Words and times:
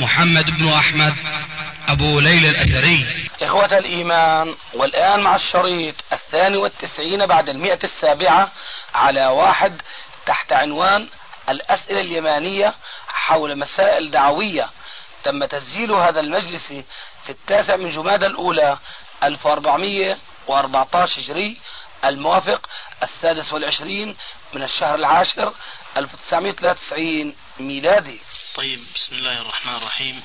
محمد 0.00 0.44
بن 0.50 0.68
أحمد 0.68 1.14
أبو 1.88 2.20
ليلى 2.20 2.50
الأثري. 2.50 3.28
إخوة 3.42 3.78
الإيمان 3.78 4.54
والآن 4.74 5.20
مع 5.20 5.36
الشريط 5.36 5.94
الثاني 6.12 6.56
والتسعين 6.56 7.26
بعد 7.26 7.48
المئة 7.48 7.78
السابعة 7.84 8.52
على 8.94 9.26
واحد 9.26 9.82
تحت 10.26 10.52
عنوان 10.52 11.08
الأسئلة 11.48 12.00
اليمانية 12.00 12.74
حول 13.08 13.58
مسائل 13.58 14.10
دعوية. 14.10 14.70
تم 15.24 15.44
تسجيل 15.44 15.92
هذا 15.92 16.20
المجلس 16.20 16.66
في 17.24 17.30
التاسع 17.30 17.76
من 17.76 17.90
جماد 17.90 18.24
الأولى 18.24 18.78
1414 19.24 21.20
هجري 21.20 21.60
الموافق 22.04 22.68
السادس 23.02 23.52
والعشرين 23.52 24.16
من 24.54 24.62
الشهر 24.62 24.94
العاشر 24.94 25.54
1993 25.96 27.34
ميلادي. 27.60 28.20
طيب 28.54 28.84
بسم 28.94 29.14
الله 29.14 29.40
الرحمن 29.40 29.76
الرحيم 29.76 30.22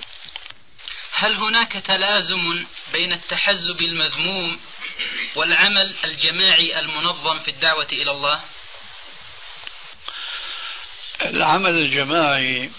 هل 1.11 1.35
هناك 1.35 1.71
تلازم 1.71 2.65
بين 2.91 3.13
التحزب 3.13 3.81
المذموم 3.81 4.59
والعمل 5.35 5.95
الجماعي 6.04 6.79
المنظم 6.79 7.40
في 7.40 7.51
الدعوة 7.51 7.87
إلى 7.91 8.12
الله؟ 8.12 8.41
العمل 11.21 11.70
الجماعي 11.70 12.71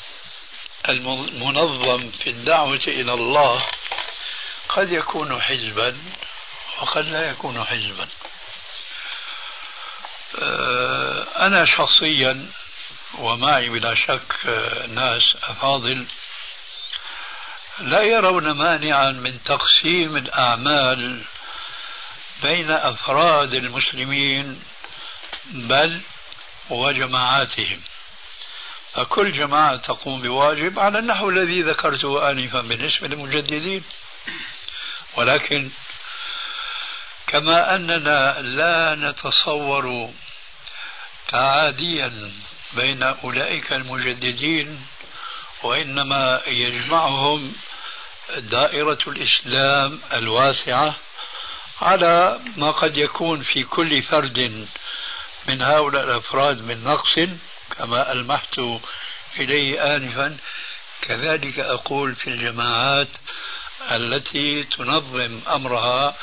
المنظم 0.89 2.11
في 2.11 2.31
الدعوة 2.31 2.83
إلى 2.87 3.13
الله 3.15 3.67
قد 4.69 4.93
يكون 4.93 5.43
حزبا 5.43 5.99
وقد 6.81 7.05
لا 7.05 7.31
يكون 7.31 7.65
حزبا 7.65 8.09
آه، 10.39 11.47
أنا 11.47 11.67
شخصيا 11.77 12.51
ومعي 13.19 13.69
بلا 13.69 13.95
شك 13.95 14.47
ناس 14.89 15.37
أفاضل. 15.43 16.07
لا 17.79 18.03
يرون 18.03 18.51
مانعا 18.51 19.13
من 19.13 19.45
تقسيم 19.45 20.17
الأعمال 20.17 21.25
بين 22.43 22.71
أفراد 22.71 23.55
المسلمين 23.55 24.63
بل 25.45 26.01
وجماعاتهم. 26.71 27.81
فكل 28.93 29.33
جماعة 29.33 29.77
تقوم 29.77 30.23
بواجب 30.23 30.79
على 30.79 30.99
النحو 30.99 31.31
الذي 31.31 31.63
ذكرته 31.63 32.31
آنفا 32.31 32.61
بالنسبة 32.61 33.09
للمجددين. 33.09 33.85
ولكن 35.17 35.71
كما 37.27 37.75
أننا 37.75 38.41
لا 38.41 38.95
نتصور 38.95 40.11
تعاديا 41.29 42.33
بين 42.77 43.03
أولئك 43.03 43.73
المجددين 43.73 44.81
وإنما 45.63 46.43
يجمعهم 46.47 47.53
دائرة 48.37 48.99
الإسلام 49.07 50.01
الواسعة 50.13 50.95
على 51.81 52.41
ما 52.57 52.71
قد 52.71 52.97
يكون 52.97 53.43
في 53.43 53.63
كل 53.65 54.03
فرد 54.03 54.69
من 55.49 55.63
هؤلاء 55.63 56.05
الأفراد 56.05 56.63
من 56.63 56.85
نقص 56.85 57.15
كما 57.79 58.13
ألمحت 58.13 58.61
إليه 59.39 59.97
آنفا. 59.97 60.37
كذلك 61.03 61.59
أقول 61.59 62.15
في 62.15 62.27
الجماعات 62.27 63.09
التي 63.91 64.65
تنظم 64.65 65.41
أمرها 65.49 66.17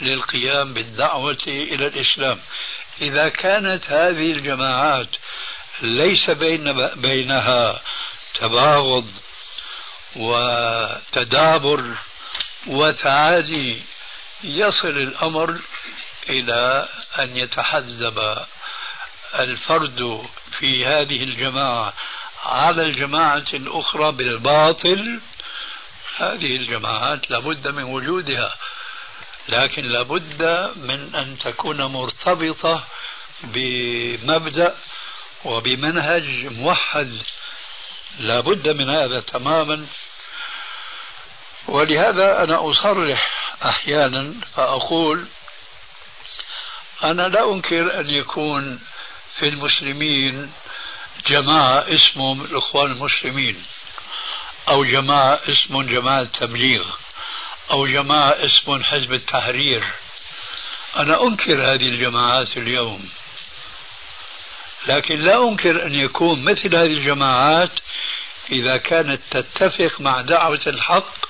للقيام 0.00 0.74
بالدعوة 0.74 1.44
إلى 1.46 1.86
الإسلام. 1.86 2.40
إذا 3.02 3.28
كانت 3.28 3.84
هذه 3.90 4.32
الجماعات 4.32 5.08
ليس 5.82 6.30
بين 6.30 6.72
بينها 6.96 7.80
تباغض 8.34 9.10
وتدابر 10.16 11.94
وتعادي. 12.66 13.82
يصل 14.44 14.88
الأمر 14.88 15.60
إلى 16.28 16.88
أن 17.18 17.36
يتحزب 17.36 18.36
الفرد 19.34 20.26
في 20.58 20.86
هذه 20.86 21.22
الجماعة 21.22 21.92
على 22.44 22.82
الجماعة 22.82 23.44
الأخرى 23.54 24.12
بالباطل. 24.12 25.20
هذه 26.16 26.56
الجماعات 26.56 27.30
لابد 27.30 27.68
من 27.68 27.82
وجودها 27.82 28.54
لكن 29.48 29.82
لابد 29.82 30.72
من 30.76 31.14
أن 31.14 31.38
تكون 31.38 31.82
مرتبطة 31.82 32.84
بمبدأ 33.42 34.74
وبمنهج 35.44 36.24
موحد 36.52 37.16
لابد 38.18 38.68
من 38.68 38.90
هذا 38.90 39.20
تماما. 39.20 39.86
ولهذا 41.68 42.44
أنا 42.44 42.70
أصرح 42.70 43.30
أحيانا 43.64 44.34
فأقول 44.56 45.26
أنا 47.04 47.22
لا 47.22 47.52
أنكر 47.52 48.00
أن 48.00 48.10
يكون 48.10 48.80
في 49.38 49.48
المسلمين 49.48 50.52
جماعة 51.26 51.78
اسمهم 51.78 52.44
الإخوان 52.44 52.92
المسلمين 52.92 53.64
أو 54.68 54.84
جماعة 54.84 55.40
اسمهم 55.48 55.82
جماعة 55.82 56.20
التبليغ 56.20 56.94
أو 57.70 57.86
جماعة 57.86 58.30
اسمهم 58.30 58.84
حزب 58.84 59.12
التحرير. 59.12 59.84
أنا 60.96 61.22
أنكر 61.22 61.72
هذه 61.72 61.88
الجماعات 61.88 62.56
اليوم. 62.56 63.10
لكن 64.88 65.18
لا 65.18 65.48
أنكر 65.48 65.86
أن 65.86 65.94
يكون 65.94 66.44
مثل 66.44 66.76
هذه 66.76 66.86
الجماعات 66.86 67.72
إذا 68.52 68.76
كانت 68.76 69.20
تتفق 69.30 70.00
مع 70.00 70.20
دعوة 70.20 70.60
الحق 70.66 71.26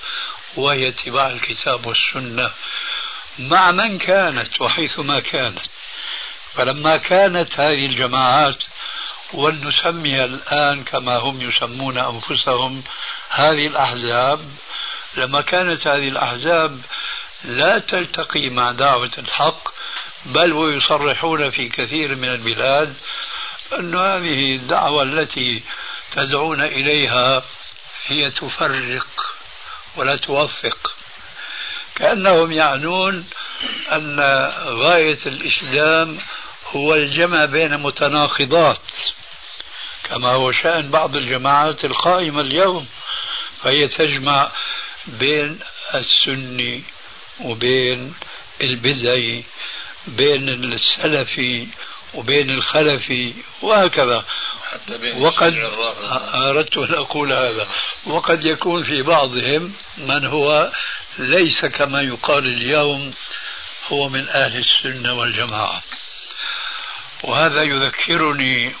وهي 0.57 0.87
اتباع 0.87 1.29
الكتاب 1.29 1.85
والسنة 1.85 2.51
مع 3.39 3.71
من 3.71 3.97
كانت 3.97 4.61
وحيثما 4.61 5.19
كانت. 5.19 5.59
فلما 6.53 6.97
كانت 6.97 7.59
هذه 7.59 7.85
الجماعات 7.85 8.63
ولنسميها 9.33 10.25
الآن 10.25 10.83
كما 10.83 11.17
هم 11.17 11.41
يسمون 11.41 11.97
أنفسهم 11.97 12.83
هذه 13.29 13.67
الأحزاب 13.67 14.41
لما 15.17 15.41
كانت 15.41 15.87
هذه 15.87 16.07
الأحزاب 16.07 16.81
لا 17.43 17.79
تلتقي 17.79 18.49
مع 18.49 18.71
دعوة 18.71 19.11
الحق 19.17 19.69
بل 20.25 20.53
ويصرحون 20.53 21.49
في 21.49 21.69
كثير 21.69 22.15
من 22.15 22.29
البلاد 22.29 22.93
أن 23.73 23.95
هذه 23.95 24.55
الدعوة 24.55 25.03
التي 25.03 25.63
تدعون 26.11 26.61
إليها 26.61 27.43
هي 28.07 28.31
تفرق 28.31 29.07
ولا 29.95 30.15
توفق. 30.15 30.93
كأنهم 31.95 32.51
يعنون 32.51 33.25
أن 33.91 34.19
غاية 34.65 35.19
الإسلام 35.25 36.19
هو 36.71 36.93
الجمع 36.93 37.45
بين 37.45 37.77
متناقضات 37.77 38.81
كما 40.03 40.31
هو 40.31 40.51
شأن 40.51 40.91
بعض 40.91 41.17
الجماعات 41.17 41.85
القائمة 41.85 42.41
اليوم 42.41 42.87
فهي 43.61 43.87
تجمع 43.87 44.51
بين 45.07 45.59
السني 45.95 46.83
وبين 47.41 48.13
البدعي 48.63 49.43
بين 50.07 50.49
السلفي 50.49 51.67
وبين 52.13 52.49
الخلفي 52.49 53.33
وهكذا. 53.61 54.25
حتى 54.71 54.97
بين 54.97 55.21
وقد 55.21 55.53
أردت 56.33 56.77
أن 56.77 56.93
أقول 56.93 57.33
هذا. 57.33 57.67
وقد 58.05 58.45
يكون 58.45 58.83
في 58.83 59.01
بعضهم 59.01 59.73
من 59.97 60.25
هو 60.25 60.71
ليس 61.17 61.65
كما 61.65 62.01
يقال 62.01 62.45
اليوم 62.47 63.13
هو 63.87 64.09
من 64.09 64.29
أهل 64.29 64.63
السنة 64.65 65.13
والجماعة. 65.13 65.81
وهذا 67.23 67.63
يذكرني 67.63 68.75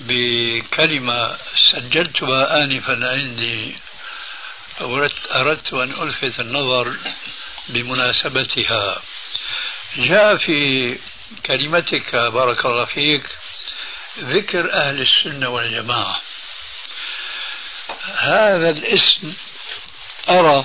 بكلمة 0.00 1.36
سجلتها 1.72 2.62
آنفا 2.62 3.08
عندي. 3.08 3.76
أردت 5.34 5.72
أن 5.72 5.92
ألفت 6.02 6.40
النظر 6.40 6.96
بمناسبتها. 7.68 9.02
جاء 9.96 10.36
في 10.36 10.98
كلمتك 11.46 12.16
بارك 12.16 12.66
الله 12.66 12.84
فيك 12.84 13.26
ذكر 14.18 14.72
أهل 14.72 15.02
السنة 15.02 15.48
والجماعة. 15.48 16.20
هذا 18.16 18.70
الاسم 18.70 19.34
أرى 20.28 20.64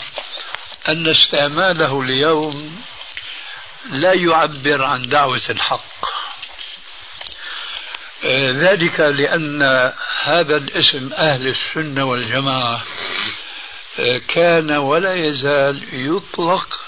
أن 0.90 1.08
استعماله 1.08 2.02
اليوم 2.02 2.82
لا 3.90 4.14
يعبر 4.14 4.84
عن 4.84 5.10
دعوة 5.10 5.50
الحق. 5.50 6.06
ذلك 8.34 9.00
لأن 9.00 9.64
هذا 10.24 10.58
الاسم 10.58 11.14
أهل 11.14 11.48
السنة 11.48 12.06
والجماعة 12.06 12.84
آه، 14.00 14.22
كان 14.28 14.72
ولا 14.72 15.14
يزال 15.14 15.84
يطلق 15.94 16.85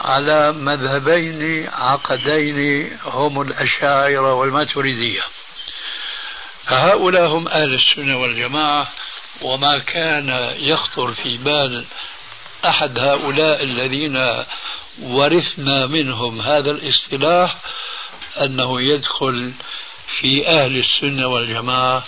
على 0.00 0.52
مذهبين 0.52 1.68
عقدين 1.72 2.90
هم 3.04 3.40
الأشاعرة 3.40 4.34
والماتريدية. 4.34 5.22
فهؤلاء 6.66 7.26
هم 7.26 7.48
أهل 7.48 7.74
السنة 7.74 8.18
والجماعة 8.18 8.88
وما 9.42 9.78
كان 9.78 10.54
يخطر 10.56 11.12
في 11.12 11.36
بال 11.36 11.84
أحد 12.66 12.98
هؤلاء 12.98 13.62
الذين 13.64 14.44
ورثنا 15.02 15.86
منهم 15.86 16.40
هذا 16.40 16.70
الاصطلاح 16.70 17.56
أنه 18.40 18.82
يدخل 18.82 19.52
في 20.20 20.48
أهل 20.48 20.76
السنة 20.76 21.26
والجماعة 21.26 22.04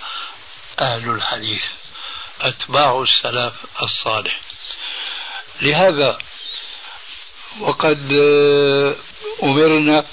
أهل 0.81 1.11
الحديث. 1.11 1.63
أتباع 2.41 3.03
السلف 3.03 3.55
الصالح. 3.83 4.41
لهذا 5.61 6.19
وقد 7.61 8.13
أمرنا 9.43 10.05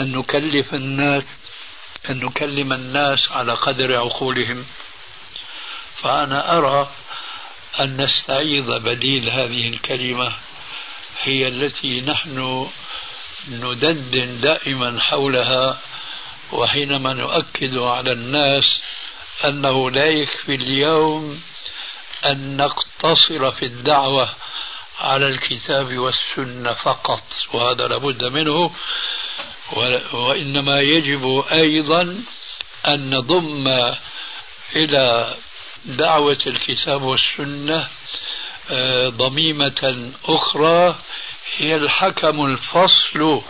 أن 0.00 0.12
نكلف 0.12 0.74
الناس 0.74 1.24
أن 2.10 2.24
نكلم 2.24 2.72
الناس 2.72 3.18
على 3.30 3.52
قدر 3.54 3.98
عقولهم. 3.98 4.66
فأنا 6.02 6.58
أرى 6.58 6.90
أن 7.80 8.02
نستعيض 8.02 8.70
بديل 8.70 9.30
هذه 9.30 9.68
الكلمة 9.68 10.32
هي 11.22 11.48
التي 11.48 12.00
نحن 12.00 12.68
ندندن 13.48 14.40
دائما 14.40 15.00
حولها 15.00 15.80
وحينما 16.52 17.12
نؤكد 17.12 17.76
على 17.76 18.12
الناس 18.12 18.64
أنه 19.44 19.90
لا 19.90 20.06
يكفي 20.06 20.54
اليوم 20.54 21.40
أن 22.26 22.56
نقتصر 22.56 23.50
في 23.50 23.66
الدعوة 23.66 24.34
على 24.98 25.26
الكتاب 25.26 25.98
والسنة 25.98 26.72
فقط 26.72 27.22
وهذا 27.52 27.88
لابد 27.88 28.24
منه 28.24 28.70
وإنما 30.12 30.80
يجب 30.80 31.44
أيضا 31.52 32.02
أن 32.88 33.10
نضم 33.14 33.68
إلى 34.76 35.34
دعوة 35.84 36.38
الكتاب 36.46 37.02
والسنة 37.02 37.88
آه، 38.70 39.08
ضميمة 39.08 40.12
أخرى 40.24 40.98
هي 41.56 41.74
الحكم 41.74 42.44
الفصل 42.44 43.42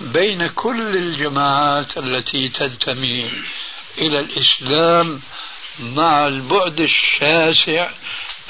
بين 0.00 0.46
كل 0.46 0.96
الجماعات 0.96 1.98
التي 1.98 2.48
تنتمي 2.48 3.30
إلى 3.98 4.20
الإسلام 4.20 5.20
مع 5.78 6.26
البعد 6.26 6.80
الشاسع 6.80 7.90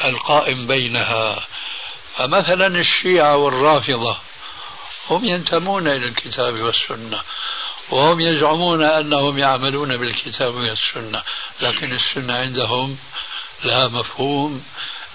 القائم 0.04 0.66
بينها. 0.66 1.46
فمثلا 2.18 2.66
الشيعة 2.66 3.36
والرافضة 3.36 4.16
هم 5.10 5.24
ينتمون 5.24 5.88
إلى 5.88 6.06
الكتاب 6.08 6.60
والسنة 6.60 7.20
وهم 7.90 8.20
يزعمون 8.20 8.84
أنهم 8.84 9.38
يعملون 9.38 9.96
بالكتاب 9.96 10.54
والسنة 10.54 11.22
لكن 11.60 11.92
السنة 11.92 12.36
عندهم 12.38 12.98
لها 13.64 13.88
مفهوم 13.88 14.64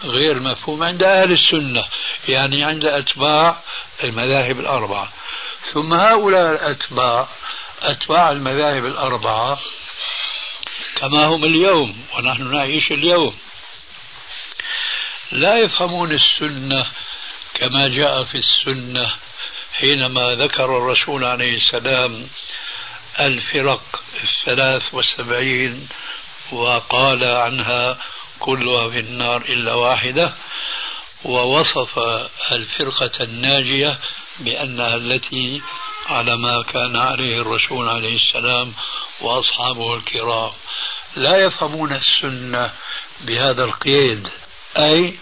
غير 0.04 0.40
مفهوم 0.40 0.84
عند 0.84 1.04
أهل 1.04 1.32
السنة 1.32 1.84
يعني 2.28 2.64
عند 2.64 2.86
أتباع 2.86 3.58
المذاهب 4.04 4.60
الأربعة. 4.60 5.12
ثم 5.74 5.94
هؤلاء 5.94 6.52
الأتباع 6.52 7.28
أتباع 7.82 8.32
المذاهب 8.32 8.86
الأربعة 8.86 9.60
كما 10.96 11.26
هم 11.26 11.46
اليوم 11.46 12.06
ونحن 12.18 12.56
نعيش 12.56 12.92
اليوم. 12.92 13.36
لا 15.34 15.58
يفهمون 15.58 16.12
السنة 16.12 16.92
كما 17.54 17.88
جاء 17.88 18.24
في 18.24 18.38
السنة 18.38 19.14
حينما 19.74 20.32
ذكر 20.32 20.78
الرسول 20.78 21.24
عليه 21.24 21.58
السلام 21.58 22.28
الفرق 23.20 24.04
الثلاث 24.24 24.94
والسبعين 24.94 25.88
وقال 26.52 27.24
عنها 27.24 27.98
كلها 28.40 28.90
في 28.90 29.00
النار 29.00 29.42
إلا 29.42 29.74
واحدة 29.74 30.34
ووصف 31.24 32.00
الفرقة 32.52 33.24
الناجية 33.24 34.00
بأنها 34.40 34.96
التي 34.96 35.62
على 36.10 36.38
ما 36.38 36.64
كان 36.64 36.96
عليه 36.96 37.42
الرسول 37.42 37.90
عليه 37.90 38.16
السلام 38.16 38.74
وأصحابه 39.22 39.96
الكرام. 39.96 40.52
لا 41.16 41.38
يفهمون 41.38 41.94
السنة 41.94 42.72
بهذا 43.22 43.64
القيد. 43.64 44.30
أي 44.78 45.14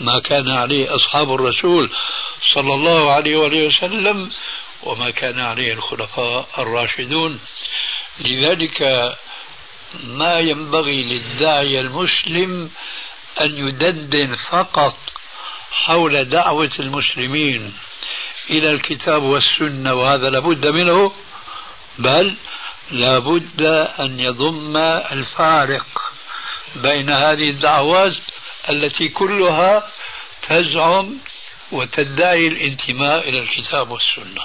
ما 0.00 0.20
كان 0.20 0.54
عليه 0.54 0.96
أصحاب 0.96 1.34
الرسول 1.34 1.90
صلى 2.54 2.74
الله 2.74 3.12
عليه 3.12 3.36
وآله 3.36 3.66
وسلم 3.66 4.30
وما 4.82 5.10
كان 5.10 5.40
عليه 5.40 5.72
الخلفاء 5.72 6.48
الراشدون. 6.58 7.40
لذلك 8.20 8.82
ما 10.04 10.38
ينبغي 10.38 11.02
للداعية 11.02 11.80
المسلم 11.80 12.70
أن 13.40 13.68
يدندن 13.68 14.34
فقط 14.34 14.96
حول 15.70 16.24
دعوة 16.24 16.70
المسلمين 16.78 17.74
إلى 18.50 18.70
الكتاب 18.70 19.22
والسنة 19.22 19.94
وهذا 19.94 20.30
لابد 20.30 20.66
منه 20.66 21.12
بل 21.98 22.36
لابد 22.90 23.62
أن 24.00 24.20
يضم 24.20 24.76
الفارق 25.12 26.12
بين 26.76 27.10
هذه 27.10 27.50
الدعوات 27.50 28.16
التي 28.68 29.08
كلها 29.08 29.90
تزعم 30.42 31.18
وتدعي 31.72 32.46
الانتماء 32.46 33.28
إلى 33.28 33.38
الكتاب 33.38 33.90
والسنة. 33.90 34.44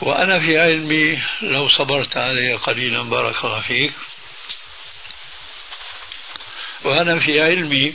وأنا 0.00 0.38
في 0.38 0.58
علمي 0.58 1.22
لو 1.42 1.68
صبرت 1.68 2.16
علي 2.16 2.54
قليلا 2.54 3.02
بارك 3.02 3.44
الله 3.44 3.60
فيك. 3.60 3.94
وأنا 6.84 7.18
في 7.18 7.42
علمي 7.42 7.94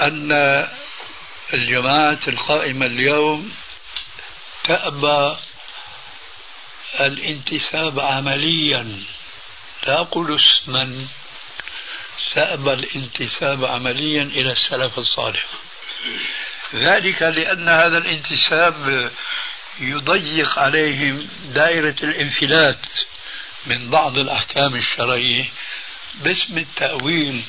أن 0.00 0.32
الجماعة 1.54 2.20
القائمة 2.28 2.86
اليوم 2.86 3.54
تأبى 4.64 5.36
الانتساب 7.00 8.00
عمليا. 8.00 9.02
لا 9.86 10.00
أقول 10.00 10.38
اسما 10.40 11.06
تأبى 12.34 12.72
الانتساب 12.72 13.64
عمليا 13.64 14.22
إلى 14.22 14.52
السلف 14.52 14.98
الصالح. 14.98 15.44
ذلك 16.74 17.22
لأن 17.22 17.68
هذا 17.68 17.98
الانتساب 17.98 19.10
يضيق 19.80 20.58
عليهم 20.58 21.28
دائرة 21.44 21.96
الانفلات 22.02 22.86
من 23.66 23.90
بعض 23.90 24.18
الأحكام 24.18 24.76
الشرعية 24.76 25.44
باسم 26.14 26.58
التأويل 26.58 27.44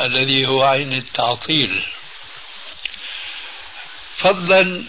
الذي 0.00 0.46
هو 0.46 0.64
عين 0.64 0.92
التعطيل. 0.92 1.86
فضلا 4.18 4.84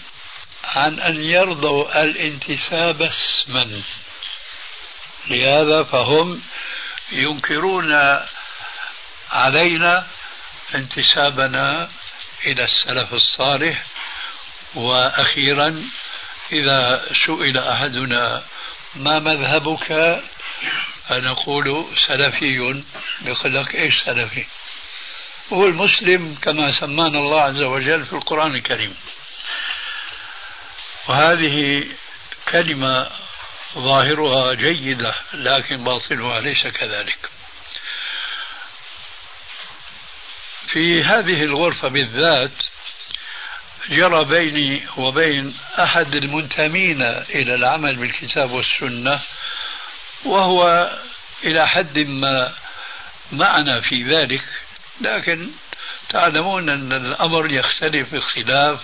عن 0.64 1.00
أن 1.00 1.24
يرضوا 1.24 2.02
الانتساب 2.02 3.02
اسما. 3.02 3.82
لهذا 5.28 5.82
فهم 5.82 6.42
ينكرون 7.12 7.92
علينا 9.30 10.06
انتسابنا 10.74 11.88
إلى 12.44 12.64
السلف 12.64 13.14
الصالح. 13.14 13.84
وأخيرا 14.74 15.84
إذا 16.52 17.06
سئل 17.26 17.58
أحدنا 17.58 18.42
ما 18.94 19.18
مذهبك؟ 19.18 20.20
فنقول 21.08 21.86
سلفي. 22.06 22.84
يقول 23.22 23.54
لك 23.54 23.74
إيش 23.74 23.94
سلفي؟ 24.04 24.46
هو 25.52 25.66
المسلم 25.66 26.34
كما 26.42 26.80
سمانا 26.80 27.18
الله 27.18 27.42
عز 27.42 27.62
وجل 27.62 28.04
في 28.04 28.12
القرآن 28.12 28.54
الكريم. 28.54 28.96
وهذه 31.08 31.84
كلمة 32.48 33.10
ظاهرها 33.74 34.54
جيدة 34.54 35.14
لكن 35.34 35.84
باطنها 35.84 36.40
ليس 36.40 36.62
كذلك. 36.66 37.30
في 40.66 41.02
هذه 41.02 41.42
الغرفة 41.42 41.88
بالذات 41.88 42.52
جرى 43.88 44.24
بيني 44.24 44.86
وبين 44.96 45.56
أحد 45.78 46.14
المنتمين 46.14 47.02
إلى 47.02 47.54
العمل 47.54 47.96
بالكتاب 47.96 48.50
والسنة 48.50 49.20
وهو 50.24 50.90
إلى 51.44 51.68
حد 51.68 51.98
ما 51.98 52.52
معنا 53.32 53.80
في 53.80 54.04
ذلك 54.04 54.44
لكن 55.00 55.50
تعلمون 56.08 56.70
أن 56.70 56.92
الأمر 56.92 57.52
يختلف 57.52 58.12
باختلاف. 58.12 58.80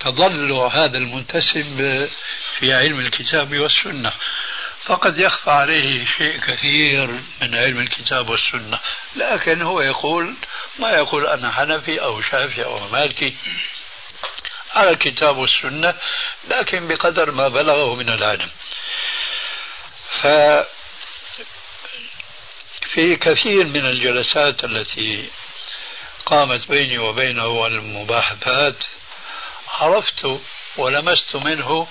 تضلع 0.00 0.66
هذا 0.66 0.98
المنتسب 0.98 2.08
في 2.58 2.74
علم 2.74 3.00
الكتاب 3.00 3.58
والسنة. 3.58 4.12
فقد 4.84 5.18
يخفى 5.18 5.50
عليه 5.50 6.06
شيء 6.06 6.40
كثير 6.40 7.06
من 7.42 7.54
علم 7.54 7.80
الكتاب 7.80 8.30
والسنة. 8.30 8.78
لكن 9.16 9.62
هو 9.62 9.80
يقول 9.80 10.34
ما 10.78 10.90
يقول 10.90 11.26
أنا 11.26 11.52
حنفي 11.52 12.00
أو 12.02 12.22
شافعي 12.22 12.64
أو 12.64 12.88
مالكي 12.88 13.36
على 14.74 14.90
الكتاب 14.90 15.36
والسنة 15.36 15.94
لكن 16.50 16.88
بقدر 16.88 17.30
ما 17.30 17.48
بلغه 17.48 17.94
من 17.94 18.08
العلم. 18.08 18.50
ف 20.20 20.26
في 22.90 23.16
كثير 23.16 23.64
من 23.64 23.86
الجلسات 23.86 24.64
التي 24.64 25.30
قامت 26.26 26.68
بيني 26.68 26.98
وبينه 26.98 27.66
المباحثات 27.66 28.84
عرفت 29.68 30.40
ولمست 30.76 31.36
منه 31.36 31.86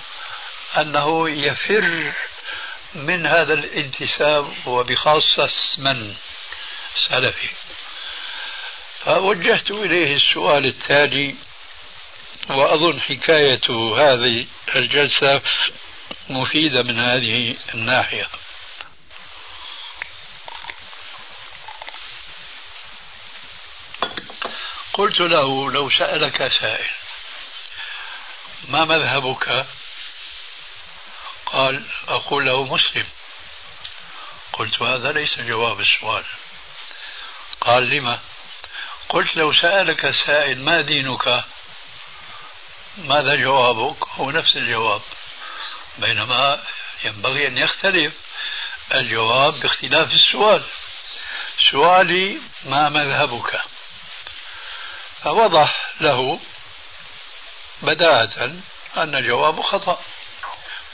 أنه 0.77 1.29
يفر 1.29 2.13
من 2.95 3.25
هذا 3.25 3.53
الانتساب 3.53 4.67
وبخاصة 4.67 5.49
من 5.77 6.15
سلفي. 7.09 7.49
فوجهت 9.03 9.71
إليه 9.71 10.15
السؤال 10.15 10.65
التالي 10.65 11.35
وأظن 12.49 13.01
حكاية 13.01 13.95
هذه 13.97 14.47
الجلسة 14.75 15.41
مفيدة 16.29 16.83
من 16.83 16.99
هذه 16.99 17.55
الناحية. 17.73 18.27
قلت 24.93 25.19
له 25.19 25.71
لو 25.71 25.89
سألك 25.89 26.37
سائل 26.37 26.89
ما 28.69 28.85
مذهبك؟ 28.85 29.65
قال 31.45 31.83
أقول 32.07 32.45
له 32.45 32.63
مسلم. 32.63 33.05
قلت 34.53 34.81
هذا 34.81 35.11
ليس 35.11 35.39
جواب 35.39 35.79
السؤال. 35.79 36.25
قال 37.61 37.89
لما؟ 37.89 38.19
قلت 39.09 39.35
لو 39.35 39.53
سألك 39.53 40.11
سائل 40.25 40.59
ما 40.59 40.81
دينك؟ 40.81 41.43
ماذا 42.97 43.35
جوابك؟ 43.35 44.07
هو 44.09 44.31
نفس 44.31 44.55
الجواب. 44.55 45.01
بينما 45.97 46.63
ينبغي 47.03 47.47
أن 47.47 47.57
يختلف 47.57 48.13
الجواب 48.93 49.59
باختلاف 49.59 50.13
السؤال. 50.13 50.63
سؤالي 51.71 52.39
ما 52.65 52.89
مذهبك؟ 52.89 53.61
فوضح 55.23 55.91
له 56.01 56.39
بداهة 57.81 58.45
أن 58.97 59.15
الجواب 59.15 59.61
خطأ. 59.61 60.01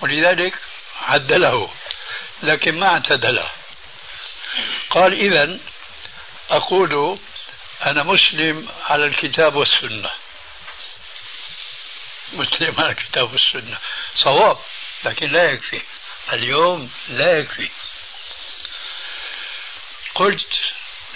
ولذلك 0.02 0.54
عدله 1.02 1.74
لكن 2.44 2.80
ما 2.80 2.88
اعتدله. 2.88 3.50
قال 4.90 5.14
إذا 5.14 5.60
أقول 6.50 7.20
أنا 7.86 8.04
مسلم 8.04 8.70
على 8.90 9.06
الكتاب 9.06 9.56
والسنة. 9.56 10.12
مسلم 12.34 12.76
على 12.80 12.90
الكتاب 12.90 13.32
والسنة. 13.32 13.78
صواب 14.16 14.58
لكن 15.04 15.32
لا 15.32 15.52
يكفي. 15.52 15.82
اليوم 16.34 16.92
لا 17.08 17.40
يكفي. 17.40 17.70
قلت 20.16 20.60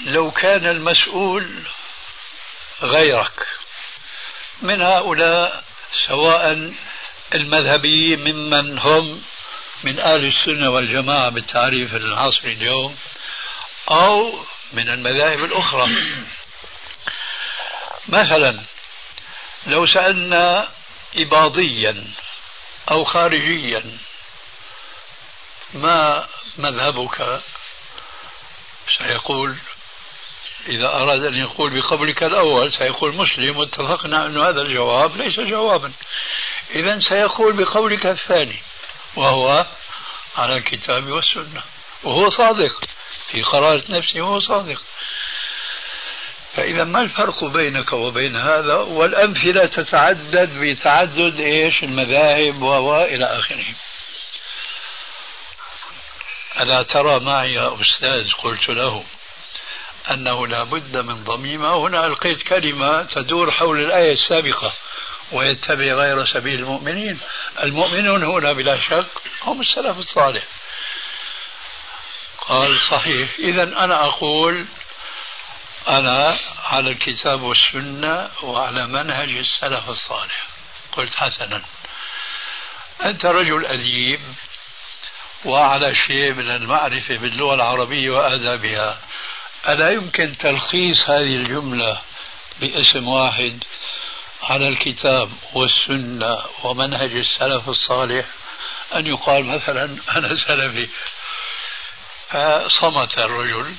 لو 0.02 0.32
كان 0.32 0.66
المسؤول 0.66 1.68
غيرك 2.82 3.48
من 4.62 4.82
هؤلاء 4.82 5.64
سواء 6.08 6.74
المذهبيين 7.34 8.20
ممن 8.20 8.80
هم 8.80 9.24
من 9.84 10.00
أهل 10.00 10.26
السنة 10.26 10.70
والجماعة 10.70 11.30
بالتعريف 11.30 11.96
العصري 11.96 12.54
اليوم 12.54 12.98
أو 13.92 14.46
من 14.74 14.90
المذاهب 14.90 15.44
الأخرى. 15.44 15.88
مثلا 18.08 18.64
لو 19.68 19.86
سألنا 19.86 20.68
إباضيا 21.16 22.08
أو 22.92 23.04
خارجيا 23.04 23.98
ما 25.74 26.28
مذهبك؟ 26.58 27.42
سيقول 28.98 29.56
إذا 30.70 30.88
أراد 30.88 31.24
أن 31.24 31.34
يقول 31.34 31.82
بقولك 31.82 32.24
الأول 32.24 32.72
سيقول 32.72 33.16
مسلم 33.16 33.58
واتفقنا 33.58 34.26
أن 34.26 34.38
هذا 34.38 34.62
الجواب 34.62 35.18
ليس 35.18 35.40
جوابا. 35.40 35.92
إذا 36.76 37.00
سيقول 37.00 37.54
بقولك 37.54 38.06
الثاني 38.06 38.60
وهو 39.16 39.66
على 40.38 40.56
الكتاب 40.56 41.10
والسنة. 41.10 41.64
وهو 42.04 42.30
صادق. 42.30 42.86
في 43.28 43.42
قرارة 43.42 43.84
نفسه 43.90 44.22
وهو 44.22 44.40
صادق. 44.40 44.82
فإذا 46.56 46.84
ما 46.84 47.02
الفرق 47.02 47.44
بينك 47.44 47.94
وبين 47.94 48.36
هذا؟ 48.36 48.76
والأمثلة 48.76 49.66
تتعدد 49.66 50.50
بتعدد 50.54 51.40
إيش؟ 51.40 51.84
المذاهب 51.84 52.62
وإلى 52.62 53.26
آخره. 53.26 53.66
ألا 56.60 56.84
ترى 56.84 57.20
معي 57.20 57.54
يا 57.54 57.78
أستاذ؟ 57.82 58.34
قلت 58.44 58.70
له. 58.70 59.04
أنه 60.12 60.48
لا 60.48 60.64
بد 60.64 60.98
من 60.98 61.24
ضميمة 61.24 61.88
هنا 61.88 62.06
ألقيت 62.06 62.44
كلمة 62.44 63.04
تدور 63.04 63.52
حول 63.52 63.80
الآية 63.80 64.14
السابقة 64.14 64.74
ويتبع 65.32 65.94
غير 65.94 66.26
سبيل 66.26 66.60
المؤمنين. 66.60 67.20
المؤمنون 67.64 68.24
هنا 68.24 68.54
بلا 68.54 68.76
شك 68.76 69.08
هم 69.44 69.62
السلف 69.62 69.98
الصالح. 69.98 70.44
قال 72.48 72.80
صحيح. 72.92 73.30
إذا 73.40 73.64
أنا 73.64 74.06
أقول 74.06 74.66
أنا 75.88 76.38
على 76.66 76.90
الكتاب 76.90 77.42
والسنة 77.42 78.30
وعلى 78.44 78.88
منهج 78.88 79.30
السلف 79.30 79.90
الصالح. 79.90 80.48
قلت 80.92 81.16
حسنا. 81.16 81.62
أنت 83.06 83.26
رجل 83.26 83.66
أديب 83.66 84.22
وعلى 85.46 85.96
شيء 85.96 86.34
من 86.34 86.50
المعرفة 86.50 87.16
باللغة 87.16 87.54
العربية 87.54 88.12
وآدابها 88.12 89.00
ألا 89.68 89.90
يمكن 89.90 90.38
تلخيص 90.38 90.98
هذه 91.10 91.36
الجملة 91.36 92.02
باسم 92.62 93.08
واحد 93.08 93.64
على 94.42 94.68
الكتاب 94.68 95.32
والسنة 95.54 96.38
ومنهج 96.64 97.12
السلف 97.12 97.70
الصالح؟ 97.70 98.26
أن 98.96 99.08
يقال 99.08 99.46
مثلا 99.46 99.98
أنا 100.16 100.36
سلفي. 100.36 100.90
فصمت 102.30 103.18
الرجل 103.18 103.76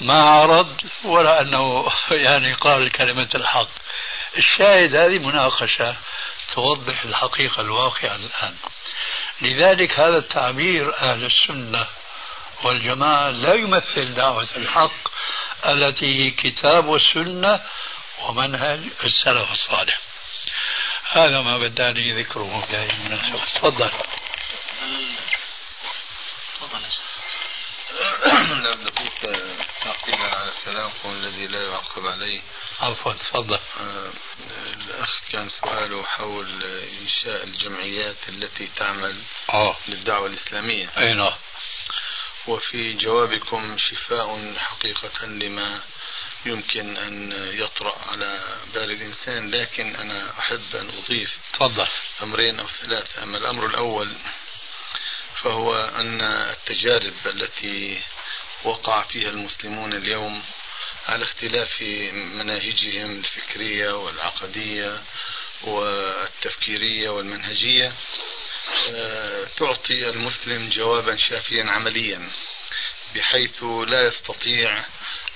ما 0.00 0.22
عرض 0.22 0.80
ولا 1.04 1.40
أنه 1.40 1.86
يعني 2.10 2.52
قال 2.52 2.92
كلمة 2.92 3.28
الحق. 3.34 3.68
الشاهد 4.36 4.96
هذه 4.96 5.18
مناقشة 5.18 5.96
توضح 6.54 7.02
الحقيقة 7.04 7.60
الواقعة 7.60 8.16
الآن. 8.16 8.56
لذلك 9.40 10.00
هذا 10.00 10.18
التعبير 10.18 10.96
أهل 10.98 11.24
السنة 11.24 11.86
والجماعة 12.64 13.30
لا 13.30 13.54
يمثل 13.54 14.14
دعوة 14.14 14.48
الحق 14.56 15.08
التي 15.66 16.06
هي 16.06 16.30
كتاب 16.30 16.86
والسنة 16.86 17.60
ومنهج 18.22 18.80
السلف 19.04 19.52
الصالح. 19.52 19.98
هذا 21.10 21.42
ما 21.42 21.58
بداني 21.58 22.22
ذكره 22.22 22.64
في 22.68 22.76
هذه 22.76 22.90
المناسبة 22.90 23.44
تفضل. 23.54 23.90
تفضل 26.54 26.80
لا 28.64 28.74
دقيقة 28.74 29.56
تعقيبا 29.80 30.34
على 30.34 30.52
كلامكم 30.64 31.10
الذي 31.10 31.46
لا 31.46 31.62
يعقب 31.62 32.06
عليه. 32.06 32.40
عفوا 32.80 33.12
تفضل. 33.12 33.58
آه 33.80 34.12
الأخ 34.76 35.20
كان 35.32 35.48
سؤاله 35.48 36.02
حول 36.02 36.62
إنشاء 37.02 37.44
الجمعيات 37.44 38.28
التي 38.28 38.68
تعمل 38.76 39.22
أوه. 39.54 39.76
للدعوة 39.88 40.26
الإسلامية. 40.26 40.90
أي 40.98 41.14
نعم. 41.14 41.32
وفي 42.50 42.92
جوابكم 42.92 43.78
شفاء 43.78 44.54
حقيقة 44.54 45.26
لما 45.26 45.80
يمكن 46.46 46.96
أن 46.96 47.32
يطرأ 47.54 47.98
على 47.98 48.58
بال 48.74 48.90
الإنسان 48.90 49.50
لكن 49.50 49.96
أنا 49.96 50.38
أحب 50.38 50.76
أن 50.76 50.88
أضيف 50.88 51.38
تفضل. 51.52 51.86
أمرين 52.22 52.60
أو 52.60 52.68
ثلاثة. 52.68 53.22
أما 53.22 53.38
الأمر 53.38 53.66
الأول 53.66 54.12
فهو 55.42 55.74
أن 55.74 56.20
التجارب 56.22 57.14
التي 57.26 58.00
وقع 58.64 59.02
فيها 59.02 59.30
المسلمون 59.30 59.92
اليوم 59.92 60.42
على 61.06 61.24
اختلاف 61.24 61.82
مناهجهم 62.12 63.18
الفكرية 63.18 63.92
والعقدية 63.92 65.02
والتفكيرية 65.62 67.10
والمنهجية 67.10 67.92
تعطي 69.56 70.10
المسلم 70.10 70.68
جوابا 70.68 71.16
شافيا 71.16 71.64
عمليا 71.70 72.30
بحيث 73.14 73.62
لا 73.62 74.06
يستطيع 74.06 74.84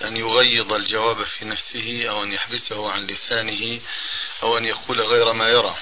أن 0.02 0.16
يغيض 0.16 0.72
الجواب 0.72 1.22
في 1.22 1.44
نفسه 1.44 2.04
أو 2.08 2.22
أن 2.22 2.32
يحبسه 2.32 2.90
عن 2.90 3.06
لسانه 3.06 3.80
أو 4.42 4.58
أن 4.58 4.64
يقول 4.64 5.00
غير 5.00 5.32
ما 5.32 5.48
يرى. 5.48 5.76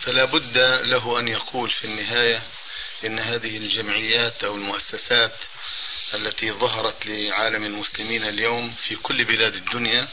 فلا 0.00 0.24
بد 0.24 0.58
له 0.84 1.18
أن 1.20 1.28
يقول 1.28 1.70
في 1.70 1.84
النهاية 1.84 2.42
إن 3.04 3.18
هذه 3.18 3.56
الجمعيات 3.56 4.44
أو 4.44 4.54
المؤسسات 4.54 5.34
التي 6.14 6.52
ظهرت 6.52 7.06
لعالم 7.06 7.64
المسلمين 7.64 8.22
اليوم 8.22 8.70
في 8.70 8.96
كل 8.96 9.24
بلاد 9.24 9.54
الدنيا 9.54 10.08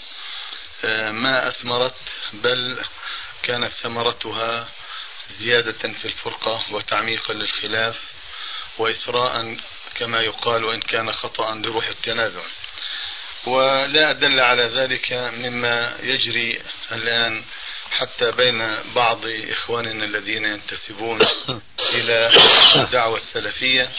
آه، 0.85 1.11
ما 1.11 1.47
أثمرت 1.47 1.95
بل 2.33 2.83
كانت 3.43 3.71
ثمرتها 3.83 4.69
زيادة 5.29 5.93
في 5.93 6.05
الفرقة 6.05 6.65
وتعميقا 6.71 7.33
للخلاف 7.33 8.01
وإثراء 8.77 9.57
كما 9.95 10.21
يقال 10.21 10.63
وإن 10.63 10.79
كان 10.79 11.11
خطأ 11.11 11.55
لروح 11.55 11.87
التنازع. 11.87 12.43
ولا 13.45 14.09
أدل 14.09 14.39
على 14.39 14.63
ذلك 14.63 15.13
مما 15.13 15.97
يجري 16.03 16.61
الآن 16.91 17.45
حتى 17.91 18.31
بين 18.31 18.77
بعض 18.95 19.25
إخواننا 19.25 20.05
الذين 20.05 20.45
ينتسبون 20.45 21.19
إلى 21.95 22.31
الدعوة 22.75 23.15
السلفية 23.17 23.91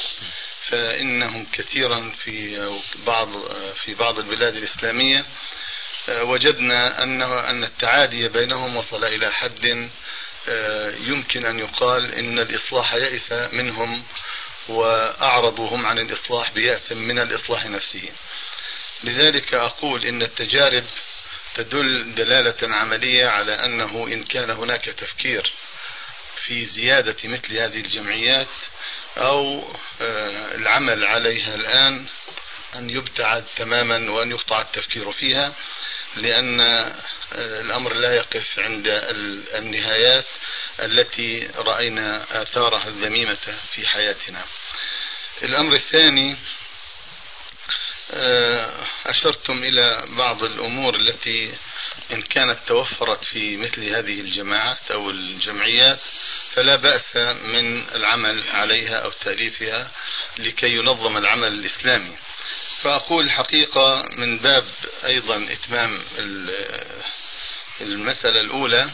فإنهم 0.68 1.47
كثيرا 1.52 2.14
في 2.25 2.68
بعض 3.06 3.28
في 3.85 3.95
بعض 3.95 4.18
البلاد 4.18 4.56
الإسلامية 4.56 5.25
وجدنا 6.09 7.02
أنه 7.02 7.50
أن 7.50 7.64
التعادي 7.64 8.28
بينهم 8.28 8.76
وصل 8.76 9.04
إلى 9.04 9.33
حد 9.33 9.90
يمكن 10.99 11.47
أن 11.47 11.59
يقال 11.59 12.15
إن 12.15 12.38
الإصلاح 12.38 12.95
يئس 12.95 13.33
منهم 13.33 14.05
وأعرضوا 14.69 15.69
هم 15.69 15.87
عن 15.87 15.99
الإصلاح 15.99 16.53
بيأس 16.53 16.93
من 16.93 17.19
الإصلاح 17.19 17.67
نفسه. 17.67 18.09
لذلك 19.05 19.55
أقول 19.55 20.05
إن 20.07 20.23
التجارب 20.23 20.85
تدل 21.55 22.15
دلالة 22.15 22.76
عملية 22.76 23.26
على 23.26 23.53
أنه 23.53 24.07
إن 24.07 24.25
كان 24.25 24.50
هناك 24.50 24.85
تفكير 24.85 25.53
في 26.37 26.65
زيادة 26.65 27.17
مثل 27.25 27.57
هذه 27.57 27.81
الجمعيات 27.81 28.49
أو 29.17 29.65
آه، 30.00 30.55
العمل 30.55 31.05
عليها 31.05 31.55
الآن 31.55 32.07
أن 32.76 32.91
يبتعد 32.91 33.45
تماما 33.57 34.11
وأن 34.11 34.31
يقطع 34.31 34.61
التفكير 34.61 35.12
فيها 35.12 35.55
لأن 36.17 36.61
آه، 36.61 37.61
الأمر 37.61 37.93
لا 37.95 38.15
يقف 38.15 38.59
عند 38.59 38.89
النهايات 39.55 40.27
التي 40.83 41.49
رأينا 41.57 42.27
آثارها 42.43 42.89
الذميمة 42.89 43.39
في 43.73 43.87
حياتنا. 43.87 44.45
الأمر 45.43 45.75
الثاني 45.75 46.37
آه، 48.11 48.87
أشرتم 49.07 49.53
إلى 49.53 50.05
بعض 50.09 50.45
الأمور 50.45 50.95
التي 50.95 51.55
إن 52.13 52.23
كانت 52.23 52.59
توفرت 52.67 53.25
في 53.25 53.57
مثل 53.57 53.85
هذه 53.85 54.21
الجماعات 54.21 54.91
أو 54.91 55.11
الجمعيات 55.11 56.01
فلا 56.55 56.77
بأس 56.77 57.17
من 57.45 57.89
العمل 57.89 58.45
عليها 58.51 58.97
أو 58.97 59.11
تأليفها 59.11 59.91
لكي 60.39 60.67
ينظم 60.67 61.17
العمل 61.17 61.49
الإسلامي. 61.53 62.17
فأقول 62.83 63.25
الحقيقة 63.25 64.04
من 64.16 64.38
باب 64.38 64.64
أيضا 65.04 65.49
إتمام 65.52 66.02
المسألة 67.80 68.40
الأولى 68.40 68.90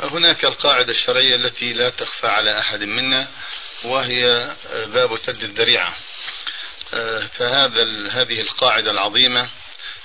هناك 0.00 0.44
القاعدة 0.44 0.90
الشرعية 0.92 1.36
التي 1.36 1.72
لا 1.72 1.90
تخفى 1.90 2.26
على 2.26 2.58
أحد 2.58 2.84
منا 2.84 3.28
وهي 3.84 4.54
باب 4.72 5.16
سد 5.16 5.42
الذريعة. 5.42 5.94
فهذا 7.38 8.08
هذه 8.10 8.40
القاعدة 8.40 8.90
العظيمة 8.90 9.48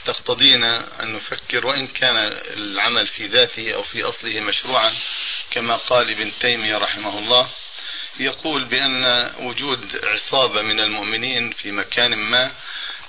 تقتضينا 0.06 1.04
أن 1.04 1.14
نفكر 1.14 1.68
وإن 1.68 1.88
كان 1.88 2.16
العمل 2.58 3.08
في 3.08 3.28
ذاته 3.28 3.74
أو 3.74 3.84
في 3.84 4.04
أصله 4.04 4.40
مشروعا 4.40 4.94
كما 5.52 5.76
قال 5.76 6.10
ابن 6.12 6.32
تيمية 6.40 6.78
رحمه 6.78 7.20
الله. 7.20 7.50
يقول 8.20 8.66
بأن 8.66 9.32
وجود 9.40 10.00
عصابة 10.04 10.62
من 10.62 10.80
المؤمنين 10.80 11.52
في 11.52 11.72
مكان 11.72 12.16
ما 12.16 12.52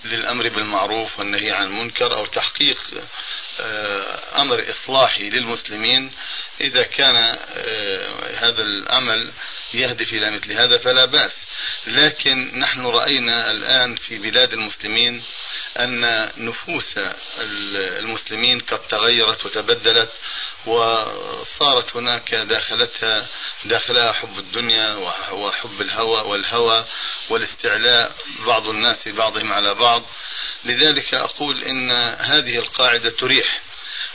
للأمر 0.05 0.49
بالمعروف 0.49 1.19
والنهي 1.19 1.51
عن 1.51 1.67
المنكر 1.67 2.17
أو 2.17 2.27
تحقيق 2.27 2.81
آه، 3.61 4.43
أمر 4.43 4.71
إصلاحي 4.71 5.31
للمسلمين. 5.31 6.13
إذا 6.61 6.83
كان 6.83 7.17
آه، 7.17 8.37
هذا 8.37 8.63
العمل 8.63 9.33
يهدف 9.75 10.13
إلى 10.13 10.31
مثل 10.31 10.53
هذا 10.53 10.79
فلا 10.79 11.05
بأس. 11.05 11.47
لكن 11.87 12.59
نحن 12.59 12.87
رأينا 12.87 13.51
الآن 13.51 13.97
في 13.97 14.19
بلاد 14.19 14.53
المسلمين 14.53 15.23
أن 15.77 16.31
نفوس 16.37 16.95
المسلمين 17.99 18.61
قد 18.61 18.79
تغيرت 18.79 19.47
وتبدلت 19.47 20.13
وصارت 20.67 21.97
هناك 21.97 22.35
داخلتها 22.35 23.27
داخلها 23.65 24.13
حب 24.13 24.39
الدنيا 24.39 24.95
وحب 25.33 25.81
الهوى 25.81 26.21
والهوى 26.21 26.85
والاستعلاء 27.31 28.13
بعض 28.47 28.69
الناس 28.69 29.09
ببعضهم 29.09 29.53
على 29.53 29.75
بعض. 29.75 30.03
لذلك 30.65 31.15
أقول 31.15 31.63
إن 31.63 31.91
هذه 32.19 32.59
القاعدة 32.59 33.11
تريح 33.11 33.61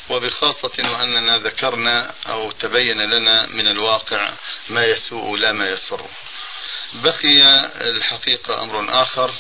وبخاصة 0.10 0.72
وأننا 0.80 1.38
ذكرنا 1.38 2.14
أو 2.28 2.52
تبين 2.52 3.02
لنا 3.02 3.46
من 3.46 3.68
الواقع 3.68 4.34
ما 4.70 4.86
يسوء 4.86 5.38
لا 5.38 5.52
ما 5.52 5.70
يسر. 5.70 6.06
بقي 6.94 7.42
الحقيقة 7.90 8.64
أمر 8.64 9.02
آخر. 9.02 9.32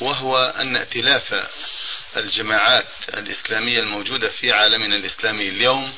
وهو 0.00 0.36
أن 0.36 0.76
ائتلاف 0.76 1.48
الجماعات 2.16 2.88
الإسلامية 3.08 3.80
الموجودة 3.80 4.28
في 4.30 4.52
عالمنا 4.52 4.96
الإسلامي 4.96 5.48
اليوم 5.48 5.92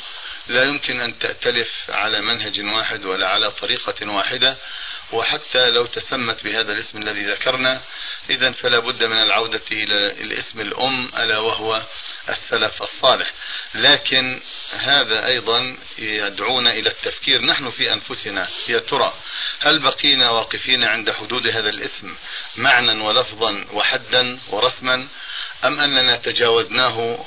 لا 0.48 0.64
يمكن 0.64 1.00
أن 1.00 1.18
تأتلف 1.18 1.90
على 1.90 2.20
منهج 2.20 2.60
واحد 2.60 3.04
ولا 3.04 3.28
على 3.28 3.50
طريقة 3.50 4.10
واحدة. 4.10 4.56
وحتى 5.12 5.70
لو 5.70 5.86
تسمت 5.86 6.44
بهذا 6.44 6.72
الاسم 6.72 6.98
الذي 6.98 7.32
ذكرنا 7.32 7.80
إذا 8.30 8.52
فلا 8.52 8.78
بد 8.78 9.04
من 9.04 9.22
العودة 9.22 9.62
إلى 9.72 10.12
الاسم 10.20 10.60
الأم 10.60 11.08
ألا 11.18 11.38
وهو 11.38 11.82
السلف 12.28 12.82
الصالح. 12.82 13.32
لكن 13.74 14.40
هذا 14.72 15.26
أيضا 15.26 15.76
يدعونا 15.98 16.72
إلى 16.72 16.90
التفكير. 16.90 17.42
نحن 17.42 17.70
في 17.70 17.92
أنفسنا 17.92 18.48
يا 18.68 18.78
ترى 18.78 19.14
هل 19.60 19.78
بقينا 19.78 20.30
واقفين 20.30 20.84
عند 20.84 21.10
حدود 21.10 21.46
هذا 21.46 21.68
الاسم 21.70 22.16
معنى 22.56 23.00
ولفظا 23.00 23.66
وحدا 23.72 24.40
ورسما 24.50 25.08
أم 25.64 25.80
أننا 25.80 26.16
تجاوزناه 26.16 27.26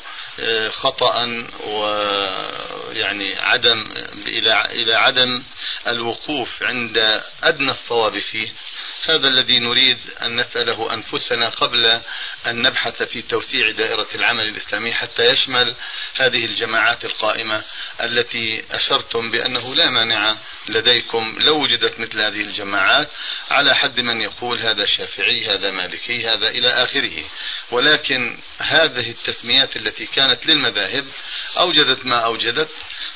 خطأ 0.69 1.25
ويعني 1.63 3.39
عدم 3.39 3.85
إلى 4.27 4.65
إلى 4.65 4.93
عدم 4.93 5.43
الوقوف 5.87 6.63
عند 6.63 7.21
أدنى 7.43 7.69
الصواب 7.69 8.19
فيه. 8.19 8.49
هذا 9.09 9.27
الذي 9.27 9.59
نريد 9.59 9.97
أن 10.21 10.39
نسأله 10.39 10.93
أنفسنا 10.93 11.49
قبل 11.49 11.85
أن 12.47 12.61
نبحث 12.61 13.03
في 13.03 13.21
توسيع 13.21 13.71
دائرة 13.71 14.07
العمل 14.15 14.49
الإسلامي 14.49 14.93
حتى 14.93 15.25
يشمل 15.25 15.75
هذه 16.15 16.45
الجماعات 16.45 17.05
القائمة 17.05 17.63
التي 18.01 18.63
أشرتم 18.71 19.31
بأنه 19.31 19.75
لا 19.75 19.89
مانع 19.89 20.35
لديكم 20.69 21.35
لو 21.39 21.63
وجدت 21.63 21.99
مثل 21.99 22.21
هذه 22.21 22.41
الجماعات 22.41 23.09
على 23.49 23.75
حد 23.75 23.99
من 23.99 24.21
يقول 24.21 24.59
هذا 24.59 24.85
شافعي 24.85 25.45
هذا 25.45 25.71
مالكي 25.71 26.27
هذا 26.27 26.47
إلى 26.47 26.67
آخره. 26.67 27.23
ولكن 27.71 28.39
هذه 28.57 29.09
التسميات 29.09 29.75
التي 29.75 30.05
كانت 30.05 30.22
للمذاهب 30.45 31.05
أوجدت 31.57 32.05
ما 32.05 32.25
أوجدت 32.25 32.69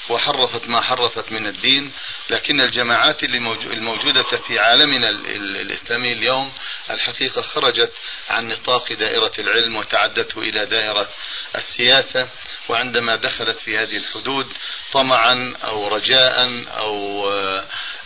وحرفت 0.09 0.69
ما 0.69 0.81
حرفت 0.81 1.31
من 1.31 1.47
الدين 1.47 1.91
لكن 2.29 2.61
الجماعات 2.61 3.23
الموجودة 3.63 4.23
في 4.23 4.59
عالمنا 4.59 5.09
الإسلامي 5.09 6.11
اليوم 6.11 6.53
الحقيقة 6.89 7.41
خرجت 7.41 7.93
عن 8.29 8.47
نطاق 8.47 8.93
دائرة 8.93 9.31
العلم 9.39 9.75
وتعدته 9.75 10.41
إلى 10.41 10.65
دائرة 10.65 11.09
السياسة 11.55 12.29
وعندما 12.69 13.15
دخلت 13.15 13.57
في 13.57 13.77
هذه 13.77 13.97
الحدود 13.97 14.47
طمعا 14.91 15.53
أو 15.63 15.87
رجاء 15.87 16.65
أو 16.67 17.29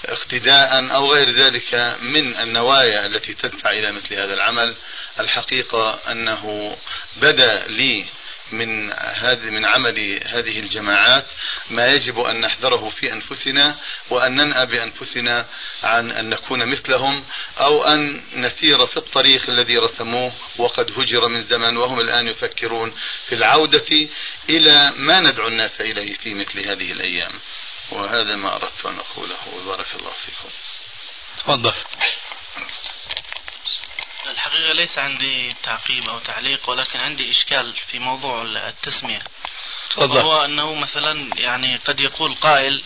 اقتداء 0.06 0.94
أو 0.96 1.14
غير 1.14 1.30
ذلك 1.32 1.74
من 2.02 2.38
النوايا 2.38 3.06
التي 3.06 3.34
تدفع 3.34 3.70
إلى 3.70 3.92
مثل 3.92 4.14
هذا 4.14 4.34
العمل 4.34 4.76
الحقيقة 5.20 6.12
أنه 6.12 6.76
بدا 7.18 7.68
لي 7.68 8.06
من 8.54 8.92
هذه 8.94 9.50
من 9.50 9.66
عمل 9.66 10.20
هذه 10.26 10.60
الجماعات 10.60 11.26
ما 11.70 11.88
يجب 11.88 12.20
أن 12.20 12.42
نحذره 12.42 12.90
في 12.90 13.14
أنفسنا 13.14 13.78
وأن 14.10 14.36
ننأى 14.36 14.66
بأنفسنا 14.66 15.46
عن 15.84 16.12
أن 16.12 16.30
نكون 16.30 16.72
مثلهم 16.72 17.26
أو 17.58 17.84
أن 17.84 18.24
نسير 18.34 18.88
في 18.88 18.98
الطريق 18.98 19.50
الذي 19.50 19.78
رسموه 19.78 20.34
وقد 20.58 21.00
هجر 21.00 21.28
من 21.28 21.42
زمن 21.42 21.78
وهم 21.78 22.00
الآن 22.00 22.28
يفكرون 22.28 22.94
في 23.28 23.36
العودة 23.36 24.10
إلى 24.50 24.92
ما 24.98 25.20
ندعو 25.20 25.48
الناس 25.48 25.82
إليه 25.82 26.14
في 26.14 26.34
مثل 26.34 26.60
هذه 26.60 26.92
الأيام. 26.92 27.32
وهذا 27.92 28.36
ما 28.36 28.56
أردت 28.56 28.86
أن 28.86 29.00
أقوله 29.00 29.38
وبارك 29.56 29.88
الله 29.96 30.12
فيكم. 30.26 30.50
تفضل. 31.38 31.74
الحقيقة 34.30 34.74
ليس 34.74 34.98
عندي 34.98 35.56
تعقيب 35.64 36.10
أو 36.10 36.20
تعليق 36.20 36.70
ولكن 36.70 37.00
عندي 37.00 37.32
إشكال 37.32 37.76
في 37.88 38.00
موضوع 38.00 38.42
التسمية. 38.42 39.24
تفضل. 39.90 40.18
وهو 40.18 40.46
أنه 40.46 40.74
مثلا 40.76 41.30
يعني 41.36 41.76
قد 41.76 42.00
يقول 42.00 42.36
قائل 42.36 42.84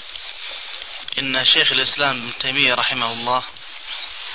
إن 1.19 1.45
شيخ 1.45 1.71
الإسلام 1.71 2.17
ابن 2.17 2.37
تيمية 2.37 2.73
رحمه 2.73 3.13
الله 3.13 3.43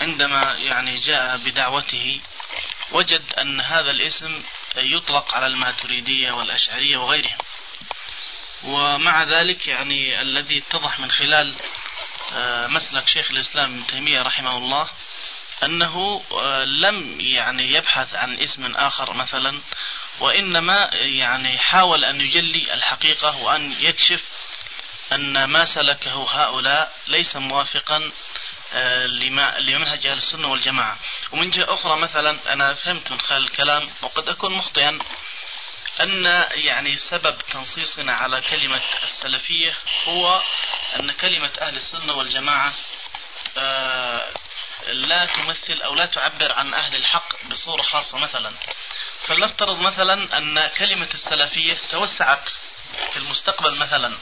عندما 0.01 0.57
يعني 0.59 0.99
جاء 0.99 1.37
بدعوته 1.37 2.21
وجد 2.93 3.35
أن 3.41 3.61
هذا 3.61 3.91
الاسم 3.91 4.43
يطلق 4.77 5.35
على 5.35 5.47
الماتريدية 5.47 6.33
والأشعرية 6.33 6.97
وغيرهم. 6.97 7.39
ومع 8.65 9.23
ذلك 9.23 9.69
يعني 9.69 10.21
الذي 10.21 10.59
اتضح 10.59 11.01
من 11.01 11.11
خلال 11.11 11.57
آه، 12.33 12.67
مسلك 12.67 13.09
شيخ 13.09 13.31
الإسلام 13.31 13.75
ابن 13.75 13.87
تيمية 13.87 14.23
رحمه 14.23 14.57
الله 14.57 14.91
أنه 15.63 16.23
آه، 16.33 16.65
لم 16.65 17.21
يعني 17.21 17.73
يبحث 17.73 18.15
عن 18.15 18.39
اسم 18.39 18.73
آخر 18.77 19.13
مثلا 19.13 19.61
وإنما 20.21 20.91
يعني 20.93 21.59
حاول 21.59 22.05
أن 22.05 22.21
يجلي 22.21 22.75
الحقيقة 22.75 23.39
وأن 23.39 23.75
يكشف 23.81 24.23
أن 25.13 25.45
ما 25.45 25.65
سلكه 25.75 26.29
هؤلاء 26.31 26.93
ليس 27.09 27.37
موافقا 27.37 28.11
آه، 28.73 29.07
لمنهج 29.61 30.07
أهل 30.07 30.17
السنة 30.17 30.51
والجماعة. 30.51 30.99
ومن 31.33 31.51
جهة 31.51 31.75
أخرى 31.75 32.01
مثلا 32.01 32.53
أنا 32.53 32.75
فهمت 32.75 33.11
من 33.11 33.21
خلال 33.21 33.43
الكلام 33.43 33.91
وقد 34.03 34.29
أكون 34.29 34.57
مخطئا 34.57 34.99
أن 36.01 36.25
يعني 36.51 36.97
سبب 36.97 37.39
تنصيصنا 37.51 38.13
على 38.13 38.41
كلمة 38.41 38.81
السلفية 39.05 39.77
هو 40.05 40.41
أن 41.01 41.13
كلمة 41.13 41.53
أهل 41.61 41.77
السنة 41.77 42.17
والجماعة 42.17 42.73
آه، 43.59 44.33
لا 44.87 45.27
تمثل 45.27 45.83
أو 45.83 45.95
لا 45.95 46.07
تعبر 46.07 46.53
عن 46.53 46.75
أهل 46.75 46.97
الحق 46.97 47.45
بصورة 47.51 47.83
خاصة 47.83 48.19
مثلا. 48.19 48.53
فلنفترض 49.27 49.81
مثلا 49.81 50.39
أن 50.39 50.67
كلمة 50.67 51.09
السلفية 51.15 51.77
توسعت 51.91 52.49
في 53.13 53.17
المستقبل 53.17 53.79
مثلا 53.79 54.15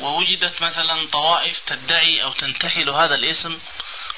ووجدت 0.00 0.62
مثلا 0.62 1.08
طوائف 1.12 1.60
تدعي 1.60 2.22
أو 2.22 2.32
تنتحل 2.32 2.90
هذا 2.90 3.14
الاسم 3.14 3.58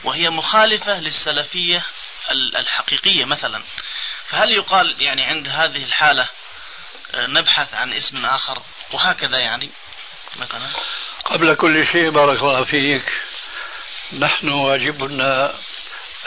وهي 0.04 0.30
مخالفة 0.30 1.00
للسلفية 1.00 1.82
الحقيقية 2.56 3.24
مثلا. 3.24 3.62
فهل 4.24 4.52
يقال 4.52 5.02
يعني 5.02 5.24
عند 5.24 5.48
هذه 5.48 5.84
الحالة 5.84 6.28
آه، 7.14 7.26
نبحث 7.26 7.74
عن 7.74 7.92
اسم 7.92 8.26
آخر؟ 8.26 8.62
وهكذا 8.92 9.38
يعني. 9.38 9.70
مثلا. 10.36 10.72
قبل 11.24 11.54
كل 11.54 11.86
شيء 11.86 12.10
بارك 12.10 12.40
الله 12.40 12.64
فيك. 12.64 13.12
نحن 14.12 14.48
واجبنا 14.48 15.54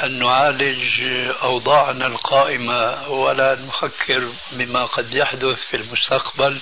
أن 0.03 0.19
نعالج 0.19 1.01
أوضاعنا 1.43 2.07
القائمة 2.07 3.07
ولا 3.09 3.55
نفكر 3.55 4.33
بما 4.51 4.85
قد 4.85 5.13
يحدث 5.13 5.59
في 5.71 5.77
المستقبل 5.77 6.59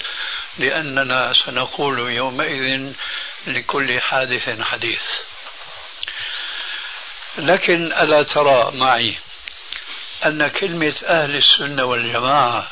لأننا 0.58 1.34
سنقول 1.46 2.00
يومئذ 2.14 2.94
لكل 3.48 4.02
حادث 4.02 4.62
حديث. 4.62 5.02
لكن 7.38 7.94
ألا 7.94 8.24
ترى 8.24 8.72
معي 8.74 9.18
أن 10.26 10.48
كلمة 10.48 10.96
أهل 11.06 11.36
السنة 11.36 11.84
والجماعة 11.86 12.68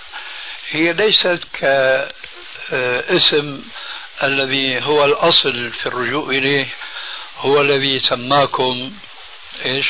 هي 0.69 0.93
ليست 0.93 1.39
كاسم 2.69 3.63
الذي 4.23 4.83
هو 4.85 5.05
الأصل 5.05 5.71
في 5.73 5.85
الرجوع 5.85 6.29
إليه 6.29 6.67
هو 7.37 7.61
الذي 7.61 7.99
سماكم 7.99 8.93
إيش؟ 9.65 9.87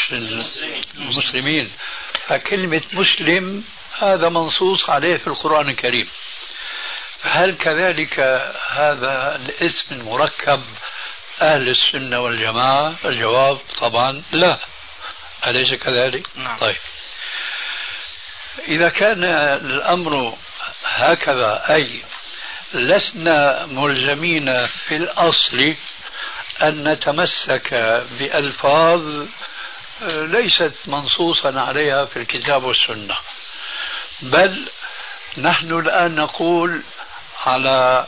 المسلمين. 0.97 1.71
فكلمة 2.27 2.81
مسلم 2.93 3.63
هذا 3.99 4.29
منصوص 4.29 4.89
عليه 4.89 5.17
في 5.17 5.27
القرآن 5.27 5.69
الكريم. 5.69 6.09
هل 7.21 7.57
كذلك 7.57 8.19
هذا 8.69 9.35
الاسم 9.35 9.95
المركب 9.95 10.63
أهل 11.41 11.69
السنة 11.69 12.19
والجماعة؟ 12.19 12.95
الجواب 13.05 13.57
طبعا 13.79 14.23
لا. 14.31 14.59
أليس 15.47 15.73
كذلك؟ 15.81 16.27
نعم. 16.35 16.57
طيب. 16.57 16.75
إذا 18.67 18.89
كان 18.89 19.23
الأمر 19.23 20.37
هكذا 20.85 21.63
أي 21.69 22.03
لسنا 22.73 23.65
ملزمين 23.65 24.67
في 24.67 24.95
الأصل 24.95 25.75
أن 26.61 26.87
نتمسك 26.87 27.73
بألفاظ 28.19 29.25
ليست 30.01 30.73
منصوصا 30.87 31.61
عليها 31.61 32.05
في 32.05 32.17
الكتاب 32.17 32.63
والسنة. 32.63 33.17
بل 34.21 34.69
نحن 35.37 35.79
الآن 35.79 36.15
نقول 36.15 36.81
على 37.45 38.07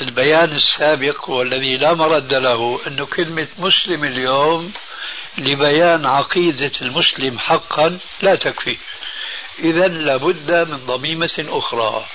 البيان 0.00 0.50
السابق 0.56 1.30
والذي 1.30 1.76
لا 1.76 1.94
مرد 1.94 2.34
له 2.34 2.80
أن 2.86 3.04
كلمة 3.04 3.48
مسلم 3.58 4.04
اليوم 4.04 4.72
لبيان 5.38 6.06
عقيدة 6.06 6.72
المسلم 6.82 7.38
حقا 7.38 7.98
لا 8.22 8.34
تكفي. 8.34 8.76
إذا 9.58 9.88
لابد 9.88 10.52
من 10.52 10.76
ضميمة 10.76 11.44
أخرى. 11.48 12.06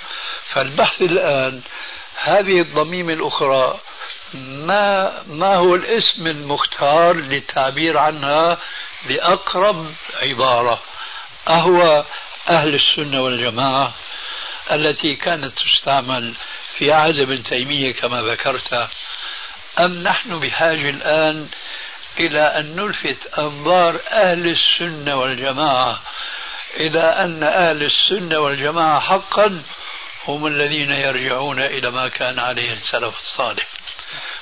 فالبحث 0.49 1.01
الآن 1.01 1.61
هذه 2.15 2.61
الضميمة 2.61 3.13
الأخرى 3.13 3.79
ما 4.33 5.13
ما 5.27 5.55
هو 5.55 5.75
الاسم 5.75 6.27
المختار 6.27 7.15
للتعبير 7.15 7.97
عنها 7.97 8.57
بأقرب 9.07 9.93
عبارة؟ 10.21 10.81
أهو 11.47 12.05
أهل 12.49 12.75
السنة 12.75 13.21
والجماعة 13.21 13.93
التي 14.71 15.15
كانت 15.15 15.53
تستعمل 15.59 16.33
في 16.77 16.91
عهد 16.91 17.19
ابن 17.19 17.43
تيمية 17.43 17.93
كما 17.93 18.21
ذكرت. 18.21 18.89
أم 19.79 20.03
نحن 20.03 20.39
بحاجة 20.39 20.89
الآن 20.89 21.47
إلى 22.19 22.41
أن 22.41 22.75
نلفت 22.75 23.39
أنظار 23.39 23.99
أهل 24.11 24.47
السنة 24.47 25.15
والجماعة؟ 25.15 26.01
إلى 26.77 27.01
أن 27.01 27.43
أهل 27.43 27.83
السنة 27.83 28.39
والجماعة 28.39 28.99
حقا 28.99 29.63
هم 30.27 30.47
الذين 30.47 30.91
يرجعون 30.91 31.59
إلى 31.59 31.91
ما 31.91 32.07
كان 32.07 32.39
عليه 32.39 32.73
السلف 32.73 33.15
الصالح. 33.19 33.67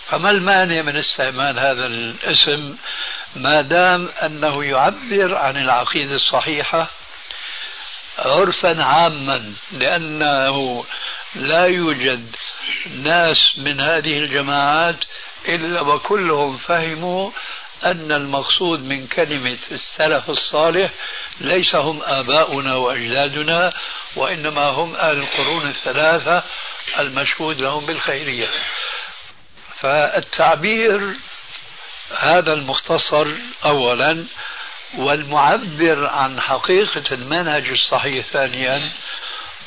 فما 0.10 0.32
المانع 0.32 0.82
من 0.82 0.98
استعمال 0.98 1.60
هذا 1.60 1.86
الاسم 1.86 2.78
ما 3.36 3.62
دام 3.62 4.10
أنه 4.24 4.63
يعبر 4.63 5.36
عن 5.36 5.58
العقيدة 5.58 6.15
الصحيحة 6.15 6.88
عرفا 8.20 8.84
عاما 8.84 9.54
لأنه 9.72 10.86
لا 11.36 11.65
يوجد 11.65 12.36
ناس 13.04 13.38
من 13.58 13.82
هذه 13.82 14.17
الجماعات 14.17 15.06
إلا 15.48 15.82
وكلهم 15.82 16.58
فهموا 16.58 17.32
أن 17.86 18.12
المقصود 18.12 18.80
من 18.80 19.08
كلمة 19.08 19.58
السلف 19.72 20.30
الصالح 20.30 20.91
ليس 21.41 21.76
هم 21.76 22.02
آباؤنا 22.04 22.76
وأجدادنا 22.76 23.74
وإنما 24.15 24.62
هم 24.62 24.96
أهل 24.96 25.17
القرون 25.17 25.67
الثلاثة 25.67 26.43
المشهود 27.00 27.62
لهم 27.62 27.86
بالخيرية. 27.86 28.48
فالتعبير 29.81 31.15
هذا 32.19 32.53
المختصر 32.53 33.27
أولا 33.65 34.25
والمعبر 34.97 36.07
عن 36.07 36.41
حقيقة 36.41 37.03
المنهج 37.11 37.69
الصحيح 37.69 38.27
ثانيا 38.27 38.91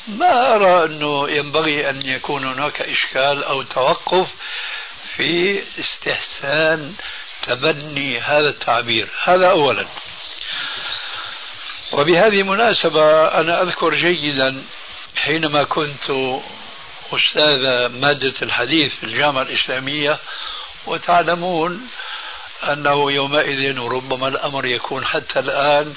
ما 0.07 0.55
أرى 0.55 0.85
أنه 0.85 1.29
ينبغي 1.29 1.89
أن 1.89 2.01
يكون 2.05 2.43
هناك 2.43 2.81
إشكال 2.81 3.43
أو 3.43 3.61
توقف 3.61 4.27
في 5.15 5.63
استحسان 5.79 6.93
تبني 7.43 8.19
هذا 8.19 8.49
التعبير. 8.49 9.07
هذا 9.23 9.49
أولا. 9.49 9.85
وبهذه 11.93 12.41
المناسبة 12.41 13.27
أنا 13.27 13.61
أذكر 13.61 13.95
جيدا 13.95 14.63
حينما 15.15 15.63
كنت 15.63 16.11
أستاذ 17.15 17.87
مادة 18.01 18.33
الحديث 18.41 18.95
في 18.99 19.03
الجامعة 19.03 19.41
الإسلامية 19.41 20.19
وتعلمون 20.85 21.87
أنه 22.63 23.11
يومئذ 23.11 23.79
وربما 23.79 24.27
الأمر 24.27 24.65
يكون 24.65 25.05
حتى 25.05 25.39
الآن 25.39 25.93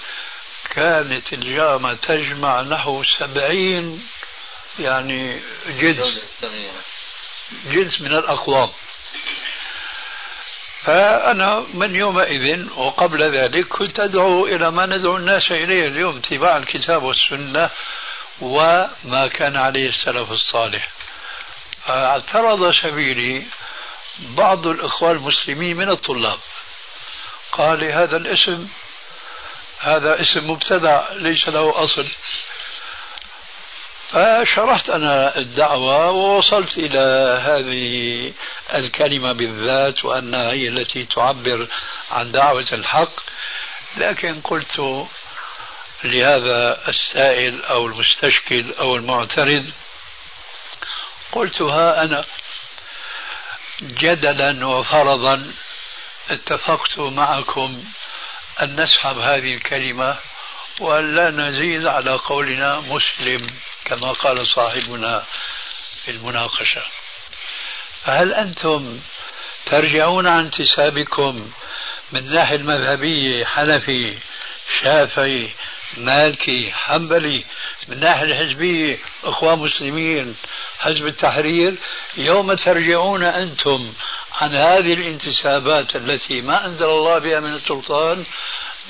كانت 0.70 1.32
الجامعة 1.32 1.94
تجمع 1.94 2.60
نحو 2.60 3.02
سبعين 3.18 4.06
يعني 4.78 5.40
جنس 5.68 5.98
جنس 7.64 8.00
من 8.00 8.12
الأقوام. 8.12 8.70
فأنا 10.82 11.66
من 11.74 11.94
يومئذ 11.96 12.66
وقبل 12.76 13.38
ذلك 13.38 13.68
كنت 13.68 14.00
أدعو 14.00 14.46
إلى 14.46 14.70
ما 14.70 14.86
ندعو 14.86 15.16
الناس 15.16 15.50
إليه 15.50 15.84
اليوم 15.88 16.16
اتباع 16.16 16.56
الكتاب 16.56 17.02
والسنة 17.02 17.70
وما 18.40 19.28
كان 19.34 19.56
عليه 19.56 19.88
السلف 19.88 20.32
الصالح. 20.32 20.88
اعترض 21.88 22.72
سبيلي 22.72 23.42
بعض 24.18 24.66
الإخوان 24.66 25.16
المسلمين 25.16 25.76
من 25.76 25.90
الطلاب. 25.90 26.38
قال 27.52 27.84
هذا 27.84 28.16
الاسم 28.16 28.68
هذا 29.78 30.22
اسم 30.22 30.50
مبتدع 30.50 31.12
ليس 31.12 31.48
له 31.48 31.84
أصل. 31.84 32.06
فشرحت 34.10 34.90
أنا 34.90 35.38
الدعوة 35.38 36.10
ووصلت 36.10 36.78
إلى 36.78 37.38
هذه 37.42 38.32
الكلمة 38.74 39.32
بالذات 39.32 40.04
وأنها 40.04 40.52
هي 40.52 40.68
التي 40.68 41.04
تعبر 41.04 41.66
عن 42.10 42.32
دعوة 42.32 42.66
الحق. 42.72 43.12
لكن 43.96 44.40
قلت 44.40 45.06
لهذا 46.04 46.88
السائل 46.88 47.64
أو 47.64 47.86
المستشكل 47.86 48.74
أو 48.78 48.96
المعترض 48.96 49.70
قلت 51.34 51.62
ها 51.62 52.04
أنا 52.04 52.24
جدلا 53.82 54.66
وفرضا 54.66 55.52
اتفقت 56.30 56.98
معكم 56.98 57.84
أن 58.62 58.80
نسحب 58.80 59.18
هذه 59.18 59.54
الكلمة 59.54 60.16
وأن 60.80 61.14
لا 61.14 61.30
نزيد 61.30 61.86
على 61.86 62.12
قولنا 62.12 62.80
مسلم 62.80 63.50
كما 63.84 64.12
قال 64.12 64.46
صاحبنا 64.46 65.24
في 66.04 66.10
المناقشة. 66.10 66.82
فهل 68.04 68.32
أنتم 68.32 69.00
ترجعون 69.66 70.26
عن 70.26 70.38
انتسابكم 70.38 71.50
من 72.12 72.20
الناحية 72.20 72.56
المذهبية 72.56 73.44
حنفي 73.44 74.18
شافعي 74.82 75.50
مالكي 75.96 76.72
حنبلي 76.72 77.44
من 77.88 77.94
الناحية 77.96 78.24
الحزبية 78.24 78.98
إخوان 79.24 79.58
مسلمين 79.58 80.36
حزب 80.78 81.06
التحرير 81.06 81.74
يوم 82.16 82.54
ترجعون 82.54 83.24
أنتم 83.24 83.92
عن 84.40 84.54
هذه 84.54 84.92
الانتسابات 84.92 85.96
التي 85.96 86.40
ما 86.40 86.66
أنزل 86.66 86.84
الله 86.84 87.18
بها 87.18 87.40
من 87.40 87.54
السلطان 87.54 88.24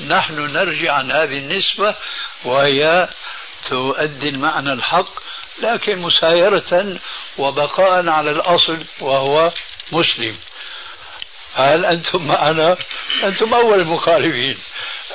نحن 0.06 0.34
نرجع 0.34 0.92
عن 0.92 1.12
هذه 1.12 1.38
النسبة 1.38 1.94
وهي 2.44 3.08
تؤدي 3.68 4.28
المعنى 4.28 4.72
الحق 4.72 5.08
لكن 5.62 5.98
مسايرة 5.98 6.96
وبقاء 7.38 8.08
على 8.08 8.30
الأصل 8.30 8.84
وهو 9.00 9.52
مسلم. 9.92 10.36
هل 11.54 11.84
أنتم 11.84 12.26
معنا؟ 12.26 12.76
أنتم 13.24 13.54
أول 13.54 13.80
المخالفين. 13.80 14.58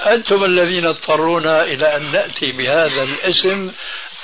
أنتم 0.06 0.44
الذين 0.44 0.86
اضطرونا 0.86 1.64
إلى 1.64 1.96
أن 1.96 2.12
نأتي 2.12 2.52
بهذا 2.52 3.04
الاسم 3.04 3.72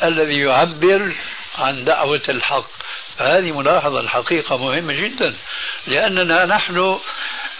الذي 0.04 0.38
يعبر 0.38 1.16
عن 1.58 1.84
دعوة 1.84 2.22
الحق. 2.30 2.70
هذه 3.18 3.52
ملاحظة 3.52 4.00
الحقيقة 4.00 4.58
مهمة 4.58 4.94
جدا 4.94 5.36
لأننا 5.88 6.46
نحن 6.46 7.00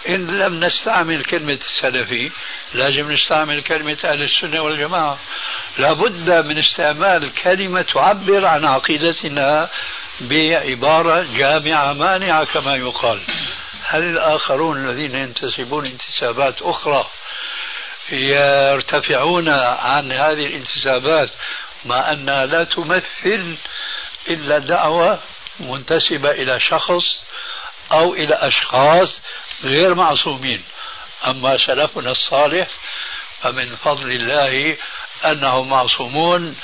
إن 0.08 0.26
لم 0.26 0.64
نستعمل 0.64 1.24
كلمة 1.24 1.58
السلفي 1.66 2.30
لازم 2.74 3.12
نستعمل 3.12 3.62
كلمة 3.62 3.98
أهل 4.04 4.22
السنة 4.22 4.60
والجماعة. 4.60 5.18
لابد 5.78 6.30
من 6.30 6.58
استعمال 6.58 7.34
كلمة 7.34 7.82
تعبر 7.82 8.46
عن 8.46 8.64
عقيدتنا 8.64 9.68
بعبارة 10.20 11.26
جامعة 11.36 11.92
مانعة 11.92 12.44
كما 12.44 12.76
يقال. 12.76 13.20
هل 13.82 14.02
الآخرون 14.02 14.88
الذين 14.88 15.14
ينتسبون 15.14 15.86
انتسابات 15.86 16.62
أخرى 16.62 17.06
يرتفعون 18.12 19.48
عن 19.78 20.12
هذه 20.12 20.46
الانتسابات 20.46 21.30
مع 21.84 22.12
أنها 22.12 22.46
لا 22.46 22.64
تمثل 22.64 23.56
إلا 24.28 24.58
دعوة 24.58 25.20
منتسبة 25.60 26.30
إلى 26.30 26.60
شخص 26.60 27.04
أو 27.92 28.14
إلى 28.14 28.34
أشخاص 28.34 29.22
غير 29.64 29.94
معصومين. 29.94 30.62
أما 31.26 31.56
سلفنا 31.56 32.10
الصالح 32.10 32.68
فمن 33.42 33.76
فضل 33.76 34.12
الله 34.12 34.76
أنهم 35.24 35.68
معصومون 35.68 36.56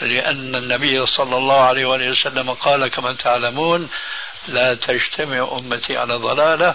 لأن 0.00 0.54
النبي 0.54 1.06
صلى 1.06 1.36
الله 1.36 1.60
عليه 1.60 1.86
وسلم 1.86 2.50
قال 2.50 2.88
كما 2.88 3.12
تعلمون 3.12 3.90
لا 4.48 4.74
تجتمع 4.74 5.48
أمتي 5.52 5.96
على 5.96 6.14
ضلالة. 6.14 6.74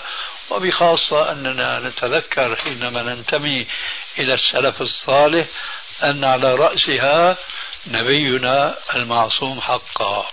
وبخاصة 0.50 1.32
أننا 1.32 1.80
نتذكر 1.80 2.56
حينما 2.56 3.04
ننتمي 3.04 3.68
إلى 4.20 4.34
السلف 4.34 4.82
الصالح 4.82 5.48
أن 6.04 6.24
على 6.24 6.56
رأسها 6.56 7.38
نبينا 7.88 8.78
المعصوم 8.96 9.62
حقا. 9.62 10.32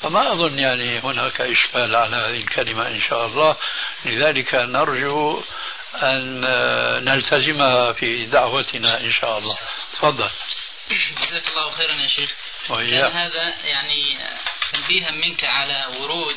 فما 0.00 0.32
أظن 0.32 0.58
يعني 0.58 0.98
هناك 0.98 1.40
إشكال 1.40 1.96
على 1.96 2.16
هذه 2.16 2.40
الكلمة 2.40 2.88
إن 2.88 3.00
شاء 3.00 3.26
الله. 3.26 3.56
لذلك 4.04 4.54
نرجو 4.54 5.42
أن 6.02 6.40
نلتزمها 7.04 7.92
في 7.92 8.24
دعوتنا 8.26 9.00
إن 9.00 9.12
شاء 9.12 9.38
الله. 9.38 9.58
تفضل. 9.92 10.30
جزاك 11.22 11.48
الله 11.48 11.70
خيرا 11.70 11.92
يا 11.92 12.06
شيخ. 12.06 12.32
كان 12.68 13.12
هذا 13.12 13.56
يعني 13.64 14.18
تنبيها 14.72 15.10
منك 15.10 15.44
على 15.44 15.86
ورود 15.98 16.36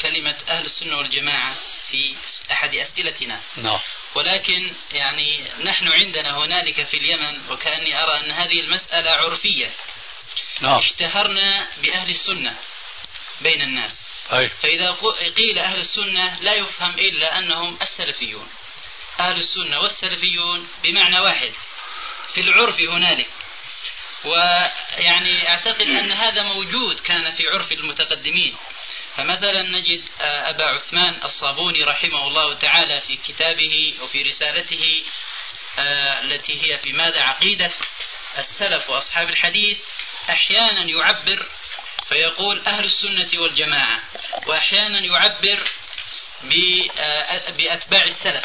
كلمة 0.00 0.36
أهل 0.48 0.64
السنة 0.64 0.96
والجماعة 0.96 1.54
في 1.90 2.14
أحد 2.52 2.74
أسئلتنا. 2.74 3.40
نعم. 3.56 3.80
ولكن 4.14 4.74
يعني 4.92 5.44
نحن 5.64 5.88
عندنا 5.88 6.38
هنالك 6.38 6.86
في 6.86 6.96
اليمن 6.96 7.50
وكأني 7.50 8.02
أرى 8.02 8.20
أن 8.20 8.30
هذه 8.30 8.60
المسألة 8.60 9.10
عرفية. 9.10 9.70
نعم. 10.60 10.78
اشتهرنا 10.78 11.68
بأهل 11.82 12.10
السنة 12.10 12.56
بين 13.40 13.62
الناس. 13.62 14.06
أي. 14.32 14.48
فإذا 14.48 14.90
قيل 15.36 15.58
أهل 15.58 15.78
السنة 15.78 16.40
لا 16.40 16.54
يفهم 16.54 16.98
إلا 16.98 17.38
أنهم 17.38 17.78
السلفيون. 17.82 18.48
أهل 19.20 19.36
السنة 19.36 19.80
والسلفيون 19.80 20.68
بمعنى 20.82 21.20
واحد 21.20 21.52
في 22.34 22.40
العرف 22.40 22.80
هنالك. 22.80 23.28
ويعني 24.24 25.48
أعتقد 25.48 25.82
أن 25.82 26.12
هذا 26.12 26.42
موجود 26.42 27.00
كان 27.00 27.32
في 27.32 27.42
عرف 27.48 27.72
المتقدمين. 27.72 28.56
فمثلا 29.16 29.62
نجد 29.62 30.04
آه، 30.20 30.50
أبا 30.50 30.64
عثمان 30.64 31.20
الصابوني 31.24 31.84
رحمه 31.84 32.28
الله 32.28 32.54
تعالى 32.54 33.00
في 33.00 33.16
كتابه 33.16 33.94
وفي 34.02 34.22
رسالته 34.22 35.02
آه، 35.78 36.22
التي 36.22 36.62
هي 36.62 36.78
في 36.78 36.92
ماذا 36.92 37.20
عقيدة 37.20 37.70
السلف 38.38 38.90
وأصحاب 38.90 39.28
الحديث 39.28 39.78
أحيانا 40.30 40.84
يعبر 40.84 41.48
فيقول 42.08 42.62
أهل 42.66 42.84
السنة 42.84 43.40
والجماعة 43.42 44.00
وأحيانا 44.46 44.98
يعبر 44.98 45.70
آه، 46.98 47.50
بأتباع 47.50 48.04
السلف 48.04 48.44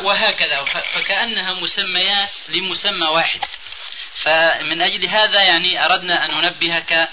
وهكذا 0.00 0.64
فكأنها 0.64 1.52
مسميات 1.52 2.30
لمسمى 2.48 3.06
واحد. 3.06 3.40
فمن 4.14 4.82
أجل 4.82 5.08
هذا 5.08 5.42
يعني 5.42 5.84
أردنا 5.84 6.24
أن 6.24 6.30
ننبهك 6.30 7.08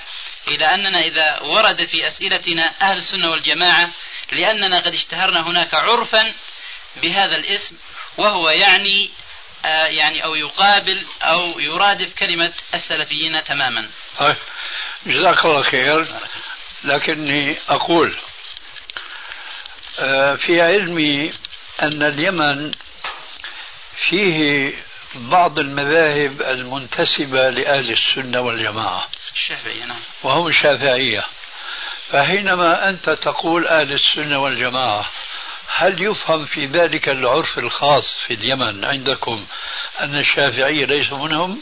إلى 0.47 0.65
أننا 0.65 0.99
إذا 0.99 1.41
ورد 1.41 1.85
في 1.85 2.07
أسئلتنا 2.07 2.73
أهل 2.81 2.97
السنة 2.97 3.31
والجماعة 3.31 3.89
لأننا 4.31 4.79
قد 4.79 4.93
اشتهرنا 4.93 5.47
هناك 5.47 5.73
عرفا 5.73 6.33
بهذا 7.03 7.35
الاسم 7.35 7.77
وهو 8.17 8.49
يعني 8.49 9.11
آه 9.65 9.85
يعني 9.85 10.23
أو 10.23 10.35
يقابل 10.35 11.05
أو 11.21 11.59
يرادف 11.59 12.13
كلمة 12.15 12.53
السلفيين 12.73 13.43
تماما. 13.43 13.89
طيب. 14.19 14.35
جزاك 15.05 15.45
الله 15.45 15.61
خير. 15.61 16.07
لكني 16.83 17.57
أقول 17.69 18.17
آه 19.99 20.35
في 20.35 20.61
علمي 20.61 21.33
أن 21.83 22.03
اليمن 22.03 22.71
فيه 24.09 24.73
بعض 25.15 25.59
المذاهب 25.59 26.41
المنتسبة 26.41 27.49
لأهل 27.49 27.91
السنة 27.91 28.41
والجماعة. 28.41 29.07
الشافعية 29.35 29.85
نعم. 29.85 30.01
وهم 30.23 30.47
الشافعية. 30.47 31.25
فحينما 32.09 32.89
أنت 32.89 33.09
تقول 33.09 33.67
أهل 33.67 33.91
السنة 33.91 34.39
والجماعة 34.39 35.09
هل 35.75 36.01
يفهم 36.01 36.45
في 36.45 36.65
ذلك 36.65 37.09
العرف 37.09 37.57
الخاص 37.57 38.19
في 38.27 38.33
اليمن 38.33 38.85
عندكم 38.85 39.47
أن 39.99 40.15
الشافعية 40.15 40.85
ليسوا 40.85 41.17
منهم؟ 41.17 41.61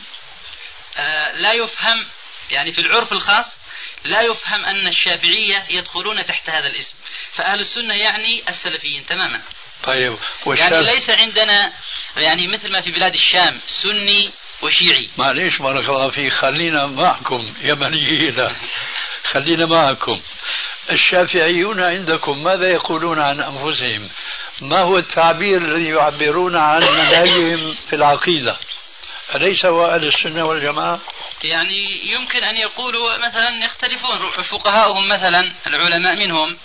آه 0.97 1.31
لا 1.35 1.53
يفهم 1.53 2.05
يعني 2.51 2.71
في 2.71 2.81
العرف 2.81 3.13
الخاص 3.13 3.59
لا 4.05 4.21
يفهم 4.21 4.65
أن 4.65 4.87
الشافعية 4.87 5.65
يدخلون 5.69 6.25
تحت 6.25 6.49
هذا 6.49 6.67
الاسم. 6.67 6.95
فأهل 7.31 7.59
السنة 7.59 7.93
يعني 7.93 8.43
السلفيين 8.49 9.05
تماما. 9.05 9.41
طيب 9.83 10.17
يعني 10.47 10.83
ليس 10.83 11.09
عندنا 11.09 11.73
يعني 12.17 12.47
مثل 12.47 12.71
ما 12.71 12.81
في 12.81 12.91
بلاد 12.91 13.13
الشام 13.13 13.61
سني 13.67 14.31
وشيعي. 14.61 15.09
معليش 15.17 15.57
بارك 15.57 15.89
الله 15.89 16.09
فيك. 16.09 16.33
خلينا 16.33 16.85
معكم 16.85 17.53
يمنيين 17.61 18.55
خلينا 19.31 19.65
معكم. 19.65 20.21
الشافعيون 20.91 21.79
عندكم 21.79 22.43
ماذا 22.43 22.71
يقولون 22.71 23.19
عن 23.19 23.39
أنفسهم؟ 23.39 24.09
ما 24.61 24.81
هو 24.81 24.97
التعبير 24.97 25.57
الذي 25.57 25.89
يعبرون 25.89 26.55
عن 26.55 26.81
منهجهم 26.81 27.75
في 27.89 27.95
العقيدة؟ 27.95 28.57
أليس 29.35 29.65
هو 29.65 29.85
أهل 29.85 30.05
السنة 30.07 30.45
والجماعة؟ 30.45 30.99
يعني 31.43 32.11
يمكن 32.11 32.43
أن 32.43 32.55
يقولوا 32.55 33.17
مثلا 33.17 33.65
يختلفون. 33.65 34.43
فقهاؤهم 34.43 35.07
مثلا 35.07 35.51
العلماء 35.67 36.15
منهم 36.15 36.57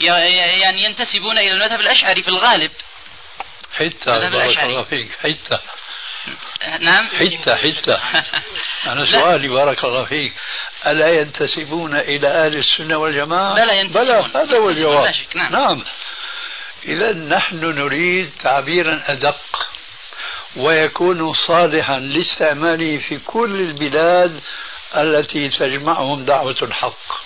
يعني 0.00 0.84
ينتسبون 0.84 1.38
إلى 1.38 1.52
المذهب 1.52 1.80
الأشعري 1.80 2.22
في 2.22 2.28
الغالب. 2.28 2.70
حتى 3.74 4.30
بارك 4.30 4.58
الله 4.58 4.82
فيك 4.82 5.12
حتى. 5.12 5.58
نعم؟ 6.80 7.08
حتة 7.08 7.56
حتة. 7.56 7.94
أنا 8.92 9.12
سؤالي 9.12 9.48
بارك 9.48 9.84
الله 9.84 10.04
فيك. 10.04 10.32
ألا 10.86 11.20
ينتسبون 11.20 11.94
إلى 11.94 12.28
أهل 12.28 12.56
السنة 12.56 12.96
والجماعة؟ 12.96 13.54
بلى 13.54 13.78
ينتسبون. 13.78 14.04
بلى 14.04 14.42
هذا 14.42 14.58
هو 14.58 14.68
الجواب. 14.68 15.14
نعم, 15.34 15.52
نعم. 15.52 15.84
إذا 16.84 17.12
نحن 17.12 17.64
نريد 17.64 18.32
تعبيرا 18.42 19.02
أدق 19.06 19.68
ويكون 20.56 21.34
صالحا 21.34 22.00
لاستعماله 22.00 22.98
في 22.98 23.18
كل 23.18 23.60
البلاد 23.60 24.40
التي 24.96 25.48
تجمعهم 25.48 26.24
دعوة 26.24 26.56
الحق. 26.62 27.20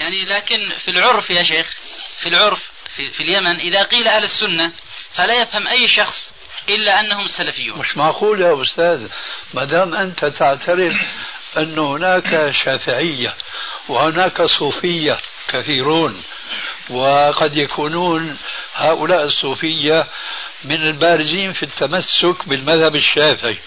يعني 0.00 0.24
لكن 0.24 0.72
في 0.84 0.90
العرف 0.90 1.30
يا 1.30 1.42
شيخ 1.42 1.76
في 2.20 2.28
العرف 2.28 2.70
في, 2.96 3.10
في 3.10 3.22
اليمن 3.22 3.60
إذا 3.60 3.82
قيل 3.82 4.08
أهل 4.08 4.24
السنة 4.24 4.72
فلا 5.14 5.42
يفهم 5.42 5.68
أي 5.68 5.88
شخص 5.88 6.31
إلا 6.68 7.00
أنهم 7.00 7.26
سلفيون. 7.38 7.78
مش 7.78 7.96
معقول 7.96 8.40
يا 8.40 8.62
أستاذ؟ 8.62 9.08
ما 9.54 9.64
دام 9.64 9.94
أنت 9.94 10.24
تعترف 10.24 10.96
أن 11.56 11.78
هناك 11.78 12.52
شافعية 12.64 13.34
وهناك 13.88 14.42
صوفية 14.42 15.18
كثيرون 15.48 16.22
وقد 16.90 17.56
يكونون 17.56 18.38
هؤلاء 18.74 19.24
الصوفية 19.24 20.06
من 20.64 20.86
البارزين 20.86 21.52
في 21.52 21.62
التمسك 21.62 22.48
بالمذهب 22.48 22.96
الشافعي. 22.96 23.58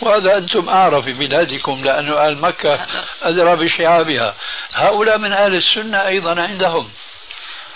وهذا 0.00 0.38
أنتم 0.38 0.68
أعرف 0.68 1.04
في 1.04 1.12
بلادكم 1.12 1.84
لأن 1.84 2.12
أهل 2.12 2.38
مكة 2.38 2.86
أدرى 3.22 3.56
بشعابها. 3.56 4.34
هؤلاء 4.74 5.18
من 5.18 5.32
أهل 5.32 5.54
السنة 5.54 6.06
أيضا 6.06 6.42
عندهم. 6.42 6.90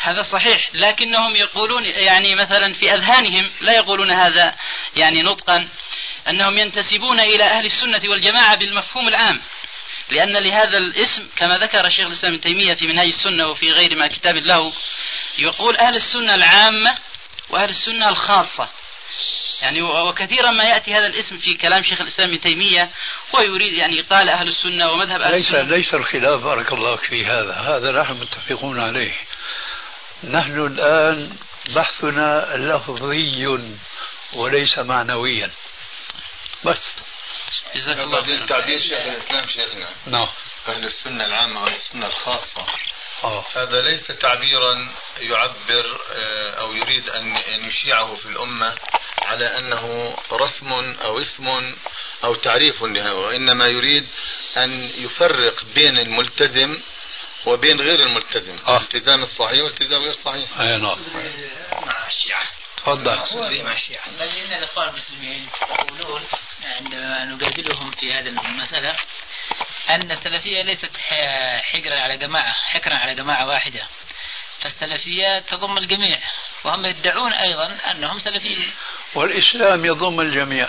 هذا 0.07 0.23
صحيح 0.23 0.71
لكنهم 0.75 1.37
يقولون 1.37 1.85
يعني 1.85 2.35
مثلا 2.35 2.75
في 2.75 2.95
أذهانهم 2.95 3.51
لا 3.61 3.73
يقولون 3.73 4.11
هذا 4.11 4.55
يعني 4.97 5.23
نطقا 5.23 5.69
أنهم 6.29 6.59
ينتسبون 6.59 7.21
إلى 7.21 7.45
أهل 7.45 7.67
السنة 7.67 8.11
والجماعة 8.11 8.57
بالمفهوم 8.57 9.09
العام 9.09 9.41
لأن 10.11 10.37
لهذا 10.37 10.79
الاسم 10.79 11.29
كما 11.37 11.59
ذكر 11.59 11.89
شيخ 11.89 12.07
الإسلام 12.07 12.33
ابن 12.33 12.43
تيمية 12.43 12.75
في 12.75 12.87
منهج 12.87 13.07
السنة 13.07 13.49
وفي 13.49 13.71
غير 13.73 13.97
ما 13.97 14.09
كتاب 14.09 14.37
له 14.37 14.73
يقول 15.39 15.77
أهل 15.77 15.95
السنة 15.95 16.35
العامة 16.35 16.95
وأهل 17.51 17.69
السنة 17.69 18.09
الخاصة. 18.09 18.69
يعني 19.63 19.83
وكثيرا 19.83 20.51
ما 20.51 20.65
يأتي 20.65 20.95
هذا 20.95 21.07
الاسم 21.07 21.37
في 21.37 21.55
كلام 21.55 21.83
شيخ 21.83 22.01
الإسلام 22.01 22.29
ابن 22.29 22.41
تيمية 22.41 22.91
ويريد 23.33 23.73
يعني 23.73 24.01
قال 24.01 24.29
أهل 24.29 24.49
السنة 24.49 24.91
ومذهب 24.93 25.21
أهل 25.21 25.33
ليس 25.33 25.47
السنة. 25.47 25.77
ليس 25.77 25.95
الخلاف 25.95 26.45
بارك 26.45 26.73
الله 26.73 26.97
في 26.97 27.27
هذا 27.27 27.53
هذا 27.53 28.03
نحن 28.03 28.13
متفقون 28.13 28.81
عليه. 28.81 29.13
نحن 30.25 30.67
الآن 30.67 31.37
بحثنا 31.75 32.57
لفظي 32.57 33.47
وليس 34.35 34.79
معنويا. 34.79 35.51
بس. 36.65 36.83
جزاك 37.75 37.99
الله 37.99 38.23
خيرا. 38.23 38.47
تعبير 38.47 38.81
شيخ 38.81 38.99
الإسلام 38.99 39.49
شيخنا. 39.49 39.89
نعم. 40.07 40.29
أهل 40.69 40.85
السنة 40.85 41.25
العامة 41.25 41.63
وأهل 41.63 41.75
السنة 41.75 42.07
الخاصة. 42.07 42.67
آه. 43.25 43.45
هذا 43.55 43.83
ليس 43.83 44.07
تعبيرا 44.07 44.95
يعبر 45.19 46.01
آه، 46.13 46.51
أو 46.55 46.73
يريد 46.73 47.09
أن 47.09 47.65
يشيعه 47.65 48.15
في 48.15 48.27
الأمة 48.27 48.79
على 49.23 49.59
أنه 49.59 50.17
رسم 50.33 50.73
أو 51.03 51.21
اسم 51.21 51.77
أو 52.25 52.35
تعريف 52.35 52.83
لها 52.83 53.13
وإنما 53.13 53.67
يريد 53.67 54.07
أن 54.57 54.91
يفرق 54.99 55.65
بين 55.75 55.99
الملتزم 55.99 56.81
وبين 57.47 57.81
غير 57.81 58.07
الملتزم 58.07 58.57
آه. 58.69 58.77
الالتزام 58.77 59.23
الصحيح 59.23 59.63
والالتزام 59.65 60.03
غير 60.03 60.13
صحيح. 60.13 60.61
أي 60.61 60.79
نعم. 60.79 60.99
مع 61.87 62.07
الشيعة 62.07 62.45
تفضل 62.77 63.17
مع 63.65 63.73
الشيعة 63.73 64.07
الإخوان 64.59 64.89
المسلمين 64.89 65.49
يقولون 65.99 66.23
عندما 66.65 67.25
نقابلهم 67.25 67.91
في 67.91 68.15
هذه 68.15 68.29
المسألة 68.29 68.97
أن 69.89 70.11
السلفية 70.11 70.63
ليست 70.63 70.97
حجرا 71.63 71.95
على 71.95 72.19
جماعة 72.19 72.53
حكرا 72.73 72.95
على 72.95 73.15
جماعة 73.15 73.47
واحدة. 73.47 73.87
فالسلفية 74.61 75.39
تضم 75.39 75.79
الجميع 75.79 76.19
وهم 76.65 76.87
يدعون 76.87 77.33
أيضا 77.33 77.79
أنهم 77.91 78.19
سلفيون 78.19 78.71
والإسلام 79.15 79.85
يضم 79.85 80.21
الجميع. 80.21 80.69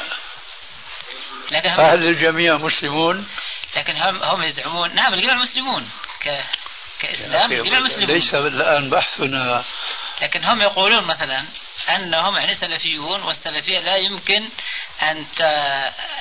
لكن 1.51 1.69
هم, 1.69 1.79
هل 1.79 2.07
الجميع 2.07 2.57
مسلمون؟ 2.57 3.27
لكن 3.75 3.97
هم, 3.97 4.23
هم 4.23 4.41
يزعمون. 4.41 4.95
نعم 4.95 5.13
الجميع 5.13 5.35
مسلمون 5.35 5.89
ك 6.21 6.43
كإسلام 6.99 7.51
الجميع 7.51 7.79
مسلمون 7.79 8.17
ليس 8.17 8.33
الآن 8.33 8.89
بحثنا. 8.89 9.63
لكن 10.21 10.43
هم 10.43 10.61
يقولون 10.61 11.03
مثلا 11.03 11.45
أنهم 11.89 12.35
يعني 12.35 12.55
سلفيون 12.55 13.23
والسلفية 13.23 13.79
لا 13.79 13.95
يمكن 13.95 14.49
أن 15.01 15.25
ت... 15.35 15.41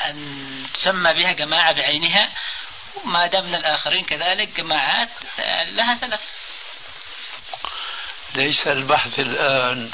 أن 0.07 0.67
تسمى 0.75 1.15
بها 1.15 1.33
جماعة 1.33 1.73
بعينها 1.73 2.31
ما 3.05 3.27
دام 3.27 3.55
الآخرين 3.55 4.05
كذلك 4.05 4.49
جماعات 4.57 5.09
لها 5.69 5.95
سلف. 5.95 6.21
ليس 8.35 8.67
البحث 8.67 9.19
الآن 9.19 9.91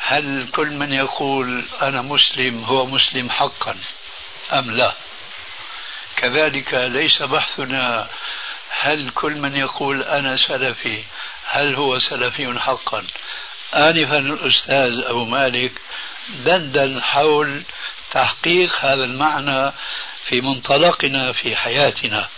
هل 0.00 0.48
كل 0.54 0.70
من 0.70 0.92
يقول 0.92 1.68
أنا 1.82 2.02
مسلم 2.02 2.64
هو 2.64 2.86
مسلم 2.86 3.30
حقا 3.30 3.76
أم 4.52 4.70
لا. 4.70 4.94
كذلك 6.16 6.74
ليس 6.74 7.22
بحثنا 7.22 8.08
هل 8.80 9.10
كل 9.10 9.32
من 9.32 9.56
يقول 9.56 10.02
أنا 10.02 10.36
سلفي 10.48 11.04
هل 11.46 11.74
هو 11.74 11.98
سلفي 11.98 12.58
حقا؟ 12.58 13.06
آنفا 13.74 14.18
الأستاذ 14.18 15.04
أبو 15.04 15.24
مالك 15.24 15.72
دندن 16.28 17.02
حول 17.02 17.62
تحقيق 18.10 18.76
هذا 18.80 19.04
المعنى 19.04 19.72
في 20.28 20.40
منطلقنا 20.40 21.32
في 21.32 21.56
حياتنا. 21.56 22.28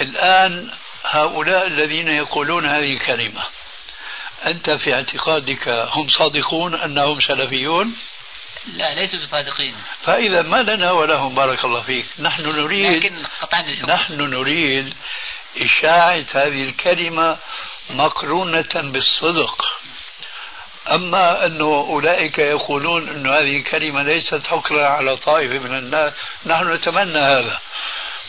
الآن 0.00 0.70
هؤلاء 1.04 1.66
الذين 1.66 2.08
يقولون 2.08 2.66
هذه 2.66 2.92
الكلمة 2.92 3.42
أنت 4.46 4.70
في 4.70 4.94
اعتقادك 4.94 5.68
هم 5.68 6.08
صادقون 6.18 6.74
أنهم 6.74 7.20
سلفيون؟ 7.20 7.96
لا 8.66 8.94
ليسوا 8.94 9.20
بصادقين. 9.20 9.74
فإذا 10.02 10.42
ما 10.42 10.62
لنا 10.62 10.90
ولهم 10.90 11.34
بارك 11.34 11.64
الله 11.64 11.80
فيك. 11.82 12.06
نحن 12.18 12.42
نريد 12.42 13.04
لكن 13.04 13.14
للحكم 13.14 13.90
نحن 13.90 14.12
نريد 14.12 14.94
إشاعة 15.60 16.24
هذه 16.34 16.62
الكلمة 16.68 17.38
مقرونة 17.90 18.74
بالصدق. 18.74 19.64
أما 20.90 21.46
أن 21.46 21.60
أولئك 21.60 22.38
يقولون 22.38 23.08
أن 23.08 23.26
هذه 23.26 23.56
الكلمة 23.56 24.02
ليست 24.02 24.46
حكرا 24.46 24.88
على 24.88 25.16
طائفة 25.16 25.58
من 25.58 25.78
الناس 25.78 26.12
نحن 26.46 26.72
نتمنى 26.72 27.18
هذا. 27.18 27.60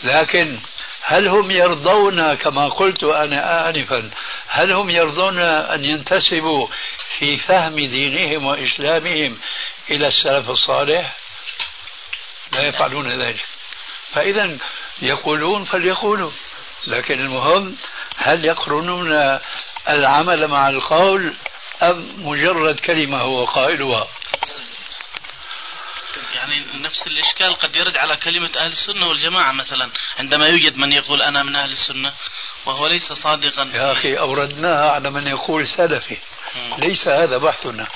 لكن 0.04 0.58
هل 1.02 1.28
هم 1.28 1.50
يرضون 1.50 2.34
كما 2.34 2.68
قلت 2.68 3.04
أنا 3.04 3.68
آنفا 3.68 4.10
هل 4.48 4.72
هم 4.72 4.90
يرضون 4.90 5.38
أن 5.40 5.84
ينتسبوا 5.84 6.66
في 7.18 7.36
فهم 7.36 7.74
دينهم 7.74 8.46
وإسلامهم 8.46 9.38
إلى 9.90 10.06
السلف 10.06 10.50
الصالح 10.50 11.16
لا 12.52 12.68
يفعلون 12.68 13.22
ذلك. 13.22 13.44
فإذا 14.12 14.58
يقولون 15.02 15.64
فليقولوا 15.64 16.30
لكن 16.86 17.20
المهم 17.20 17.76
هل 18.16 18.44
يقرنون 18.44 19.38
العمل 19.88 20.48
مع 20.48 20.68
القول 20.68 21.34
أم 21.82 22.12
مجرد 22.18 22.80
كلمة 22.80 23.20
هو 23.20 23.44
قائلها؟ 23.44 24.08
يعني 26.34 26.64
نفس 26.74 27.06
الإشكال 27.06 27.54
قد 27.54 27.76
يرد 27.76 27.96
على 27.96 28.16
كلمة 28.16 28.50
أهل 28.56 28.66
السنة 28.66 29.08
والجماعة 29.08 29.52
مثلا. 29.52 29.90
عندما 30.18 30.46
يوجد 30.46 30.76
من 30.76 30.92
يقول 30.92 31.22
أنا 31.22 31.42
من 31.42 31.56
أهل 31.56 31.70
السنة 31.70 32.12
وهو 32.66 32.86
ليس 32.86 33.12
صادقا. 33.12 33.70
يا 33.74 33.92
أخي 33.92 34.18
أوردناها 34.18 34.90
على 34.90 35.10
من 35.10 35.26
يقول 35.26 35.66
سلفي. 35.66 36.18
ليس 36.78 37.08
هذا 37.08 37.38
بحثنا. 37.38 37.86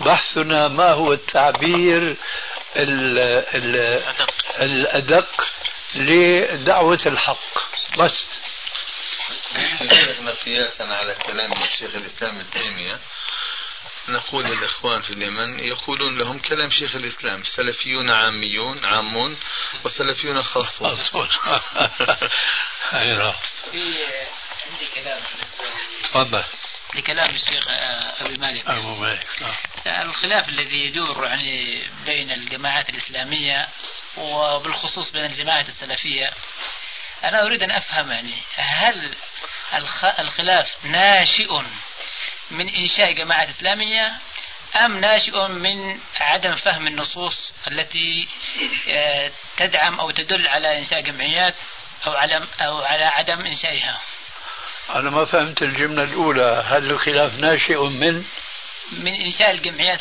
بحثنا 0.00 0.68
ما 0.68 0.92
هو 0.92 1.12
التعبير 1.12 2.16
ال 2.76 3.18
ال 3.54 3.76
أدق. 3.76 4.30
الأدق 4.60 5.46
لدعوة 5.94 7.00
الحق. 7.06 7.58
بس. 7.98 8.26
شيخنا 9.78 10.34
قياسا 10.44 10.82
على 10.82 11.14
كلام 11.14 11.52
الشيخ 11.52 11.94
الإسلام 11.94 12.36
ابن 12.36 12.50
تيمية. 12.50 12.98
نقول 14.08 14.44
للإخوان 14.44 15.02
في 15.02 15.10
اليمن 15.10 15.58
يقولون 15.60 16.18
لهم 16.18 16.38
كلام 16.38 16.70
شيخ 16.70 16.94
الإسلام 16.94 17.44
سلفيون 17.44 18.10
عاميون 18.10 18.86
عامون 18.86 19.36
وسلفيون 19.84 20.42
خاصون. 20.42 20.98
أيوة. 22.92 23.36
في 23.70 23.78
عندي 24.70 24.86
كلام 24.94 25.20
بالنسبة 25.32 25.64
تفضل. 26.02 26.44
لكلام 26.94 27.34
الشيخ 27.34 27.68
آه، 27.68 28.14
أبي 28.26 28.36
مالك 28.38 28.66
أبو 28.66 28.94
مالك 28.94 29.26
نعم. 29.86 30.02
الخلاف 30.10 30.48
الذي 30.48 30.84
يدور 30.86 31.24
يعني 31.26 31.82
بين 32.06 32.30
الجماعات 32.32 32.88
الإسلامية 32.88 33.68
وبالخصوص 34.16 35.10
بين 35.10 35.24
الجماعة 35.24 35.60
السلفية 35.60 36.30
أنا 37.24 37.46
أريد 37.46 37.62
أن 37.62 37.70
أفهم 37.70 38.10
يعني 38.10 38.34
هل 38.56 39.14
الخ- 39.74 40.20
الخلاف 40.20 40.84
ناشئ 40.84 41.62
من 42.50 42.68
إنشاء 42.68 43.12
جماعة 43.12 43.44
إسلامية 43.50 44.12
أم 44.76 44.98
ناشئ 45.00 45.46
من 45.48 46.00
عدم 46.20 46.54
فهم 46.54 46.86
النصوص 46.86 47.52
التي 47.70 48.28
آه، 48.88 49.32
تدعم 49.56 50.00
أو 50.00 50.10
تدل 50.10 50.48
على 50.48 50.78
إنشاء 50.78 51.00
جمعيات 51.00 51.54
أو 52.06 52.12
على 52.12 52.46
أو 52.60 52.82
على 52.82 53.04
عدم 53.04 53.40
إنشائها 53.40 54.00
أنا 54.94 55.10
ما 55.10 55.24
فهمت 55.24 55.62
الجملة 55.62 56.02
الأولى. 56.02 56.64
هل 56.66 56.90
الخلاف 56.90 57.38
ناشئ 57.38 57.88
من؟ 57.88 58.24
من 58.92 59.14
إنشاء 59.14 59.50
الجمعيات 59.50 59.98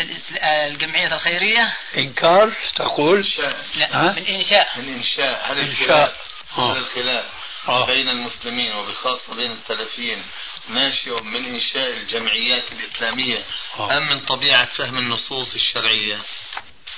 الجمعية 0.71 1.07
الخيرية؟ 1.07 1.73
إنكار 1.97 2.53
تقول؟ 2.75 3.27
لا 3.75 3.87
ها؟ 3.91 4.11
من 4.11 4.25
إنشاء. 4.25 4.67
من 4.77 4.93
إنشاء. 4.93 5.51
هل 5.51 5.59
إنشاء. 5.59 6.15
هل 6.57 6.77
الخلاف 6.77 7.25
آه. 7.67 7.85
بين 7.85 8.09
المسلمين 8.09 8.75
وبخاصة 8.75 9.35
بين 9.35 9.51
السلفيين 9.51 10.23
ناشئ 10.69 11.21
من 11.23 11.45
إنشاء 11.45 11.97
الجمعيات 11.97 12.71
الإسلامية 12.71 13.43
آه. 13.79 13.97
أم 13.97 14.09
من 14.09 14.19
طبيعة 14.25 14.65
فهم 14.77 14.97
النصوص 14.97 15.53
الشرعية؟ 15.53 16.17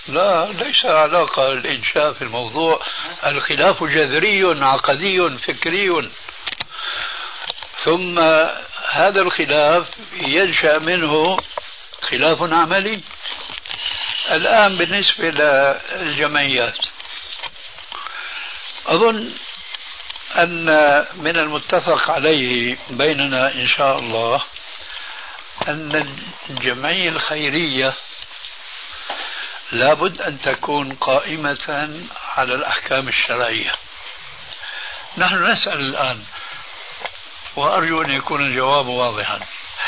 لا 0.08 0.46
ليس 0.46 0.86
علاقة 0.86 1.52
الإنشاء 1.52 2.14
في 2.14 2.22
الموضوع. 2.22 2.82
الخلاف 3.26 3.84
جذري 3.84 4.44
عقدي 4.44 5.30
فكري. 5.30 6.10
ثم 7.84 8.20
هذا 8.92 9.22
الخلاف 9.22 9.88
ينشأ 10.14 10.80
منه 10.80 11.38
خلاف 12.02 12.54
عملي. 12.54 13.02
الآن 14.32 14.78
بالنسبة 14.78 15.30
للجمعيات 15.30 16.78
أظن 18.88 19.34
أن 20.36 20.66
من 21.16 21.38
المتفق 21.38 22.12
عليه 22.12 22.78
بيننا 22.90 23.54
إن 23.54 23.68
شاء 23.68 24.00
الله 24.00 24.44
أن 25.68 26.16
الجمعية 26.50 27.10
الخيرية 27.10 27.98
لابد 29.72 30.22
أن 30.22 30.42
تكون 30.42 30.94
قائمة 30.96 31.90
على 32.36 32.56
الأحكام 32.56 33.08
الشرعية. 33.08 33.72
نحن 35.18 35.52
نسأل 35.52 35.80
الآن 35.80 36.24
وأرجو 37.60 38.02
أن 38.02 38.12
يكون 38.12 38.42
الجواب 38.46 38.88
واضحا. 38.88 39.40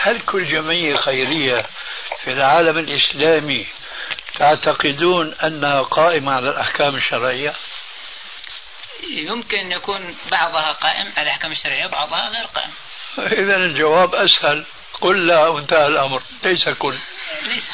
هل 0.01 0.19
كل 0.22 0.45
جمعية 0.45 0.95
خيرية 0.95 1.65
في 2.24 2.32
العالم 2.32 2.78
الإسلامي 2.78 3.67
تعتقدون 4.36 5.34
أنها 5.43 5.82
قائمة 5.82 6.32
على 6.32 6.49
الأحكام 6.49 6.95
الشرعية؟ 6.95 7.53
يمكن 9.03 9.57
أن 9.57 9.72
يكون 9.72 10.15
بعضها 10.32 10.72
قائم 10.72 11.13
على 11.17 11.22
الأحكام 11.22 11.51
الشرعية 11.51 11.86
وبعضها 11.86 12.30
غير 12.30 12.45
قائم. 12.45 12.72
إذا 13.17 13.55
الجواب 13.55 14.15
أسهل. 14.15 14.65
قل 15.01 15.28
لا 15.28 15.47
وانتهى 15.47 15.88
الأمر. 15.88 16.22
ليس 16.43 16.69
كل 16.69 16.97
ليس. 17.43 17.72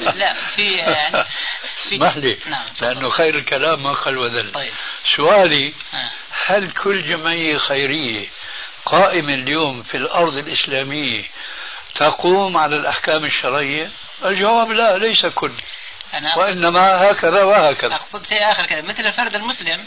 لا 0.20 0.34
في 0.34 0.72
يعني 0.72 1.24
في 1.88 1.98
نعم. 2.46 2.64
لأنه 2.80 3.08
خير 3.08 3.34
الكلام 3.34 3.82
ما 3.82 3.92
قل 3.92 4.18
وذل. 4.18 4.52
طيب. 4.52 4.72
سؤالي 5.16 5.74
آه. 5.94 6.10
هل 6.46 6.70
كل 6.70 7.02
جمعية 7.02 7.56
خيرية 7.56 8.28
قائمة 8.90 9.34
اليوم 9.34 9.82
في 9.82 9.96
الأرض 9.96 10.34
الإسلامية 10.34 11.24
تقوم 11.94 12.56
على 12.56 12.76
الأحكام 12.76 13.24
الشرعية؟ 13.24 13.90
الجواب 14.24 14.70
لا 14.70 14.98
ليس 14.98 15.26
كل. 15.26 15.52
أنا 16.14 16.38
وإنما 16.38 17.10
هكذا 17.10 17.42
وهكذا. 17.42 17.94
أقصد 17.94 18.26
شيء 18.26 18.50
آخر 18.50 18.66
كذا 18.66 18.82
مثل 18.82 19.02
الفرد 19.02 19.34
المسلم 19.34 19.84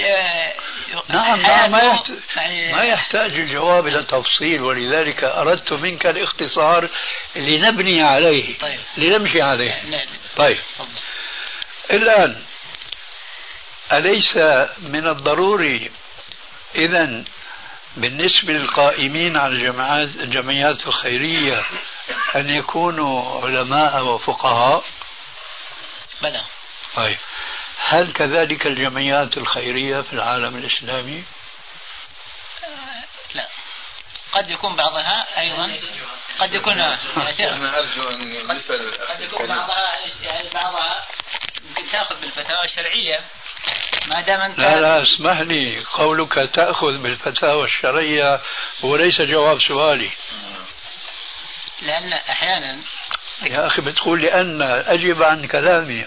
آه، 0.00 0.52
نعم 1.08 1.40
نعم 1.40 1.70
ما 1.70 2.02
يعني 2.36 2.72
ما 2.72 2.82
يحتاج 2.84 3.30
الجواب 3.30 3.86
إلى 3.86 4.04
تفصيل 4.04 4.62
ولذلك 4.62 5.24
أردت 5.24 5.72
منك 5.72 6.06
الاختصار 6.06 6.88
لنبني 7.36 8.02
عليه 8.02 8.58
طيب. 8.58 8.80
لنمشي 8.96 9.42
عليه. 9.42 9.74
طيب. 10.36 10.58
الآن 11.90 12.36
أليس 13.92 14.36
من 14.78 15.08
الضروري 15.08 15.90
إذا 16.74 17.24
بالنسبة 17.96 18.52
للقائمين 18.52 19.36
على 19.36 19.54
الجمعيات 19.54 20.16
الجمعيات 20.16 20.86
الخيرية 20.86 21.64
أن 22.36 22.50
يكونوا 22.50 23.46
علماء 23.46 24.04
وفقهاء. 24.04 24.84
بلى. 26.22 26.44
طيب. 26.94 27.18
هل 27.78 28.12
كذلك 28.12 28.66
الجمعيات 28.66 29.36
الخيرية 29.36 30.00
في 30.00 30.12
العالم 30.12 30.56
الإسلامي؟ 30.56 31.24
آه، 32.64 33.04
لا. 33.34 33.48
قد 34.32 34.50
يكون 34.50 34.76
بعضها 34.76 35.40
أيضا. 35.40 35.80
قد 36.38 36.54
يكون 36.54 36.72
أنا 36.72 37.78
أرجو 37.78 38.08
أن 38.08 38.60
قد 39.08 39.20
يكون 39.20 39.46
بعضها 39.46 39.98
يعني 40.22 40.48
بعضها 40.48 41.06
تأخذ 41.92 42.20
بالفتاوى 42.20 42.64
الشرعية. 42.64 43.24
ما 44.06 44.20
دام 44.20 44.40
أنت 44.40 44.58
لا 44.58 44.80
لا 44.80 45.02
اسمح 45.02 45.40
لي 45.40 45.84
قولك 45.92 46.34
تأخذ 46.34 46.98
بالفتاوى 46.98 47.64
الشرعية 47.64 48.40
هو 48.84 48.96
ليس 48.96 49.20
جواب 49.20 49.58
سؤالي. 49.68 50.10
لأن 51.82 52.12
أحيانا 52.12 52.78
يا 53.42 53.66
أخي 53.66 53.82
بتقول 53.82 54.22
لأن 54.22 54.62
أجب 54.62 55.22
عن 55.22 55.46
كلامي. 55.46 56.06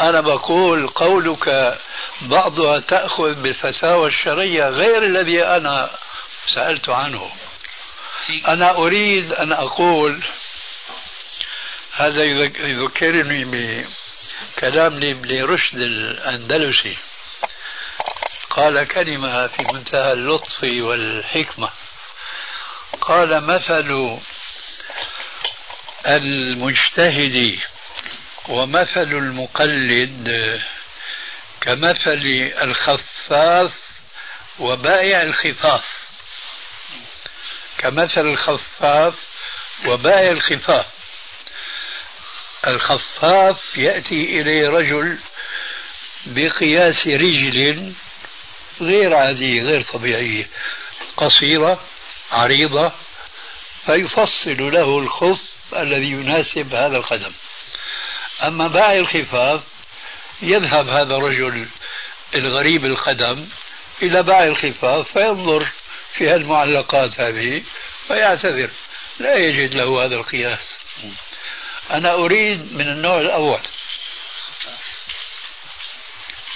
أنا 0.00 0.20
بقول 0.20 0.88
قولك 0.88 1.78
بعضها 2.20 2.80
تأخذ 2.80 3.34
بالفتاوى 3.34 4.08
الشرعية 4.08 4.68
غير 4.68 5.02
الذي 5.02 5.44
أنا 5.44 5.90
سألت 6.54 6.88
عنه. 6.88 7.30
أنا 8.48 8.70
أريد 8.70 9.32
أن 9.32 9.52
أقول 9.52 10.22
هذا 11.92 12.24
يذكرني 12.58 13.44
بكلام 14.56 15.00
لرشد 15.26 15.78
الأندلسي. 15.78 16.96
قال 18.50 18.88
كلمة 18.88 19.46
في 19.46 19.62
منتهى 19.62 20.12
اللطف 20.12 20.62
والحكمة. 20.62 21.70
قال 23.00 23.44
مثل 23.46 24.18
المجتهد 26.06 27.58
ومثل 28.48 29.02
المقلد 29.02 30.28
كمثل 31.60 32.52
الخفاف 32.62 33.72
وبائع 34.58 35.22
الخفاف. 35.22 35.84
كمثل 37.78 38.26
الخفاف 38.26 39.14
وبائع 39.86 40.30
الخفاف. 40.30 40.95
الخفاف 42.66 43.76
يأتي 43.76 44.40
إليه 44.40 44.68
رجل 44.68 45.18
بقياس 46.26 47.06
رجل 47.06 47.92
غير 48.80 49.14
عادية 49.14 49.62
غير 49.62 49.82
طبيعية 49.82 50.46
قصيرة 51.16 51.80
عريضة 52.32 52.92
فيفصل 53.86 54.72
له 54.72 54.98
الخف 54.98 55.40
الذي 55.76 56.10
يناسب 56.10 56.74
هذا 56.74 56.96
القدم. 56.96 57.32
أما 58.42 58.68
باعي 58.68 58.98
الخفاف 58.98 59.62
يذهب 60.42 60.88
هذا 60.88 61.16
الرجل 61.16 61.68
الغريب 62.34 62.84
القدم 62.84 63.48
إلى 64.02 64.22
باعي 64.22 64.48
الخفاف 64.48 65.12
فينظر 65.12 65.68
في 66.14 66.34
المعلقات 66.34 67.20
هذه 67.20 67.62
فيعتذر. 68.08 68.70
لا 69.18 69.34
يجد 69.34 69.74
له 69.74 70.04
هذا 70.04 70.14
القياس. 70.14 70.76
أنا 71.90 72.14
أريد 72.14 72.72
من 72.72 72.88
النوع 72.88 73.20
الأول. 73.20 73.60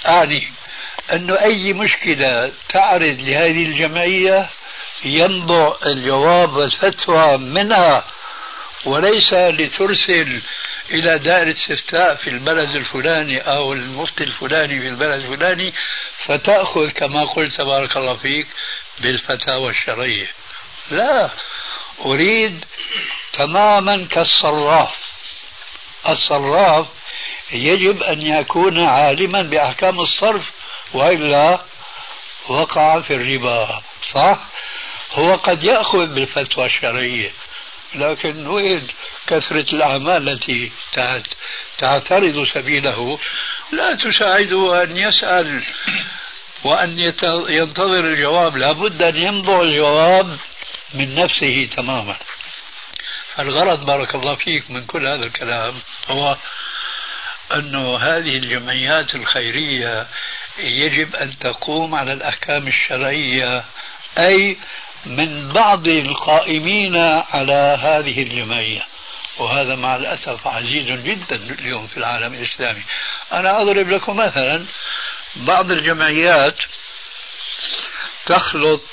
أعني 0.07 0.53
أنه 1.13 1.41
أي 1.41 1.73
مشكلة 1.73 2.51
تعرض 2.69 3.21
لهذه 3.21 3.65
الجمعية 3.65 4.49
ينبع 5.03 5.75
الجواب 5.85 6.53
والفتوى 6.53 7.37
منها 7.37 8.05
وليس 8.85 9.33
لترسل 9.33 10.41
إلى 10.91 11.19
دائرة 11.19 11.49
استفتاء 11.49 12.15
في 12.15 12.29
البلد 12.29 12.75
الفلاني 12.75 13.39
أو 13.39 13.73
المفتي 13.73 14.23
الفلاني 14.23 14.79
في 14.79 14.87
البلد 14.87 15.23
الفلاني 15.23 15.73
فتأخذ 16.25 16.89
كما 16.89 17.25
قلت 17.25 17.57
تبارك 17.57 17.97
الله 17.97 18.13
فيك 18.13 18.47
بالفتاوى 18.99 19.69
الشرعية. 19.71 20.27
لا 20.91 21.29
أريد 22.05 22.65
تماما 23.33 24.07
كالصراف. 24.07 25.00
الصراف 26.09 26.87
يجب 27.51 28.03
أن 28.03 28.21
يكون 28.21 28.79
عالما 28.79 29.41
بأحكام 29.41 29.99
الصرف 29.99 30.51
وإلا 30.93 31.59
وقع 32.47 33.01
في 33.01 33.15
الربا 33.15 33.81
صح؟ 34.13 34.39
هو 35.13 35.33
قد 35.33 35.63
يأخذ 35.63 36.05
بالفتوى 36.05 36.65
الشرعية 36.65 37.31
لكن 37.95 38.47
وين 38.47 38.87
كثرة 39.27 39.75
الأعمال 39.75 40.29
التي 40.29 40.71
تعترض 41.77 42.43
سبيله 42.53 43.19
لا 43.71 43.95
تساعده 43.95 44.83
أن 44.83 44.97
يسأل 44.97 45.63
وأن 46.63 46.99
ينتظر 47.49 47.99
الجواب 47.99 48.57
لابد 48.57 49.03
أن 49.03 49.23
ينبع 49.23 49.61
الجواب 49.61 50.37
من 50.93 51.15
نفسه 51.15 51.69
تماما 51.75 52.15
فالغرض 53.35 53.85
بارك 53.85 54.15
الله 54.15 54.35
فيك 54.35 54.71
من 54.71 54.83
كل 54.83 55.07
هذا 55.07 55.25
الكلام 55.25 55.73
هو 56.09 56.37
أنه 57.55 57.97
هذه 57.97 58.37
الجمعيات 58.37 59.15
الخيرية 59.15 60.07
يجب 60.57 61.15
أن 61.15 61.39
تقوم 61.39 61.95
على 61.95 62.13
الأحكام 62.13 62.67
الشرعية 62.67 63.65
أي 64.17 64.57
من 65.05 65.49
بعض 65.49 65.87
القائمين 65.87 66.95
على 67.31 67.77
هذه 67.81 68.23
الجمعية. 68.23 68.81
وهذا 69.39 69.75
مع 69.75 69.95
الأسف 69.95 70.47
عزيز 70.47 70.87
جدا 70.87 71.35
اليوم 71.35 71.87
في 71.87 71.97
العالم 71.97 72.33
الإسلامي. 72.33 72.83
أنا 73.31 73.61
أضرب 73.61 73.89
لكم 73.89 74.17
مثلا 74.17 74.65
بعض 75.35 75.71
الجمعيات 75.71 76.61
تخلط 78.25 78.83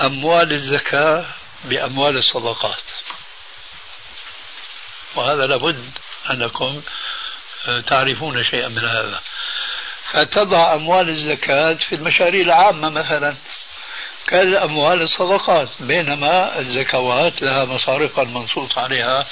أموال 0.00 0.52
الزكاة 0.52 1.26
بأموال 1.64 2.16
الصدقات. 2.16 2.95
وهذا 5.16 5.46
لابد 5.46 5.90
أنكم 6.30 6.82
تعرفون 7.86 8.44
شيئا 8.44 8.68
من 8.68 8.84
هذا. 8.84 9.20
فتضع 10.12 10.74
أموال 10.74 11.08
الزكاة 11.08 11.74
في 11.74 11.94
المشاريع 11.94 12.40
العامة 12.40 12.90
مثلا. 12.90 13.34
كالأموال 14.26 15.02
الصدقات 15.02 15.68
بينما 15.80 16.58
الزكوات 16.58 17.42
لها 17.42 17.64
مصارفها 17.64 18.24
المنصوص 18.24 18.78
عليها 18.78 19.26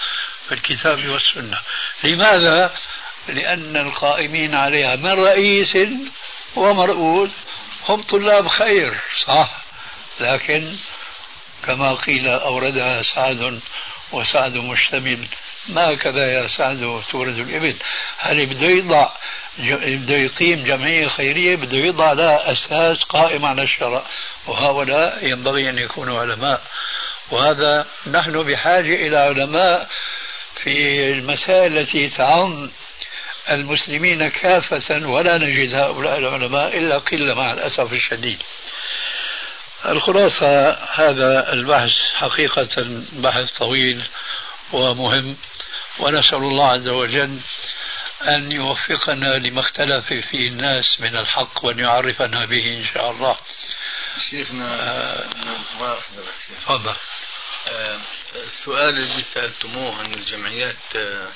في 0.49 0.53
الكتاب 0.53 1.09
والسنة. 1.09 1.59
لماذا؟ 2.05 2.75
لأن 3.29 3.77
القائمين 3.77 4.55
عليها 4.55 4.97
من 4.97 5.11
رئيس 5.11 5.77
ومرؤوس 6.57 7.31
هم 7.89 8.03
طلاب 8.03 8.49
خير 8.49 9.01
صح. 9.25 9.65
لكن 10.21 10.77
كما 11.65 11.95
قيل 11.95 12.29
أوردها 12.29 13.03
سعد 13.03 13.61
وسعد 14.13 14.57
مشتمل. 14.57 15.29
ما 15.69 15.95
هكذا 15.95 16.27
يا 16.27 16.49
سعد 16.59 17.03
تورد 17.11 17.39
الإبل؟ 17.39 17.77
هل 18.19 18.47
بده 18.47 18.67
يضع 18.67 19.09
بده 19.59 20.17
يقيم 20.17 20.65
جمعية 20.65 21.09
خيرية 21.09 21.57
بده 21.57 21.79
يضع 21.79 22.13
لها 22.13 22.53
أساس 22.53 23.03
قائم 23.05 23.45
على 23.45 23.63
الشرع 23.63 24.07
وهؤلاء 24.47 25.27
ينبغي 25.27 25.71
أن 25.71 25.79
يكونوا 25.79 26.21
علماء. 26.21 26.63
وهذا 27.31 27.87
نحن 28.07 28.43
بحاجة 28.43 28.95
إلى 28.95 29.19
علماء 29.19 29.89
في 30.63 31.05
المسائل 31.13 31.79
التي 31.79 32.09
تعم 32.09 32.71
المسلمين 33.51 34.29
كافة 34.29 35.09
ولا 35.09 35.39
نجد 35.39 35.75
هؤلاء 35.75 36.19
العلماء 36.19 36.79
إلا 36.79 36.99
قلة 36.99 37.35
مع 37.35 37.53
الأسف 37.53 37.93
الشديد. 37.93 38.43
الخلاصة 39.89 40.71
هذا 40.71 41.53
البحث 41.53 41.91
حقيقة 42.15 43.03
بحث 43.13 43.51
طويل 43.59 44.05
ومهم. 44.73 45.37
ونسأل 45.99 46.39
الله 46.39 46.71
عز 46.71 46.89
وجل 46.89 47.41
أن 48.23 48.53
يوفقنا 48.53 49.39
لما 49.39 49.61
اختلف 49.61 50.07
فيه 50.07 50.49
الناس 50.49 51.01
من 51.01 51.17
الحق 51.17 51.65
وأن 51.65 51.79
يعرفنا 51.79 52.47
به 52.47 52.77
إن 52.79 52.87
شاء 52.95 53.11
الله. 53.11 53.37
شيخنا 54.31 54.81
آه 55.81 55.99
تفضل. 56.67 56.95
آه 57.69 58.01
السؤال 58.35 58.95
الذي 58.95 59.23
سألتموه 59.23 59.99
عن 59.99 60.15
الجمعيات 60.15 60.97
آه 60.97 61.29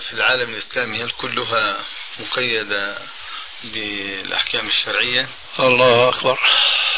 في 0.00 0.12
العالم 0.12 0.50
الإسلامي 0.50 1.04
هل 1.04 1.10
كلها 1.10 1.78
مقيدة 2.18 2.98
بالأحكام 3.64 4.66
الشرعية؟ 4.66 5.28
الله 5.60 6.08
أكبر. 6.08 6.38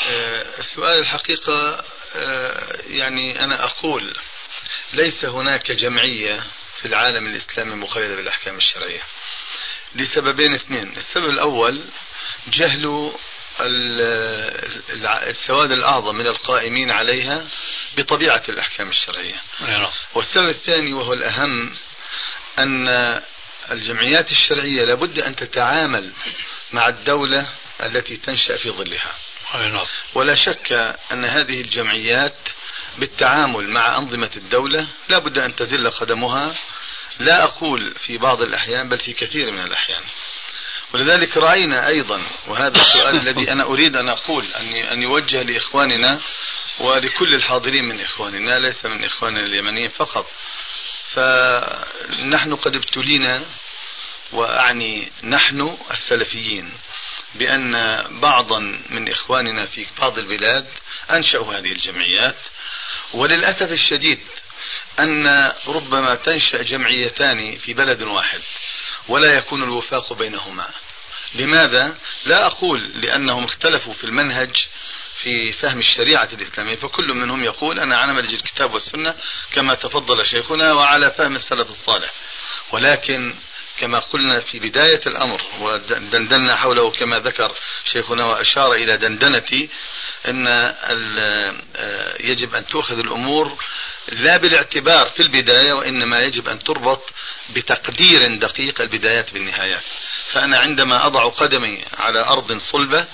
آه، 0.07 0.47
السؤال 0.59 0.99
الحقيقة 0.99 1.85
آه، 2.17 2.77
يعني 2.89 3.45
أنا 3.45 3.65
أقول 3.65 4.17
ليس 4.93 5.24
هناك 5.24 5.72
جمعية 5.72 6.45
في 6.80 6.89
العالم 6.89 7.26
الإسلامي 7.26 7.74
مقيدة 7.74 8.16
بالأحكام 8.16 8.57
الشرعية 8.57 9.03
لسببين 9.95 10.55
اثنين 10.55 10.97
السبب 10.97 11.30
الأول 11.30 11.80
جهل 12.49 13.12
السواد 15.28 15.72
الأعظم 15.72 16.14
من 16.14 16.26
القائمين 16.26 16.91
عليها 16.91 17.47
بطبيعة 17.97 18.43
الأحكام 18.49 18.89
الشرعية 18.89 19.43
نعم. 19.61 19.91
والسبب 20.14 20.49
الثاني 20.49 20.93
وهو 20.93 21.12
الأهم 21.12 21.72
أن 22.59 22.89
الجمعيات 23.70 24.30
الشرعية 24.30 24.85
لابد 24.85 25.18
أن 25.18 25.37
تتعامل 25.37 26.12
مع 26.72 26.89
الدولة 26.89 27.47
التي 27.82 28.16
تنشأ 28.16 28.57
في 28.57 28.70
ظلها 28.70 29.12
نعم. 29.55 29.87
ولا 30.14 30.35
شك 30.35 30.72
أن 31.12 31.24
هذه 31.24 31.61
الجمعيات 31.61 32.37
بالتعامل 32.99 33.69
مع 33.69 33.99
أنظمة 33.99 34.31
الدولة 34.37 34.89
لا 35.09 35.19
بد 35.19 35.39
أن 35.39 35.57
تزل 35.57 35.91
قدمها. 35.91 36.55
لا 37.19 37.45
أقول 37.45 37.95
في 37.95 38.19
بعض 38.19 38.43
الأحيان 38.43 38.89
بل 38.89 38.99
في 38.99 39.13
كثير 39.13 39.51
من 39.51 39.61
الأحيان. 39.61 40.03
ولذلك 40.95 41.37
رأينا 41.37 41.89
أيضا 41.89 42.23
وهذا 42.47 42.81
السؤال 42.81 43.17
الذي 43.17 43.53
أنا 43.53 43.65
أريد 43.65 43.97
أن 43.97 44.09
أقول 44.09 44.45
أن 44.93 45.03
يوجه 45.03 45.43
لإخواننا 45.43 46.21
ولكل 46.79 47.35
الحاضرين 47.35 47.85
من 47.85 48.01
إخواننا 48.01 48.59
ليس 48.59 48.85
من 48.87 49.05
إخواننا 49.05 49.41
اليمنيين 49.41 49.91
فقط. 49.91 50.27
فنحن 51.11 52.55
قد 52.55 52.77
ابتلينا 52.77 53.47
وأعني 54.33 55.13
نحن 55.25 55.77
السلفيين 55.91 56.73
بأن 57.35 58.05
بعضا 58.21 58.59
من 58.91 59.09
إخواننا 59.09 59.67
في 59.67 59.87
بعض 60.01 60.19
البلاد 60.19 60.67
أنشأوا 61.11 61.55
هذه 61.55 61.73
الجمعيات. 61.73 62.37
وللأسف 63.15 63.73
الشديد 63.73 64.19
أن 65.01 65.53
ربما 65.69 66.15
تنشأ 66.15 66.62
جمعيتان 66.62 67.59
في 67.59 67.75
بلد 67.75 68.03
واحد 68.03 68.41
ولا 69.09 69.39
يكون 69.39 69.62
الوفاق 69.62 70.12
بينهما 70.12 70.69
لماذا؟ 71.35 71.97
لا 72.27 72.47
أقول 72.47 72.81
لأنهم 72.95 73.45
اختلفوا 73.45 73.93
في 73.93 74.05
المنهج 74.05 74.67
في 75.23 75.53
فهم 75.53 75.79
الشريعة 75.79 76.29
الإسلامية 76.33 76.77
فكل 76.77 77.07
منهم 77.07 77.45
يقول 77.45 77.79
أنا 77.79 77.97
على 77.97 78.12
منهج 78.12 78.35
الكتاب 78.35 78.75
والسنة 78.75 79.15
كما 79.53 79.75
تفضل 79.75 80.27
شيخنا 80.27 80.73
وعلى 80.73 81.11
فهم 81.11 81.37
السلف 81.37 81.71
الصالح 81.71 82.12
ولكن 82.73 83.35
كما 83.79 83.99
قلنا 83.99 84.41
في 84.41 84.59
بداية 84.59 85.01
الأمر 85.07 85.43
ودندنا 85.61 86.57
حوله 86.57 86.91
كما 86.91 87.18
ذكر 87.18 87.53
شيخنا 87.93 88.25
وأشار 88.27 88.72
إلى 88.72 88.97
دندنتي 88.97 89.68
أن 90.29 90.47
يجب 92.20 92.55
أن 92.55 92.66
تؤخذ 92.66 92.99
الأمور 92.99 93.64
لا 94.12 94.37
بالاعتبار 94.37 95.09
في 95.09 95.22
البداية 95.22 95.72
وإنما 95.72 96.20
يجب 96.20 96.49
أن 96.49 96.59
تربط 96.59 97.12
بتقدير 97.51 98.35
دقيق 98.35 98.81
البدايات 98.81 99.33
بالنهايات. 99.33 99.83
فأنا 100.33 100.59
عندما 100.59 101.07
أضع 101.07 101.29
قدمي 101.29 101.85
على 101.99 102.25
أرض 102.29 102.57
صلبة 102.59 103.07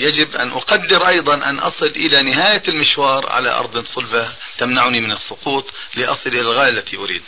يجب 0.00 0.36
أن 0.36 0.50
أقدر 0.52 1.08
أيضا 1.08 1.34
أن 1.34 1.58
أصل 1.58 1.86
إلى 1.86 2.22
نهاية 2.22 2.62
المشوار 2.68 3.30
على 3.30 3.50
أرض 3.50 3.84
صلبة 3.84 4.28
تمنعني 4.58 5.00
من 5.00 5.12
السقوط 5.12 5.70
لأصل 5.96 6.30
إلى 6.30 6.40
الغاية 6.40 6.68
التي 6.70 6.96
أريد. 6.96 7.22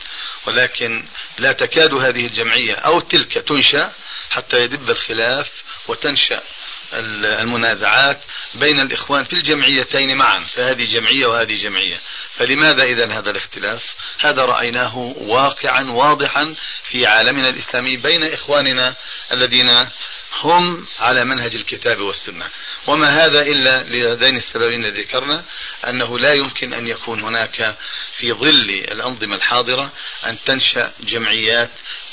ولكن 0.46 1.04
لا 1.38 1.52
تكاد 1.52 1.94
هذه 1.94 2.26
الجمعية 2.26 2.74
أو 2.74 3.00
تلك 3.00 3.32
تنشأ 3.32 3.92
حتى 4.30 4.56
يدب 4.56 4.90
الخلاف 4.90 5.50
وتنشأ 5.88 6.42
المنازعات 7.42 8.20
بين 8.54 8.80
الإخوان 8.80 9.24
في 9.24 9.32
الجمعيتين 9.32 10.16
معا 10.16 10.40
فهذه 10.40 10.84
جمعية 10.84 11.26
وهذه 11.26 11.62
جمعية. 11.62 12.00
فلماذا 12.36 12.82
إذا 12.82 13.18
هذا 13.18 13.30
الاختلاف؟ 13.30 13.94
هذا 14.20 14.44
رأيناه 14.44 14.96
واقعا 15.16 15.82
واضحا 15.90 16.54
في 16.82 17.06
عالمنا 17.06 17.48
الإسلامي 17.48 17.96
بين 17.96 18.32
إخواننا 18.32 18.96
الذين 19.32 19.88
هم 20.40 20.86
على 20.98 21.24
منهج 21.24 21.54
الكتاب 21.54 22.00
والسنة. 22.00 22.46
وما 22.86 23.24
هذا 23.24 23.42
إلا 23.42 23.82
لهذين 23.82 24.36
السببين 24.36 24.84
الذي 24.84 25.02
ذكرنا 25.02 25.44
أنه 25.86 26.18
لا 26.18 26.32
يمكن 26.32 26.72
أن 26.72 26.88
يكون 26.88 27.20
هناك 27.20 27.76
في 28.16 28.32
ظل 28.32 28.70
الأنظمة 28.70 29.36
الحاضرة 29.36 29.92
أن 30.26 30.38
تنشأ 30.44 30.92
جمعيات 31.00 31.70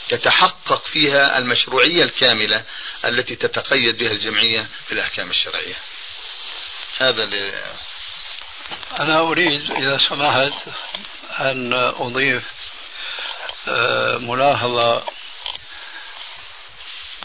تتحقق 0.09 0.87
فيها 0.87 1.37
المشروعية 1.37 2.03
الكاملة 2.03 2.65
التي 3.05 3.35
تتقيد 3.35 3.97
بها 3.97 4.11
الجمعية 4.11 4.69
في 4.87 4.91
الأحكام 4.91 5.29
الشرعية. 5.29 5.75
هذا 6.97 7.25
ل... 7.25 7.53
أنا 8.99 9.19
أريد 9.19 9.71
إذا 9.71 9.97
سمحت 10.09 10.67
أن 11.39 11.73
أضيف 11.73 12.51
آه، 13.67 14.17
ملاحظة 14.17 15.03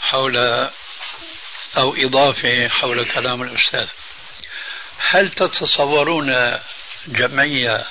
حول 0.00 0.68
أو 1.76 1.94
إضافة 1.94 2.68
حول 2.68 3.04
كلام 3.04 3.42
الأستاذ. 3.42 3.88
هل 4.98 5.30
تتصورون 5.30 6.58
جمعية 7.06 7.84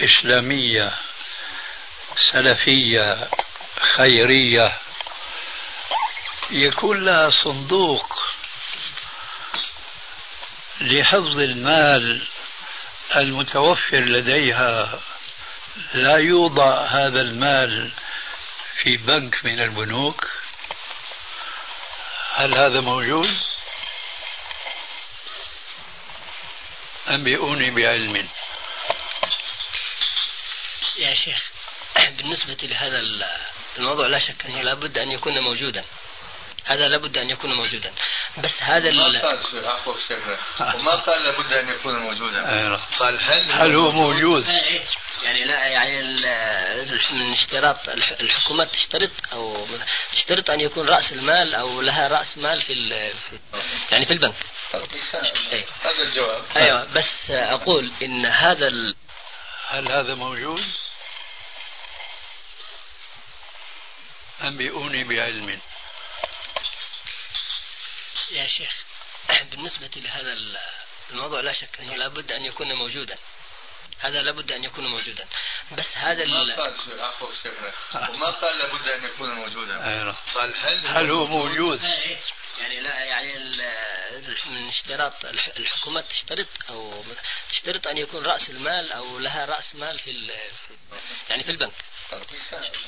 إسلامية 0.00 0.92
سلفية 2.32 3.28
خيرية 3.96 4.72
يكون 6.50 7.04
لها 7.04 7.30
صندوق 7.30 8.18
لحفظ 10.80 11.38
المال 11.38 12.22
المتوفر 13.16 14.00
لديها 14.00 15.00
لا 15.94 16.16
يوضع 16.16 16.84
هذا 16.84 17.20
المال 17.20 17.90
في 18.82 18.96
بنك 18.96 19.44
من 19.44 19.60
البنوك؟ 19.60 20.28
هل 22.38 22.54
هذا 22.54 22.80
موجود؟ 22.80 23.28
أنبئوني 27.08 27.70
بعلم؟ 27.70 28.28
يا 30.98 31.14
شيخ 31.14 31.50
بالنسبة 32.16 32.56
لهذا 32.62 33.02
الموضوع 33.78 34.06
لا 34.06 34.18
شك 34.18 34.46
أنه 34.46 34.62
لابد 34.62 34.98
أن 34.98 35.10
يكون 35.10 35.38
موجودا. 35.38 35.84
هذا 36.64 36.88
لابد 36.88 37.18
أن 37.18 37.30
يكون 37.30 37.54
موجودا. 37.54 37.92
بس 38.38 38.62
هذا 38.62 38.90
ما 38.90 39.02
قال 39.02 39.66
عفوا 39.66 39.94
وما 40.74 40.94
قال 40.94 41.22
لابد 41.22 41.52
أن 41.52 41.68
يكون 41.68 41.96
موجودا؟ 41.96 42.76
قال 42.98 43.20
هل 43.20 43.52
هل 43.52 43.76
هو 43.76 43.90
موجود؟ 43.90 44.46
يعني 45.22 45.44
لا 45.44 45.66
يعني 45.66 46.02
من 47.12 47.32
اشتراط 47.32 47.88
الحكومات 48.20 48.72
تشترط 48.72 49.10
أو 49.32 49.66
تشترط 50.12 50.50
أن 50.50 50.60
يكون 50.60 50.88
رأس 50.88 51.12
المال 51.12 51.54
أو 51.54 51.80
لها 51.80 52.08
رأس 52.08 52.38
مال 52.38 52.62
في, 52.62 52.74
في 53.12 53.38
يعني 53.90 54.06
في 54.06 54.12
البنك. 54.12 54.34
أيه. 55.52 55.64
هذا 55.82 56.02
الجواب. 56.02 56.44
أيوه 56.56 56.84
بس 56.84 57.30
أقول 57.30 57.92
إن 58.02 58.26
هذا 58.26 58.66
ال... 58.66 58.94
هل 59.68 59.92
هذا 59.92 60.14
موجود؟ 60.14 60.64
أنبئوني 64.44 65.04
بعلم 65.04 65.60
يا 68.30 68.46
شيخ 68.46 68.84
بالنسبة 69.50 69.90
لهذا 69.96 70.36
الموضوع 71.10 71.40
لا 71.40 71.52
شك 71.52 71.80
أنه 71.80 71.94
لابد 71.96 72.32
أن 72.32 72.44
يكون 72.44 72.72
موجودا 72.72 73.18
هذا 73.98 74.22
لابد 74.22 74.52
أن 74.52 74.64
يكون 74.64 74.86
موجودا. 74.86 75.26
بس 75.72 75.96
هذا 75.96 76.24
ما 76.24 76.54
قال 76.56 76.74
وما 78.10 78.30
قال 78.30 78.58
لابد 78.58 78.88
أن 78.88 79.04
يكون 79.04 79.30
موجودا. 79.30 79.78
قال 80.34 80.54
هل 80.56 80.86
هل 80.86 81.10
هو 81.10 81.26
موجود؟ 81.26 81.80
يعني 82.58 82.80
لا 82.80 83.04
يعني 83.04 83.38
من 84.46 84.68
اشتراط 84.68 85.24
الحكومات 85.58 86.04
تشترط 86.10 86.46
أو 86.68 87.04
تشترط 87.50 87.86
أن 87.86 87.98
يكون 87.98 88.24
رأس 88.24 88.50
المال 88.50 88.92
أو 88.92 89.18
لها 89.18 89.44
رأس 89.44 89.74
مال 89.74 89.98
في 89.98 90.30
يعني 91.30 91.44
في 91.44 91.50
البنك. 91.50 91.72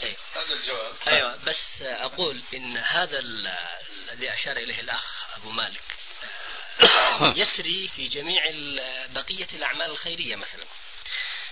أيه. 0.03 0.17
هذا 0.35 0.55
الجواب. 0.55 0.95
أيوه. 1.09 1.37
بس 1.37 1.83
أقول 1.83 2.43
إن 2.55 2.77
هذا 2.77 3.19
الذي 3.19 4.33
أشار 4.33 4.57
إليه 4.57 4.81
الأخ 4.81 5.37
أبو 5.37 5.51
مالك 5.51 5.83
يسري 7.43 7.89
في 7.89 8.09
جميع 8.09 8.43
بقية 9.07 9.49
الأعمال 9.55 9.91
الخيرية 9.91 10.37
مثلا. 10.37 10.65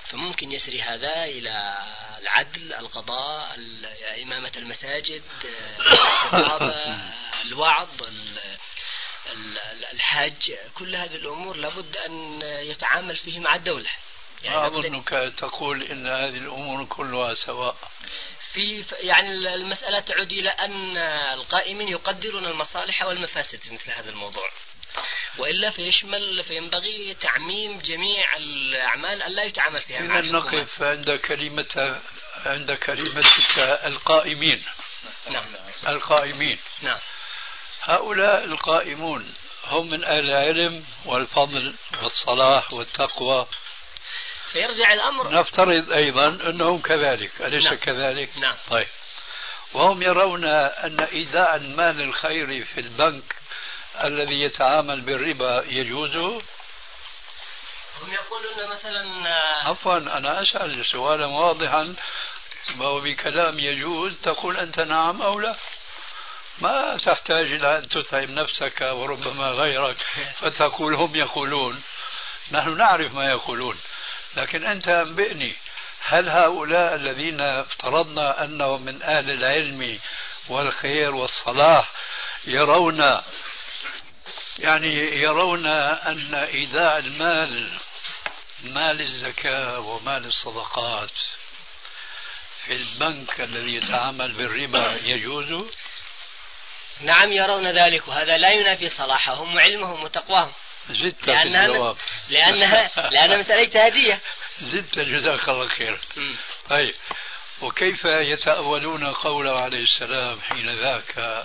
فممكن 0.09 0.53
يسري 0.53 0.83
هذا 0.83 1.25
إلى 1.25 1.79
العدل 2.21 2.75
القضاء 2.75 3.59
إمامة 4.23 4.53
المساجد 4.57 5.23
الوعظ 7.45 7.89
الحج 9.93 10.53
كل 10.75 10.97
هذه 10.97 11.15
الأمور 11.15 11.57
لابد 11.57 11.97
أن 11.97 12.43
يتعامل 12.43 13.17
فيه 13.17 13.41
مع 13.41 13.55
الدولة. 13.55 13.91
يعني 14.43 14.67
أظنك 14.67 15.09
تقول 15.39 15.83
إن 15.83 16.07
هذه 16.07 16.39
الأمور 16.39 16.85
كلها 16.85 17.35
سواء. 17.35 17.77
في 18.53 18.85
يعني 19.01 19.55
المسألة 19.55 20.01
تعود 20.01 20.33
إلى 20.33 20.51
أن 20.51 20.97
القائمين 21.35 21.89
يقدرون 21.89 22.45
المصالح 22.45 23.03
والمفاسد 23.03 23.59
في 23.59 23.73
مثل 23.73 23.91
هذا 23.91 24.11
الموضوع. 24.11 24.51
وإلا 25.39 25.71
فيشمل 25.71 26.45
فينبغي 26.45 27.15
تعميم 27.15 27.79
جميع 27.79 28.37
الأعمال 28.37 29.23
الا 29.23 29.43
يتعامل 29.43 29.81
فيها 29.81 30.01
إذا 30.01 30.21
نقف 30.21 30.83
عند 30.83 31.11
كلمة 31.11 32.01
عند 32.47 32.73
كلمتك 32.73 33.59
القائمين. 33.59 34.65
نعم. 35.31 35.45
القائمين. 35.89 36.59
نعم. 36.83 36.99
هؤلاء 37.83 38.45
القائمون 38.45 39.35
هم 39.65 39.91
من 39.91 40.05
أهل 40.05 40.31
العلم 40.31 40.85
والفضل 41.05 41.75
والصلاح 42.03 42.73
والتقوى. 42.73 43.47
فيرجع 44.53 44.93
الأمر. 44.93 45.31
نفترض 45.33 45.93
أيضا 45.93 46.29
أنهم 46.29 46.81
كذلك. 46.81 47.31
أليس 47.41 47.65
نعم. 47.65 47.75
كذلك؟ 47.75 48.39
نعم. 48.39 48.57
طيب. 48.71 48.89
وهم 49.73 50.03
يرون 50.03 50.45
أن 50.45 51.01
إيداع 51.01 51.57
المال 51.57 52.01
الخيري 52.01 52.65
في 52.65 52.81
البنك 52.81 53.38
الذي 54.05 54.41
يتعامل 54.41 55.01
بالربا 55.01 55.65
يجوز؟ 55.67 56.17
هم 58.03 58.13
يقولون 58.13 58.71
مثلا 58.73 59.05
عفوا 59.63 59.97
أنا 59.97 60.43
أسأل 60.43 60.87
سؤالا 60.87 61.27
واضحا 61.27 61.95
وهو 62.79 63.01
بكلام 63.01 63.59
يجوز؟ 63.59 64.13
تقول 64.23 64.57
أنت 64.57 64.81
نعم 64.81 65.23
أو 65.23 65.41
لا. 65.41 65.57
ما 66.59 66.97
تحتاج 66.97 67.53
إلى 67.53 67.79
أن 67.79 67.89
تتعب 67.89 68.31
نفسك 68.31 68.81
وربما 68.81 69.47
غيرك 69.47 69.97
فتقول 70.41 70.95
هم 70.95 71.17
يقولون. 71.17 71.83
نحن 72.51 72.77
نعرف 72.77 73.15
ما 73.15 73.31
يقولون. 73.31 73.79
لكن 74.37 74.65
أنت 74.65 74.89
أنبئني 74.89 75.57
هل 76.01 76.29
هؤلاء 76.29 76.95
الذين 76.95 77.41
افترضنا 77.41 78.45
أنهم 78.45 78.83
من 78.83 79.03
أهل 79.03 79.31
العلم 79.31 79.99
والخير 80.49 81.15
والصلاح 81.15 81.93
يرون 82.47 83.21
يعني 84.59 85.23
يرون 85.23 85.67
أن 85.67 86.35
إيداع 86.35 86.99
المال 86.99 87.69
مال 88.65 89.01
الزكاة 89.01 89.79
ومال 89.79 90.25
الصدقات 90.25 91.11
في 92.65 92.73
البنك 92.73 93.41
الذي 93.41 93.75
يتعامل 93.75 94.33
بالربا 94.33 94.99
يجوز؟ 95.03 95.67
نعم 97.01 97.33
يرون 97.33 97.67
ذلك. 97.67 98.09
وهذا 98.09 98.37
لا 98.37 98.51
ينافي 98.51 98.89
صلاحهم 98.89 99.57
وعلمهم 99.57 100.03
وتقواهم. 100.03 100.53
زدت 100.91 101.27
لأنها 101.27 101.67
في 101.67 101.73
الجواب. 101.73 101.95
مس... 101.97 102.31
لأنها 102.31 102.91
لأنها 103.13 103.37
مسألة 103.37 103.63
اجتهادية 103.63 104.21
زدت 104.63 104.99
جزاك 104.99 105.49
الله 105.49 105.69
خير. 105.69 106.01
طيب. 106.69 106.95
وكيف 107.61 108.05
يتأولون 108.05 109.13
قوله 109.13 109.61
عليه 109.61 109.83
السلام 109.83 110.41
حين 110.41 110.79
ذاك 110.79 111.45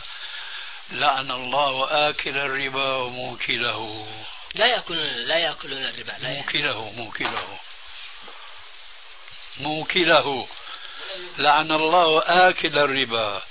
لعن 0.91 1.31
الله 1.31 2.09
آكل 2.09 2.37
الربا 2.37 2.95
وموكله. 2.95 4.07
لا 4.55 4.67
يأكلون 4.67 5.07
لا 5.07 5.37
يأكلون 5.37 5.85
الربا 5.85 6.11
لا 6.11 6.29
موكله 6.29 6.91
موكله. 6.91 7.59
موكله. 9.57 10.47
لعن 11.37 11.71
الله 11.71 12.23
آكل 12.49 12.79
الربا 12.79 13.43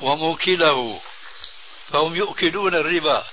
وموكله. 0.00 1.00
فهم 1.92 2.16
يؤكلون 2.16 2.74
الربا. 2.74 3.26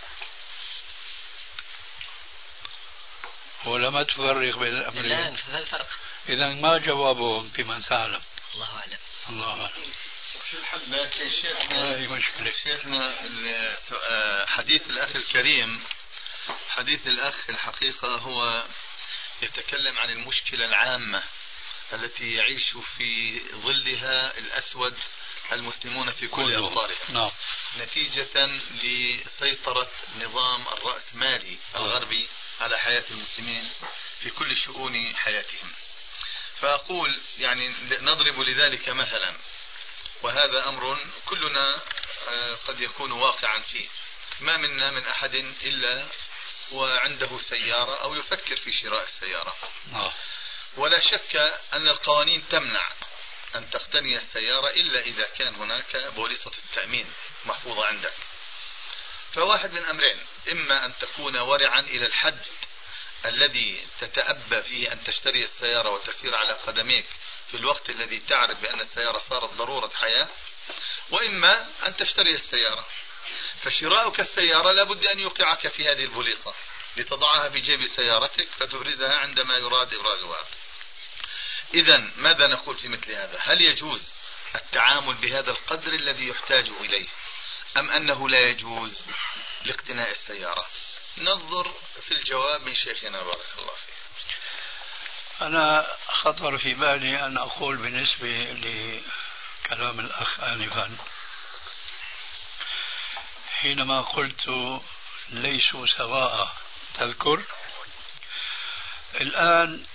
ولما 3.66 4.04
تفرق 4.04 4.58
بين 4.58 4.78
الأمرين. 4.78 5.10
لا 5.10 5.60
الفرق 5.60 5.88
إذا 6.30 6.48
ما 6.48 6.78
جوابهم 6.78 7.52
بمن 7.58 7.82
تعلم 7.82 8.22
الله 8.56 8.80
أعلم. 8.80 8.98
الله 9.30 9.62
أعلم. 9.62 9.92
لكن 10.88 11.30
شيخنا 11.30 11.96
هذه 11.96 12.08
مشكلة. 12.08 12.54
شيخنا 12.64 13.16
حديث 14.48 14.90
الأخ 14.90 15.16
الكريم 15.16 15.84
حديث 16.70 17.08
الأخ 17.08 17.50
الحقيقة 17.50 18.08
هو 18.18 18.66
يتكلم 19.42 20.00
عن 20.00 20.10
المشكلة 20.10 20.66
العامة 20.66 21.24
التي 21.94 22.34
يعيش 22.34 22.78
في 22.98 23.40
ظلها 23.54 24.38
الأسود 24.38 24.98
المسلمون 25.52 26.12
في 26.12 26.28
كل 26.28 26.56
أوطارهم 26.56 26.98
نعم. 27.10 27.32
نتيجة 27.78 28.46
لسيطرة 28.84 29.92
نظام 30.16 30.68
الرأسمالي 30.68 31.58
الغربي 31.76 32.28
على 32.62 32.78
حياة 32.80 33.04
المسلمين 33.12 33.70
في 34.20 34.30
كل 34.30 34.58
شؤون 34.58 35.16
حياتهم. 35.16 35.72
فأقول 36.60 37.20
يعني 37.38 37.74
نضرب 38.02 38.42
لذلك 38.42 38.90
مثلا. 38.90 39.38
وهذا 40.22 40.70
أمر 40.70 40.98
كلنا 41.26 41.82
آه، 42.28 42.56
قد 42.68 42.82
يكون 42.82 43.12
واقعا 43.12 43.60
فيه. 43.60 43.88
ما 44.40 44.58
منا 44.58 44.92
من 44.92 45.06
أحد 45.06 45.36
إلا 45.64 46.08
وعنده 46.72 47.40
سيارة 47.50 47.96
أو 47.96 48.16
يفكر 48.16 48.56
في 48.56 48.72
شراء 48.72 49.04
السيارة. 49.04 49.56
آه. 49.94 50.14
ولا 50.78 51.00
شك 51.00 51.36
أن 51.74 51.88
القوانين 51.88 52.48
تمنع 52.48 52.90
أن 53.56 53.70
تقتني 53.70 54.18
السيارة 54.18 54.70
إلا 54.70 55.00
إذا 55.00 55.28
كان 55.38 55.56
هناك 55.56 55.98
بوليصة 56.16 56.52
التأمين 56.66 57.14
محفوظة 57.46 57.86
عندك. 57.86 58.14
فواحد 59.34 59.74
من 59.74 59.86
أمرين. 59.86 60.20
إما 60.52 60.86
أن 60.86 60.98
تكون 60.98 61.38
ورعا 61.38 61.80
إلى 61.80 62.06
الحد 62.06 62.40
الذي 63.26 63.88
تتأبى 64.02 64.64
فيه 64.64 64.92
أن 64.92 65.04
تشتري 65.04 65.44
السيارة 65.44 65.90
وتسير 65.90 66.36
على 66.36 66.54
قدميك 66.54 67.06
في 67.52 67.58
الوقت 67.58 67.90
الذي 67.90 68.20
تعرف 68.20 68.62
بأن 68.62 68.80
السيارة 68.80 69.20
صارت 69.20 69.54
ضرورة 69.54 69.92
حياة 69.96 70.28
وإما 71.12 71.68
أن 71.88 71.96
تشتري 71.96 72.32
السيارة. 72.32 72.86
فشراؤك 73.62 74.20
السيارة 74.20 74.72
لابد 74.72 75.06
أن 75.06 75.20
يوقعك 75.20 75.68
في 75.68 75.90
هذه 75.90 76.04
البوليصة. 76.04 76.54
لتضعها 76.98 77.50
في 77.50 77.60
جيب 77.60 77.86
سيارتك 77.86 78.48
فتبرزها 78.60 79.16
عندما 79.16 79.58
يراد 79.58 79.94
إبرازها 79.94 80.46
إذا 81.74 81.98
ماذا 82.16 82.48
نقول 82.48 82.76
في 82.76 82.88
مثل 82.88 83.12
هذا؟ 83.12 83.40
هل 83.42 83.62
يجوز 83.62 84.04
التعامل 84.56 85.14
بهذا 85.14 85.52
القدر 85.52 85.94
الذي 85.94 86.28
يحتاج 86.28 86.70
إليه؟ 86.70 87.08
أم 87.78 87.92
أنه 87.92 88.30
لا 88.30 88.40
يجوز 88.40 89.02
لاقتناء 89.66 90.12
السيارة؟ 90.12 90.68
ننظر 91.18 91.74
في 92.02 92.12
الجواب 92.12 92.62
من 92.62 92.74
شيخنا 92.74 93.24
بارك 93.24 93.46
الله 93.58 93.76
فيه 93.76 94.07
أنا 95.42 95.88
خطر 96.08 96.58
في 96.58 96.74
بالي 96.74 97.26
أن 97.26 97.38
أقول 97.38 97.78
بالنسبة 97.78 98.28
لكلام 98.28 100.00
الأخ 100.00 100.40
آنفا. 100.40 100.98
حينما 103.60 104.02
قلت 104.02 104.50
ليسوا 105.30 105.86
سواء 105.98 106.56
تذكر؟ 106.94 107.44
الآن 109.16 109.86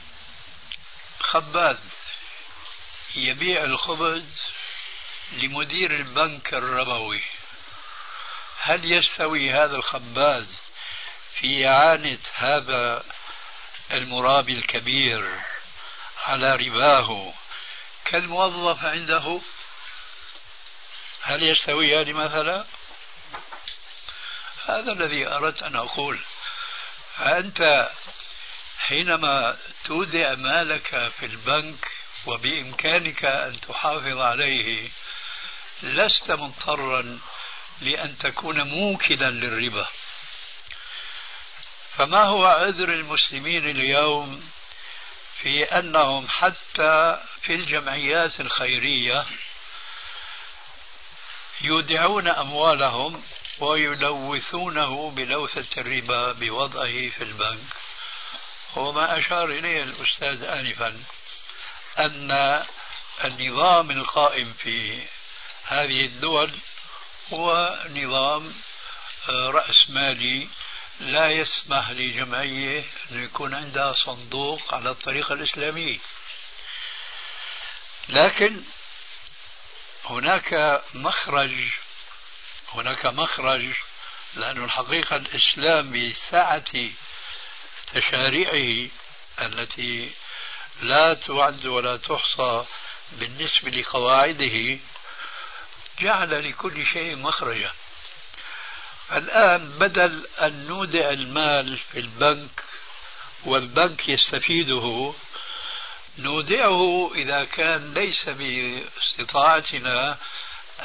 خباز 1.20 1.78
يبيع 3.14 3.64
الخبز 3.64 4.42
لمدير 5.32 5.94
البنك 5.94 6.54
الربوي. 6.54 7.22
هل 8.58 8.92
يستوي 8.92 9.50
هذا 9.50 9.76
الخباز 9.76 10.58
في 11.40 11.68
إعانة 11.68 12.18
هذا 12.34 13.04
المرابي 13.92 14.52
الكبير 14.52 15.40
على 16.24 16.56
رباه. 16.56 17.34
كالموظف 18.04 18.84
عنده 18.84 19.40
هل 21.22 21.42
يستويان 21.42 22.14
مثلا 22.14 22.64
هذا 24.66 24.92
الذي 24.92 25.26
أردت 25.28 25.62
أن 25.62 25.76
أقول. 25.76 26.18
فأنت 27.16 27.90
حينما 28.78 29.56
تودع 29.84 30.34
مالك 30.34 31.12
في 31.18 31.26
البنك 31.26 31.88
وبإمكانك 32.26 33.24
أن 33.24 33.60
تحافظ 33.60 34.18
عليه 34.18 34.90
لست 35.82 36.30
مضطرا 36.30 37.18
لأن 37.80 38.18
تكون 38.18 38.62
موكلا 38.62 39.30
للربا. 39.30 39.88
فما 41.96 42.24
هو 42.24 42.46
عذر 42.46 42.88
المسلمين 42.88 43.70
اليوم 43.70 44.50
في 45.42 45.64
أنهم 45.64 46.28
حتى 46.28 47.22
في 47.42 47.54
الجمعيات 47.54 48.40
الخيرية 48.40 49.26
يودعون 51.60 52.28
أموالهم 52.28 53.22
ويلوثونه 53.58 55.10
بلوثة 55.10 55.80
الربا 55.80 56.32
بوضعه 56.32 57.08
في 57.08 57.24
البنك؟ 57.24 57.58
هو 58.78 58.92
ما 58.92 59.18
أشار 59.18 59.44
إليه 59.44 59.82
الأستاذ 59.82 60.44
آنفا 60.44 61.02
أن 61.98 62.62
النظام 63.24 63.90
القائم 63.90 64.52
في 64.52 65.02
هذه 65.64 66.04
الدول 66.06 66.50
هو 67.32 67.78
نظام 67.90 68.54
آه، 69.28 69.50
رأسمالي 69.50 70.48
لا 71.02 71.30
يسمح 71.30 71.90
لجمعية 71.90 72.84
أن 73.10 73.24
يكون 73.24 73.54
عندها 73.54 73.92
صندوق 73.92 74.74
على 74.74 74.90
الطريقة 74.90 75.32
الإسلامية. 75.32 75.98
لكن 78.08 78.62
هناك 80.04 80.82
مخرج 80.94 81.70
هناك 82.72 83.06
مخرج 83.06 83.72
لأن 84.34 84.64
الحقيقة 84.64 85.16
الإسلام 85.16 86.10
بسعة 86.10 86.90
تشاريعه 87.92 88.90
التي 89.42 90.10
لا 90.80 91.14
تعد 91.14 91.66
ولا 91.66 91.96
تحصى 91.96 92.64
بالنسبة 93.12 93.70
لقواعده 93.70 94.78
جعل 96.00 96.48
لكل 96.50 96.86
شيء 96.86 97.16
مخرجا. 97.16 97.72
الآن 99.12 99.78
بدل 99.78 100.26
أن 100.40 100.66
نودع 100.66 101.10
المال 101.10 101.78
في 101.78 101.98
البنك 102.00 102.64
والبنك 103.44 104.08
يستفيده 104.08 105.14
نودعه 106.18 107.10
إذا 107.14 107.44
كان 107.44 107.94
ليس 107.94 108.28
باستطاعتنا 108.28 110.18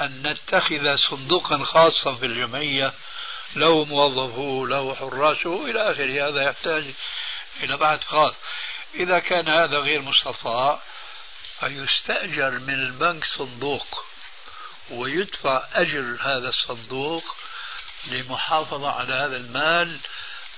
أن 0.01 0.27
نتخذ 0.27 0.95
صندوقا 1.09 1.57
خاصا 1.57 2.15
في 2.15 2.25
الجمعية 2.25 2.93
له 3.55 3.85
موظفه 3.85 4.67
له 4.67 4.95
حراسه 4.95 5.65
إلى 5.65 5.91
آخره. 5.91 6.29
هذا 6.29 6.41
يحتاج 6.41 6.83
إلى 7.63 7.77
بحث 7.77 8.03
خاص. 8.03 8.33
إذا 8.95 9.19
كان 9.19 9.49
هذا 9.49 9.77
غير 9.77 10.01
مستطاع 10.01 10.79
فيستأجر 11.59 12.51
من 12.51 12.73
البنك 12.73 13.25
صندوق 13.37 14.05
ويدفع 14.89 15.63
أجر 15.73 16.17
هذا 16.21 16.49
الصندوق 16.49 17.35
للمحافظة 18.05 18.91
على 18.91 19.13
هذا 19.13 19.37
المال 19.37 19.99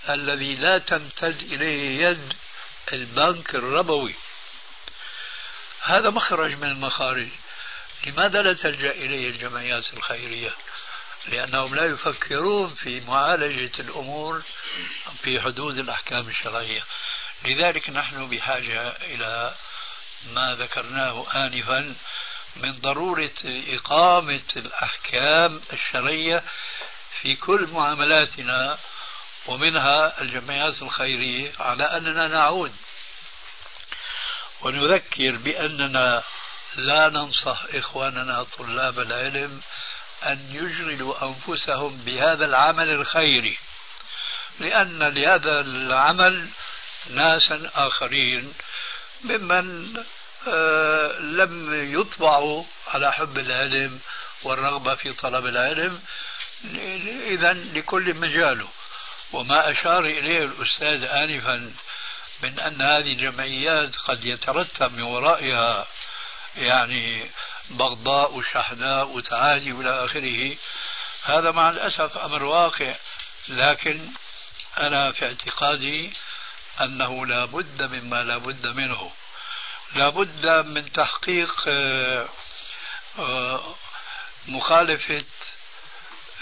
الذي 0.09 0.55
لا 0.55 0.77
تمتد 0.77 1.41
إليه 1.41 2.07
يد 2.07 2.33
البنك 2.93 3.55
الربوي. 3.55 4.15
هذا 5.81 6.09
مخرج 6.09 6.55
من 6.55 6.71
المخارج. 6.71 7.29
لماذا 8.07 8.41
لا 8.41 8.53
تلجأ 8.53 8.91
إليه 8.91 9.29
الجمعيات 9.29 9.93
الخيرية؟ 9.93 10.51
لأنهم 11.27 11.75
لا 11.75 11.85
يفكرون 11.85 12.75
في 12.75 12.99
معالجة 12.99 13.81
الأمور 13.81 14.41
في 15.23 15.41
حدود 15.41 15.77
الأحكام 15.77 16.29
الشرعية. 16.29 16.83
لذلك 17.45 17.89
نحن 17.89 18.29
بحاجة 18.29 18.87
إلى 18.87 19.55
ما 20.33 20.55
ذكرناه 20.55 21.45
آنفا 21.45 21.95
من 22.55 22.71
ضرورة 22.71 23.31
إقامة 23.45 24.41
الأحكام 24.55 25.61
الشرعية 25.73 26.43
في 27.22 27.36
كل 27.36 27.68
معاملاتنا 27.74 28.78
ومنها 29.47 30.22
الجمعيات 30.22 30.82
الخيرية 30.82 31.51
على 31.60 31.84
أننا 31.84 32.28
نعود. 32.28 32.76
ونذكر 34.62 35.32
بأننا 35.32 36.24
لا 36.76 37.10
ننصح 37.10 37.64
إخواننا 37.74 38.43
طلاب 38.43 38.99
العلم 38.99 39.62
أن 40.24 40.39
يشغلوا 40.51 41.28
أنفسهم 41.28 41.97
بهذا 41.97 42.45
العمل 42.45 42.89
الخيري 42.89 43.57
لأن 44.60 45.03
لهذا 45.03 45.60
العمل 45.62 46.49
ناسا 47.10 47.72
آخرين 47.76 48.53
ممن 49.24 49.97
آه، 50.47 51.20
لم 51.20 51.84
يطبعوا 51.99 52.64
على 52.88 53.14
حب 53.14 53.38
العلم 53.38 53.99
والرغبة 54.43 54.95
في 54.95 55.14
طلب 55.14 55.45
العلم 55.45 56.01
إذا 57.28 57.53
لكل 57.53 58.14
مجاله. 58.14 58.68
وما 59.32 59.72
أشار 59.72 60.05
إليه 60.05 60.43
الأستاذ 60.43 61.03
آنفا 61.03 61.74
من 62.43 62.60
أن 62.60 62.82
هذه 62.82 63.12
الجمعيات 63.12 63.95
قد 63.95 64.26
يترتب 64.26 64.93
من 64.93 65.01
ورائها 65.01 65.88
يعني 66.57 67.30
بغضاء 67.70 68.34
وشحناء 68.34 69.07
وتعادي 69.07 69.72
والى 69.72 70.05
آخره. 70.05 70.57
هذا 71.24 71.51
مع 71.51 71.70
الأسف 71.70 72.18
أمر 72.18 72.43
واقع 72.43 72.95
لكن 73.47 74.10
أنا 74.80 75.12
في 75.12 75.26
اعتقادي 75.26 76.14
أنه 76.82 77.26
لا 77.26 77.45
بد 77.45 77.82
مما 77.82 78.24
لا 78.24 78.38
بد 78.38 78.68
منه. 78.68 79.12
لا 79.95 80.10
بد 80.10 80.45
من 80.66 80.91
تحقيق 80.91 81.64
آه، 83.20 83.76
مخالفة 84.47 85.24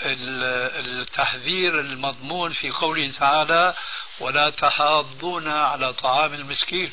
التحذير 0.05 1.79
المضمون 1.79 2.53
في 2.53 2.71
قوله 2.71 3.11
تعالى 3.11 3.75
ولا 4.19 4.49
تحاضون 4.49 5.47
على 5.47 5.93
طعام 5.93 6.33
المسكين 6.33 6.91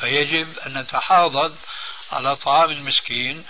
فيجب 0.00 0.58
أن 0.58 0.78
نتحاضد 0.78 1.56
على 2.12 2.36
طعام 2.36 2.70
المسكين 2.70 3.44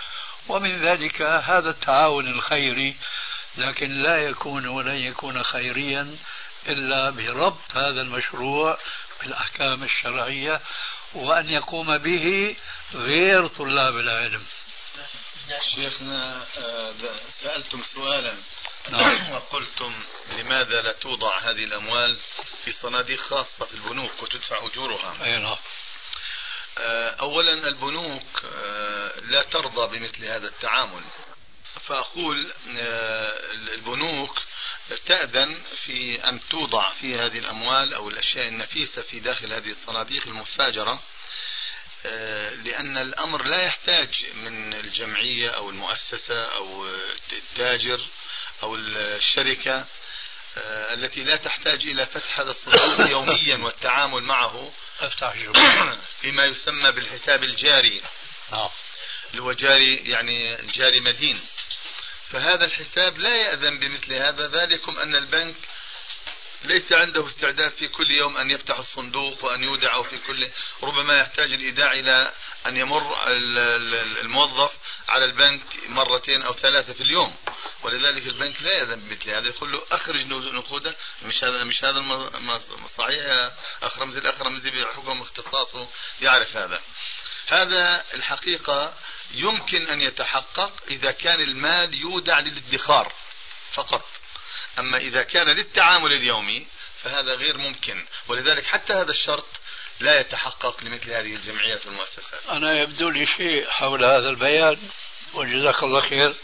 ومن 0.49 0.81
ذلك 0.83 1.23
هذا 1.23 1.71
التعاون 1.71 2.27
الخيري 2.27 2.97
لكن 3.57 4.03
لا 4.03 4.17
يكون 4.25 4.67
ولن 4.67 4.97
يكون 4.97 5.43
خيريا 5.43 6.17
إلا 6.69 7.11
بربط 7.11 7.77
هذا 7.77 8.01
المشروع 8.03 8.79
بالأحكام 9.23 9.83
الشرعية 9.83 10.61
وأن 11.15 11.49
يقوم 11.49 11.99
به 11.99 12.57
غير 12.95 13.47
طلاب 13.47 13.97
العلم. 13.97 14.47
شيخنا 15.75 16.47
آه، 16.59 16.93
سألتم 17.33 17.83
سؤالا 17.95 18.35
نعم. 18.91 19.33
وقلتم 19.33 19.93
لماذا 20.39 20.83
لا 20.83 20.93
توضع 20.93 21.39
هذه 21.39 21.65
الأموال 21.65 22.17
في 22.65 22.73
صناديق 22.73 23.21
خاصة 23.21 23.65
في 23.65 23.75
البنوك 23.75 24.23
وتدفع 24.23 24.67
أجورها؟ 24.67 25.25
أي 25.25 25.39
نعم. 25.39 25.57
آه، 26.79 27.11
اولا 27.11 27.53
البنوك 27.69 28.45
آه، 28.45 29.21
لا 29.21 29.43
ترضى 29.43 29.99
بمثل 29.99 30.25
هذا 30.25 30.47
التعامل. 30.47 31.03
فأقول 31.87 32.53
آه، 32.79 33.53
البنوك 33.75 34.43
تأذن 35.07 35.63
في 35.85 36.25
أن 36.29 36.41
توضع 36.49 36.91
في 36.91 37.15
هذه 37.15 37.39
الأموال 37.39 37.95
أو 37.95 38.09
الأشياء 38.09 38.49
النفيسة 38.49 39.03
في 39.03 39.21
داخل 39.21 39.53
هذه 39.53 39.71
الصناديق 39.71 40.27
المفاجرة 40.27 41.03
لأن 42.65 42.99
الأمر 42.99 43.43
لا 43.45 43.63
يحتاج 43.63 44.27
من 44.35 44.75
الجمعية 44.75 45.49
أو 45.49 45.71
المؤسسة 45.71 46.45
أو 46.45 46.87
التاجر 47.33 48.01
أو 48.63 48.75
الشركة 48.75 49.87
آه، 50.59 50.95
التي 50.95 51.25
لا 51.25 51.37
تحتاج 51.37 51.87
إلى 51.87 52.07
فتح 52.07 52.41
هذا 52.41 52.51
الصندوق 52.51 53.09
يوميا 53.17 53.57
والتعامل 53.57 54.23
معه 54.23 54.73
أفتح 55.01 55.35
فيما 56.21 56.45
يسمى 56.45 56.93
بالحساب 56.93 57.45
الجاري. 57.45 58.03
نعم. 58.53 58.69
جاري 59.35 59.97
يعني 59.97 60.57
جاري 60.57 61.01
مدين. 61.01 61.41
فهذا 62.31 62.65
الحساب 62.65 63.19
لا 63.19 63.37
يأذن 63.37 63.79
بمثل 63.79 64.15
هذا. 64.15 64.49
ذلكم 64.49 64.99
أن 64.99 65.15
البنك 65.15 65.55
ليس 66.65 66.93
عنده 66.93 67.27
استعداد 67.27 67.73
في 67.73 67.89
كل 67.89 68.11
يوم 68.11 68.37
أن 68.37 68.51
يفتح 68.51 68.79
الصندوق 68.79 69.45
وأن 69.45 69.63
يودع 69.63 69.95
أو 69.95 70.03
في 70.03 70.19
كل 70.27 70.51
ربما 70.83 71.21
يحتاج 71.21 71.53
الإيداع 71.53 71.93
إلى 71.93 72.33
أن 72.67 72.77
يمر 72.77 73.17
الموظف. 74.21 74.73
على 75.09 75.25
البنك 75.25 75.63
مرتين 75.89 76.43
أو 76.43 76.53
ثلاثة 76.53 76.93
في 76.93 77.01
اليوم. 77.01 77.37
ولذلك 77.83 78.27
البنك 78.27 78.63
لا 78.63 78.73
يأذن 78.73 79.01
بمثل 79.01 79.31
هذا. 79.31 79.49
يقول 79.49 79.73
له 79.73 79.83
أخرج 79.91 80.27
نقوده. 80.27 80.97
مش 81.23 81.45
هذا 81.45 81.65
مش 81.65 81.85
هذا 81.85 82.31
صحيح 82.97 83.25
يا 83.25 83.53
أخ 83.83 83.99
رمزي 83.99 84.19
الأخ 84.19 84.43
رمزي 84.43 84.71
بحكم 84.71 85.23
اختصاصه 85.23 85.89
يعرف 86.21 86.57
هذا. 86.57 86.81
هذا 87.47 88.05
الحقيقة 88.15 88.95
يمكن 89.31 89.87
أن 89.87 90.01
يتحقق 90.01 90.73
إذا 90.91 91.11
كان 91.11 91.41
المال 91.41 91.95
يودع 91.95 92.41
للادخار 92.41 93.13
فقط. 93.73 94.09
أما 94.79 94.99
إذا 94.99 95.23
كان 95.23 95.49
للتعامل 95.49 96.13
اليومي 96.13 96.67
فهذا 97.03 97.35
غير 97.35 97.59
ممكن. 97.59 98.07
ولذلك 98.29 98.67
حتى 98.67 98.93
هذا 98.93 99.11
الشرط 99.11 99.47
لا 100.01 100.21
يتحقق 100.21 100.85
لمثل 100.85 101.11
هذه 101.11 101.35
الجمعيات 101.35 101.87
والمؤسسات. 101.87 102.47
أنا 102.51 102.81
يبدو 102.81 103.09
لي 103.09 103.27
شيء 103.27 103.71
حول 103.71 104.05
هذا 104.05 104.29
البيان 104.29 104.79
وجزاك 105.35 105.83
الله 105.83 106.01
خير. 106.01 106.37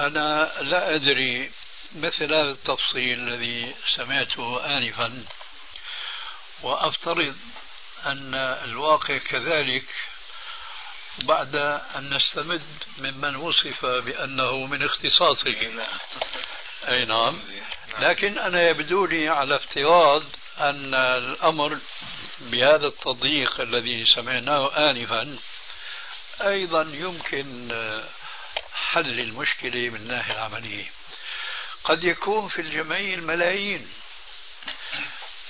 أنا 0.00 0.52
لا 0.60 0.94
أدري 0.94 1.50
مثل 1.94 2.34
هذا 2.34 2.50
التفصيل 2.50 3.18
الذي 3.18 3.74
سمعته 3.96 4.76
آنفا 4.76 5.24
وأفترض 6.62 7.36
أن 8.06 8.34
الواقع 8.64 9.18
كذلك 9.18 9.84
بعد 11.18 11.56
أن 11.96 12.14
نستمد 12.14 12.62
ممن 12.98 13.36
وصف 13.36 13.86
بأنه 13.86 14.66
من 14.66 14.82
اختصاصه. 14.82 15.86
أي 16.88 17.04
نعم. 17.04 17.40
لكن 17.98 18.38
أنا 18.38 18.68
يبدو 18.68 19.06
لي 19.06 19.28
على 19.28 19.56
افتراض 19.56 20.22
أن 20.58 20.94
الأمر 20.94 21.78
بهذا 22.40 22.86
التضييق 22.86 23.60
الذي 23.60 24.04
سمعناه 24.14 24.90
آنفا 24.90 25.38
أيضا 26.40 26.82
يمكن 26.92 27.68
حل 28.74 29.20
المشكلة 29.20 29.90
من 29.90 29.96
الناحية 29.96 30.32
العملية. 30.32 30.90
قد 31.84 32.04
يكون 32.04 32.48
في 32.48 32.60
الجمعية 32.60 33.14
الملايين. 33.14 33.88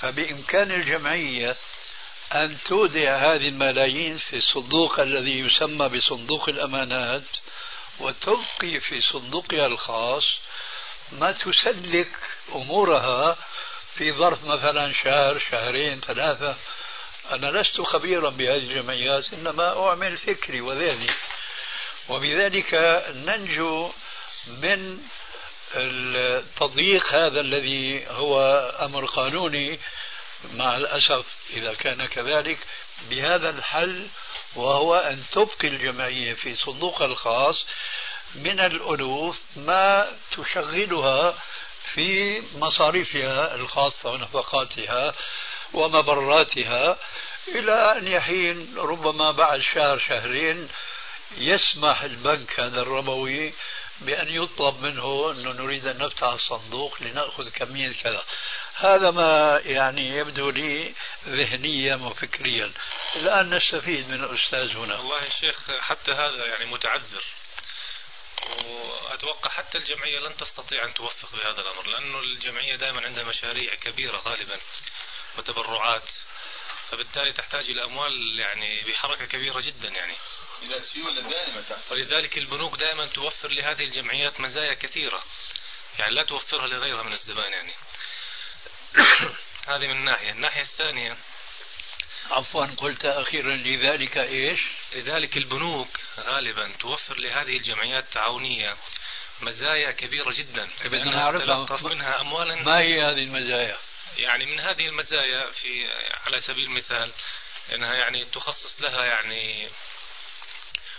فبإمكان 0.01 0.72
الجمعية 0.72 1.57
أن 2.34 2.57
تودع 2.64 3.16
هذه 3.16 3.49
الملايين 3.49 4.18
في 4.18 4.36
الصندوق 4.36 5.01
الذي 5.01 5.39
يسمى 5.39 5.89
بصندوق 5.89 6.49
الأمانات 6.49 7.22
وتبقي 8.01 8.80
في 8.80 9.01
صندوقها 9.01 9.66
الخاص 9.66 10.24
ما 11.12 11.32
تسلك 11.32 12.11
أمورها 12.55 13.36
في 13.95 14.12
ظرف 14.12 14.45
مثلا 14.45 14.93
شهر 14.93 15.39
شهرين 15.51 16.01
ثلاثة. 16.01 16.57
أنا 17.31 17.59
لست 17.61 17.81
خبيرا 17.81 18.31
بهذه 18.31 18.57
الجمعيات 18.57 19.33
إنما 19.33 19.89
أعمل 19.89 20.16
فكري 20.16 20.61
وذهني. 20.61 21.11
وبذلك 22.09 22.74
ننجو 23.14 23.93
من 24.47 24.99
التضييق 25.74 27.07
هذا 27.07 27.41
الذي 27.41 28.07
هو 28.07 28.41
أمر 28.81 29.05
قانوني 29.05 29.79
مع 30.55 30.76
الأسف 30.76 31.26
إذا 31.51 31.74
كان 31.74 32.07
كذلك 32.07 32.59
بهذا 33.11 33.51
الحل 33.51 34.09
وهو 34.57 34.97
أن 34.97 35.24
تبقي 35.33 35.68
الجمعية 35.68 36.35
في 36.35 36.57
صندوقها 36.57 37.07
الخاص 37.07 37.64
من 38.35 38.61
الألوف 38.61 39.39
ما 39.57 40.12
تشغلها 40.31 41.35
في 41.95 42.43
مصاريفها 42.55 43.55
الخاصة 43.55 44.11
ونفقاتها 44.11 45.14
ومبراتها 45.73 46.99
إلى 47.49 47.99
أن 47.99 48.09
يحين 48.09 48.79
ربما 48.79 49.31
بعد 49.31 49.61
شهر 49.61 49.99
شهرين 49.99 50.69
يسمح 51.37 52.03
البنك 52.03 52.61
هذا 52.61 52.83
الربوي 52.83 53.55
بأن 54.01 54.29
يطلب 54.29 54.83
منه 54.83 55.31
أنه 55.31 55.53
نريد 55.53 55.87
أن 55.87 55.99
نفتح 55.99 56.23
الصندوق 56.29 57.03
لنأخذ 57.03 57.51
كمية 57.51 57.93
كذا. 57.93 58.25
هذا 58.75 59.11
ما 59.11 59.61
يعني 59.64 60.09
يبدو 60.09 60.51
لي 60.51 60.95
ذهنيا 61.27 61.97
وفكريا. 61.97 62.73
الآن 63.16 63.55
نستفيد 63.55 64.09
من 64.09 64.25
الأستاذ 64.25 64.77
هنا. 64.77 64.99
والله 64.99 65.25
يا 65.25 65.31
شيخ 65.41 65.71
حتى 65.81 66.12
هذا 66.12 66.47
يعني 66.47 66.64
متعذر. 66.64 67.25
وأتوقع 68.64 69.51
حتى 69.51 69.79
الجمعية 69.79 70.19
لن 70.19 70.37
تستطيع 70.37 70.85
أن 70.85 70.95
توفق 70.95 71.33
بهذا 71.33 71.61
الأمر 71.61 71.87
لأنه 71.87 72.19
الجمعية 72.19 72.77
دائما 72.77 73.03
عندها 73.03 73.25
مشاريع 73.25 73.75
كبيرة 73.75 74.19
غالبا. 74.19 74.61
وتبرعات. 75.39 76.11
فبالتالي 76.91 77.33
تحتاج 77.33 77.70
إلى 77.70 77.85
أموال 77.85 78.39
يعني 78.41 78.85
بحركة 78.85 79.24
كبيرة 79.24 79.61
جدا 79.61 79.89
يعني. 79.89 80.14
إلى 80.62 80.81
سيولة 80.83 81.20
دائمة 81.20 81.64
ولذلك 81.91 82.39
البنوك 82.39 82.76
دائما 82.76 83.07
توفر 83.07 83.49
لهذه 83.49 83.85
الجمعيات 83.85 84.41
مزايا 84.41 84.74
كثيرة. 84.74 85.22
يعني 85.99 86.14
لا 86.14 86.24
توفرها 86.24 86.66
لغيرها 86.66 87.03
من 87.03 87.12
الزبائن 87.12 87.53
يعني. 87.53 87.72
هذه 89.68 89.87
من 89.87 90.05
ناحية. 90.05 90.31
الناحية 90.31 90.62
الثانية. 90.62 91.16
عفوا 92.31 92.66
قلت 92.66 93.05
أخيرا 93.05 93.57
لذلك 93.57 94.18
إيش؟ 94.18 94.61
لذلك 94.93 95.37
البنوك 95.37 95.89
غالبا 96.18 96.72
توفر 96.81 97.18
لهذه 97.18 97.57
الجمعيات 97.57 98.05
التعاونية 98.05 98.76
مزايا 99.41 99.91
كبيرة 99.91 100.33
جدا. 100.33 100.68
نعرفها. 101.11 101.79
منها 101.83 102.20
أموالا 102.20 102.55
ما 102.55 102.79
هي 102.81 103.03
هذه 103.03 103.22
المزايا؟ 103.22 103.79
يعني 104.19 104.47
من 104.47 104.61
هذه 104.61 104.87
المزايا 104.87 105.51
في 105.51 105.93
على 106.27 106.41
سبيل 106.41 106.64
المثال 106.64 107.12
إنها 107.73 107.95
يعني 107.95 108.25
تخصص 108.25 108.83
لها 108.83 109.05
يعني 109.05 109.69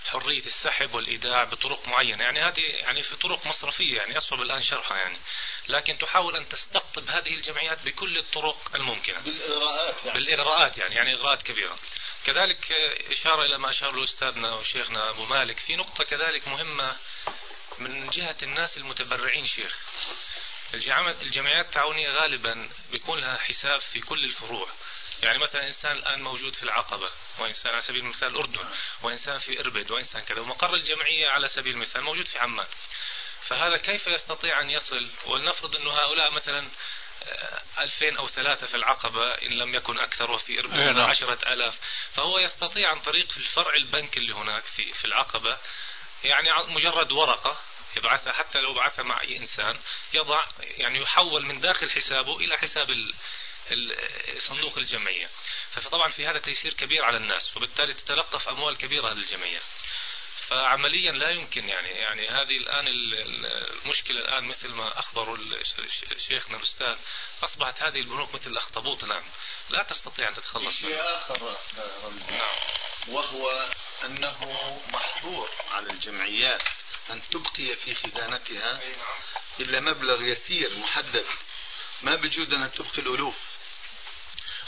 حرية 0.05 0.45
السحب 0.45 0.93
والإيداع 0.93 1.43
بطرق 1.43 1.87
معينة. 1.87 2.23
يعني 2.23 2.39
هذه 2.41 2.61
يعني 2.61 3.01
في 3.01 3.15
طرق 3.15 3.45
مصرفية 3.45 3.97
يعني 3.97 4.17
أصعب 4.17 4.41
الآن 4.41 4.61
شرحها 4.61 4.97
يعني. 4.97 5.17
لكن 5.67 5.97
تحاول 5.97 6.35
أن 6.35 6.49
تستقطب 6.49 7.09
هذه 7.09 7.33
الجمعيات 7.33 7.85
بكل 7.85 8.17
الطرق 8.17 8.71
الممكنة. 8.75 9.19
بالإغراءات 9.19 10.05
يعني. 10.05 10.19
بالإغراءات 10.19 10.77
يعني 10.77 10.95
يعني 10.95 11.13
إغراءات 11.13 11.43
كبيرة. 11.43 11.79
كذلك 12.25 12.71
إشارة 13.11 13.45
إلى 13.45 13.57
ما 13.57 13.69
أشار 13.69 13.91
له 13.91 14.03
أستاذنا 14.03 14.53
وشيخنا 14.53 15.09
أبو 15.09 15.25
مالك. 15.25 15.59
في 15.59 15.75
نقطة 15.75 16.03
كذلك 16.03 16.47
مهمة 16.47 16.97
من 17.79 18.09
جهة 18.09 18.37
الناس 18.43 18.77
المتبرعين 18.77 19.45
شيخ. 19.45 19.77
الجمعيات 20.73 21.65
التعاونية 21.65 22.09
غالبا 22.09 22.69
بيكون 22.91 23.19
لها 23.19 23.37
حساب 23.37 23.79
في 23.79 23.99
كل 23.99 24.23
الفروع. 24.23 24.69
يعني 25.23 25.37
مثلا 25.39 25.67
إنسان 25.67 25.97
الآن 25.97 26.21
موجود 26.21 26.53
في 26.53 26.63
العقبة 26.63 27.11
وإنسان 27.39 27.71
على 27.71 27.81
سبيل 27.81 28.01
المثال 28.01 28.27
الأردن 28.27 28.65
وإنسان 29.01 29.39
في 29.39 29.59
إربد 29.59 29.91
وإنسان 29.91 30.21
كذا 30.21 30.41
ومقر 30.41 30.73
الجمعية 30.73 31.29
على 31.29 31.47
سبيل 31.47 31.73
المثال 31.73 32.01
موجود 32.01 32.25
في 32.25 32.39
عمان. 32.39 32.67
فهذا 33.47 33.77
كيف 33.77 34.07
يستطيع 34.07 34.61
أن 34.61 34.69
يصل؟ 34.69 35.09
ولنفرض 35.25 35.75
أنه 35.75 35.91
هؤلاء 35.91 36.31
مثلا 36.31 36.69
آه، 37.23 37.61
ألفين 37.79 38.17
أو 38.17 38.27
ثلاثة 38.27 38.67
في 38.67 38.77
العقبة 38.77 39.33
إن 39.33 39.51
لم 39.51 39.75
يكن 39.75 39.99
أكثر 39.99 40.31
وفي 40.31 40.59
إربد 40.59 40.73
نعم. 40.73 41.09
عشرة 41.09 41.53
ألاف. 41.53 41.77
فهو 42.13 42.39
يستطيع 42.39 42.89
عن 42.89 42.99
طريق 42.99 43.27
الفرع 43.37 43.73
البنك 43.73 44.17
اللي 44.17 44.33
هناك 44.33 44.63
في, 44.63 44.93
في 44.93 45.05
العقبة 45.05 45.57
يعني 46.23 46.49
مجرد 46.67 47.11
ورقة 47.11 47.57
يبعثها 47.97 48.33
حتى 48.33 48.59
لو 48.59 48.73
بعثها 48.73 49.03
مع 49.03 49.21
أي 49.21 49.37
إنسان 49.37 49.79
يضع 50.13 50.43
يعني 50.59 50.99
يحول 51.01 51.45
من 51.45 51.59
داخل 51.59 51.89
حسابه 51.89 52.37
إلى 52.37 52.57
حساب 52.57 52.87
صندوق 54.37 54.77
الجمعية. 54.77 55.29
فطبعا 55.71 56.11
في 56.11 56.27
هذا 56.27 56.39
تيسير 56.39 56.73
كبير 56.73 57.03
على 57.03 57.17
الناس 57.17 57.57
وبالتالي 57.57 57.93
تتلقف 57.93 58.49
أموال 58.49 58.77
كبيرة 58.77 59.13
للجمعية 59.13 59.61
فعمليا 60.47 61.11
لا 61.11 61.29
يمكن 61.29 61.69
يعني 61.69 61.87
يعني 61.87 62.27
هذه 62.27 62.57
الآن 62.57 62.87
المشكلة 62.87 64.19
الآن 64.19 64.43
مثل 64.43 64.69
ما 64.69 64.99
أخبروا 64.99 65.37
شيخنا 66.17 66.57
الأستاذ 66.57 66.97
أصبحت 67.43 67.83
هذه 67.83 67.99
البنوك 67.99 68.33
مثل 68.35 68.51
الأخطبوط 68.51 69.03
الآن. 69.03 69.23
لا 69.69 69.83
تستطيع 69.83 70.27
أن 70.29 70.35
تتخلص 70.35 70.79
شيء 70.79 71.01
آخر 71.01 71.57
نعم. 72.29 72.57
وهو 73.07 73.69
أنه 74.05 74.81
محظور 74.89 75.49
على 75.71 75.91
الجمعيات. 75.91 76.63
أن 77.11 77.21
تبقي 77.31 77.75
في 77.75 77.95
خزانتها 77.95 78.73
نعم. 78.73 79.19
إلا 79.59 79.79
مبلغ 79.79 80.21
يسير 80.21 80.77
محدد. 80.77 81.25
ما 82.01 82.15
بجود 82.15 82.53
أنها 82.53 82.67
تبقي 82.67 82.97
الألوف. 82.97 83.35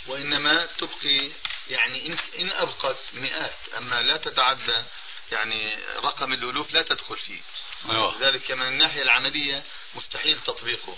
وإنما 0.07 0.65
تبقي 0.65 1.29
يعني 1.69 2.07
إن, 2.07 2.17
إن 2.39 2.51
أبقت 2.51 2.97
مئات. 3.13 3.57
أما 3.77 4.01
لا 4.01 4.17
تتعدى 4.17 4.83
يعني 5.31 5.75
رقم 5.95 6.33
الألوف 6.33 6.73
لا 6.73 6.81
تدخل 6.81 7.17
فيه. 7.17 7.41
أيوة. 7.89 8.17
ذلك 8.19 8.51
من 8.51 8.67
الناحية 8.67 9.01
العملية 9.01 9.63
مستحيل 9.95 10.39
تطبيقه. 10.39 10.97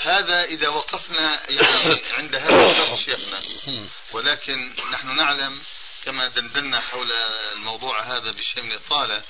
هذا 0.00 0.44
إذا 0.44 0.68
وقفنا 0.68 1.50
يعني 1.50 2.02
عند 2.18 2.34
هذا 2.34 2.70
الشرط 2.70 2.98
شيخنا. 2.98 3.42
ولكن 4.12 4.76
نحن 4.92 5.16
نعلم 5.16 5.62
كما 6.04 6.28
دندنا 6.28 6.80
حول 6.80 7.12
الموضوع 7.52 8.02
هذا 8.02 8.30
بشيء 8.30 8.62
من 8.62 8.72
الطالة 8.72 9.22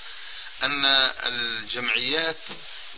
أن 0.62 0.84
الجمعيات 1.26 2.36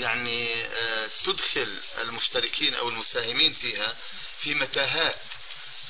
يعني 0.00 0.64
آه، 0.64 1.10
تدخل 1.24 1.80
المشتركين 1.98 2.74
أو 2.74 2.88
المساهمين 2.88 3.52
فيها 3.54 3.96
في 4.40 4.54
متاهات 4.54 5.16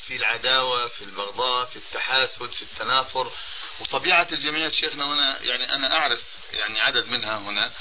في 0.07 0.17
العداوة 0.17 0.89
في 0.89 1.05
البغضاء 1.05 1.67
في 1.67 1.77
التحاسد 1.77 2.53
في 2.53 2.63
التنافر. 2.63 3.33
وطبيعة 3.81 4.29
الجمعيات 4.33 4.73
شيخنا 4.73 5.05
هنا 5.05 5.43
يعني 5.43 5.75
أنا 5.75 5.97
أعرف 5.99 6.21
يعني 6.53 6.81
عدد 6.81 7.07
منها 7.07 7.39
هنا 7.39 7.73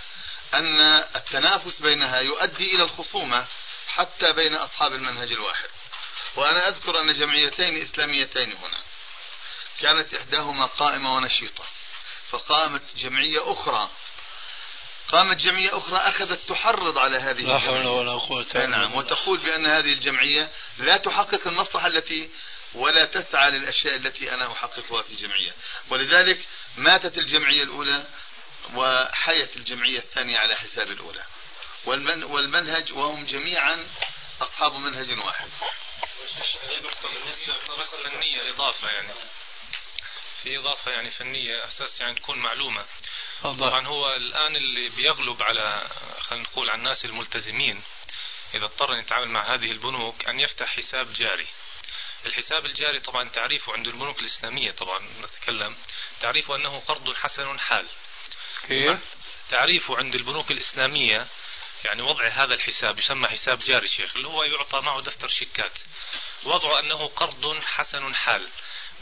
أن 0.54 0.80
التنافس 1.16 1.80
بينها 1.80 2.20
يؤدي 2.20 2.76
إلى 2.76 2.84
الخصومة 2.84 3.46
حتى 3.88 4.32
بين 4.32 4.56
أصحاب 4.56 4.94
المنهج 4.94 5.32
الواحد. 5.32 5.70
وأنا 6.36 6.68
أذكر 6.68 7.02
أن 7.02 7.14
جمعيتين 7.14 7.82
إسلاميتين 7.82 8.54
هنا 8.54 8.80
كانت 9.82 10.14
إحداهما 10.14 10.66
قائمة 10.66 11.16
ونشيطة. 11.16 11.66
فقامت 12.38 12.96
جمعية 12.98 13.52
أخرى. 13.52 13.90
قامت 15.08 15.38
جمعية 15.38 15.78
أخرى 15.78 15.98
أخذت 15.98 16.50
تحرض 16.50 16.98
على 16.98 17.18
هذه 17.18 17.42
لا 17.42 17.60
حول 17.60 17.88
ولا 17.88 18.12
قوة 18.12 18.66
نعم 18.68 18.96
وتقول 18.96 19.38
بأن 19.38 19.66
هذه 19.66 19.94
الجمعية 19.94 20.50
لا 20.78 20.98
تحقق 20.98 21.48
المصلحة 21.48 21.88
التي 21.88 22.30
ولا 22.74 23.06
تسعى 23.06 23.52
للأشياء 23.52 23.96
التي 23.96 24.34
أنا 24.34 24.52
أحققها 24.52 25.02
في 25.02 25.10
الجمعية 25.10 25.52
ولذلك 25.90 26.46
ماتت 26.78 27.18
الجمعية 27.18 27.64
الأولى 27.64 28.08
وحيت 28.76 29.58
الجمعية 29.58 30.00
الثانية 30.00 30.38
على 30.38 30.56
حساب 30.56 30.92
الأولى. 30.92 31.24
والمن 31.86 32.24
والمنهج 32.24 32.94
وهم 32.94 33.26
جميعا 33.26 33.88
أصحاب 34.42 34.74
منهج 34.74 35.20
واحد. 35.20 35.50
بس 37.80 37.96
فنية 37.96 38.50
إضافة 38.50 38.90
يعني. 38.90 39.14
في 40.46 40.58
إضافة 40.58 40.92
يعني 40.92 41.10
فنية 41.10 41.68
أساس 41.68 42.02
يعني 42.02 42.16
تكون 42.16 42.40
معلومة. 42.40 42.86
طبعا 43.44 43.88
هو 43.88 44.16
الآن 44.16 44.56
اللي 44.56 44.90
بيغلب 44.90 45.44
على 45.44 45.90
خلينا 46.20 46.44
نقول 46.44 46.70
على 46.70 46.78
الناس 46.78 47.06
الملتزمين 47.06 47.82
إذا 48.54 48.66
اضطر 48.66 48.94
أن 48.94 49.00
يتعامل 49.00 49.28
مع 49.28 49.54
هذه 49.54 49.72
البنوك 49.72 50.28
أن 50.28 50.40
يفتح 50.40 50.68
حساب 50.68 51.14
جاري. 51.14 51.48
الحساب 52.26 52.66
الجاري 52.66 53.00
طبعا 53.00 53.30
تعريفه 53.30 53.74
عند 53.74 53.88
البنوك 53.88 54.20
الإسلامية 54.20 54.72
طبعا 54.72 55.08
نتكلم. 55.22 55.76
تعريفه 56.20 56.56
أنه 56.56 56.80
قرض 56.80 57.16
حسن 57.16 57.60
حال. 57.60 57.88
كيف؟ 58.68 59.00
تعريفه 59.50 59.98
عند 59.98 60.16
البنوك 60.16 60.52
الإسلامية 60.52 61.28
يعني 61.86 62.02
وضع 62.02 62.28
هذا 62.28 62.54
الحساب 62.54 63.00
يسمى 63.00 63.28
حساب 63.28 63.60
جاري 63.60 63.88
شيخ 63.88 64.16
اللي 64.16 64.28
هو 64.28 64.44
يعطى 64.44 64.80
معه 64.82 65.02
دفتر 65.02 65.28
شيكات. 65.28 65.80
وضعه 66.44 66.80
أنه 66.80 67.08
قرض 67.08 67.64
حسن 67.64 68.16
حال. 68.16 68.48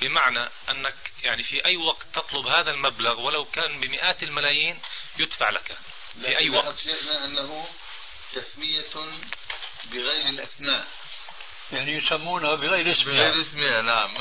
بمعنى 0.04 0.49
أنك 0.70 0.95
يعني 1.24 1.43
في 1.43 1.66
أي 1.66 1.78
وقت 1.78 2.06
تطلب 2.14 2.47
هذا 2.47 2.72
المبلغ 2.72 3.20
ولو 3.22 3.45
كان 3.45 3.80
بمئات 3.80 4.24
الملايين 4.24 4.82
يدفع 5.18 5.49
لك. 5.49 5.78
في 6.22 6.38
أي 6.38 6.49
وقت. 6.49 6.78
شيخنا 6.78 7.26
أنه 7.26 7.68
تسمية 8.34 8.93
بغير 9.86 10.30
الأسماء. 10.30 10.88
يعني 11.72 11.91
يسمونها 11.91 12.56
بغير 12.56 12.91
اسمها 12.91 13.30
بغير 13.30 13.41
اسمها 13.41 13.82
نعم. 13.82 14.18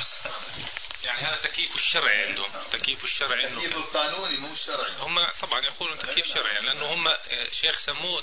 يعني 1.04 1.20
هذا 1.20 1.36
تكييف 1.36 1.74
الشرعي 1.74 2.26
عندهم. 2.26 2.50
تكييف 2.72 3.04
الشرعي 3.04 3.48
تكييف 3.48 3.76
القانوني 3.76 4.36
مو 4.36 4.52
الشرعي 4.52 4.92
هم 4.98 5.26
طبعا 5.40 5.60
يقولون 5.60 5.98
تكييف 5.98 6.26
شرعي 6.26 6.60
لأنه 6.60 6.94
هم 6.94 7.08
آه، 7.08 7.18
شيخ 7.52 7.78
سموه 7.78 8.22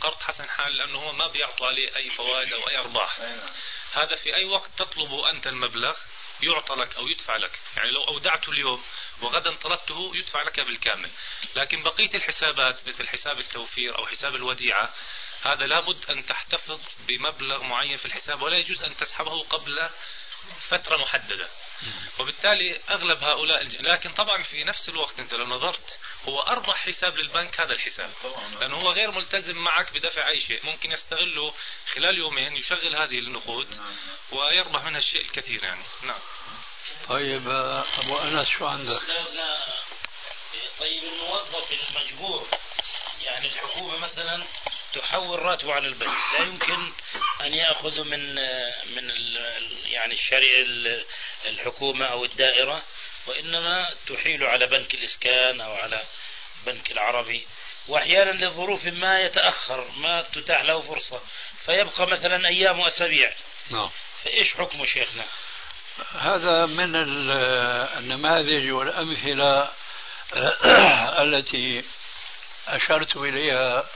قرض 0.00 0.22
حسن 0.22 0.48
حال 0.48 0.76
لأنه 0.76 1.10
هم 1.10 1.18
ما 1.18 1.26
بيعطوا 1.26 1.66
عليه 1.66 1.96
أي 1.96 2.10
فوائد 2.10 2.52
أو 2.52 2.68
أي 2.68 2.78
أرباح. 2.78 3.20
هذا 3.92 4.16
في 4.16 4.34
أي 4.34 4.44
وقت 4.44 4.70
تطلب 4.76 5.14
أنت 5.14 5.46
المبلغ 5.46 5.96
يعطى 6.42 6.74
لك 6.74 6.96
أو 6.96 7.08
يدفع 7.08 7.36
لك. 7.36 7.58
يعني 7.76 7.90
لو 7.90 8.04
اودعته 8.04 8.50
اليوم 8.52 8.84
وغدا 9.20 9.54
طلبته 9.54 10.12
يدفع 10.14 10.42
لك 10.42 10.60
بالكامل. 10.60 11.10
لكن 11.56 11.82
بقية 11.82 12.10
الحسابات 12.14 12.88
مثل 12.88 13.08
حساب 13.08 13.38
التوفير 13.38 13.98
أو 13.98 14.06
حساب 14.06 14.34
الوديعة 14.34 14.94
هذا 15.42 15.66
لابد 15.66 16.10
أن 16.10 16.26
تحتفظ 16.26 16.80
بمبلغ 16.98 17.62
معين 17.62 17.96
في 17.96 18.06
الحساب 18.06 18.42
ولا 18.42 18.56
يجوز 18.56 18.82
أن 18.82 18.96
تسحبه 18.96 19.42
قبل 19.42 19.88
فترة 20.68 20.96
محددة. 20.96 21.48
وبالتالي 22.18 22.80
أغلب 22.90 23.24
هؤلاء 23.24 23.64
لكن 23.80 24.12
طبعا 24.12 24.42
في 24.42 24.64
نفس 24.64 24.88
الوقت 24.88 25.18
أنت 25.18 25.34
لو 25.34 25.46
نظرت 25.46 25.98
هو 26.28 26.40
أربح 26.40 26.76
حساب 26.76 27.16
للبنك 27.16 27.60
هذا 27.60 27.72
الحساب. 27.72 28.10
لأنه 28.60 28.76
هو 28.76 28.92
غير 28.92 29.10
ملتزم 29.10 29.56
معك 29.56 29.92
بدفع 29.92 30.28
أي 30.28 30.40
شيء. 30.40 30.66
ممكن 30.66 30.92
يستغله 30.92 31.54
خلال 31.94 32.18
يومين 32.18 32.56
يشغل 32.56 32.96
هذه 32.96 33.18
النقود 33.18 33.80
ويربح 34.32 34.84
منها 34.84 34.98
الشيء 34.98 35.20
الكثير 35.20 35.64
يعني. 35.64 35.84
نعم. 36.02 36.20
طيب 37.08 37.48
أبو 37.98 38.18
أنس 38.18 38.48
شو 38.48 38.66
عندك؟ 38.66 39.00
طيب 40.80 41.02
الموظف 41.04 41.72
المجبور 41.72 42.48
يعني 43.24 43.48
الحكومة 43.48 43.96
مثلا 43.96 44.44
تحول 44.94 45.38
راتبه 45.42 45.74
على 45.74 45.88
البنك 45.88 46.16
لا 46.38 46.46
يمكن 46.46 46.92
أن 47.40 47.54
يأخذ 47.54 48.04
من 48.04 48.34
من 48.94 49.10
يعني 49.84 50.14
الشريعة 50.14 50.66
الحكومة 51.46 52.06
أو 52.06 52.24
الدائرة 52.24 52.82
وإنما 53.26 53.94
تحيل 54.06 54.44
على 54.44 54.66
بنك 54.66 54.94
الإسكان 54.94 55.60
أو 55.60 55.74
على 55.74 56.02
بنك 56.66 56.90
العربي. 56.90 57.46
وأحيانا 57.88 58.44
لظروف 58.44 58.84
ما 58.84 59.20
يتأخر 59.20 59.90
ما 59.96 60.22
تتاح 60.22 60.62
له 60.62 60.80
فرصة. 60.80 61.20
فيبقى 61.64 62.06
مثلا 62.06 62.48
أيام 62.48 62.80
وأسابيع. 62.80 63.34
نعم. 63.70 63.90
فإيش 64.24 64.54
حكمه 64.54 64.84
شيخنا؟ 64.84 65.24
هذا 66.18 66.66
من 66.66 66.96
النماذج 67.98 68.70
والأمثلة 68.70 69.70
التي 71.24 71.84
أشرت 72.68 73.16
إليها 73.16 73.86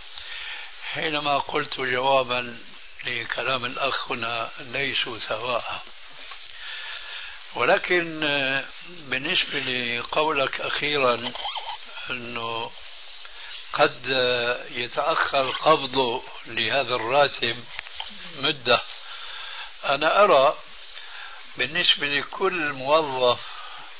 حينما 0.93 1.39
قلت 1.39 1.81
جوابا 1.81 2.59
لكلام 3.05 3.65
الأخ 3.65 4.13
هنا 4.13 4.51
ليسوا 4.59 5.19
سواء. 5.29 5.83
ولكن 7.55 8.21
بالنسبة 8.89 9.59
لقولك 9.59 10.61
أخيرا 10.61 11.33
أنه 12.11 12.71
قد 13.73 14.07
يتأخر 14.71 15.51
قبضه 15.51 16.23
لهذا 16.47 16.95
الراتب 16.95 17.65
مدة. 18.37 18.83
أنا 19.85 20.25
أرى 20.25 20.57
بالنسبة 21.57 22.07
لكل 22.07 22.73
موظف 22.73 23.41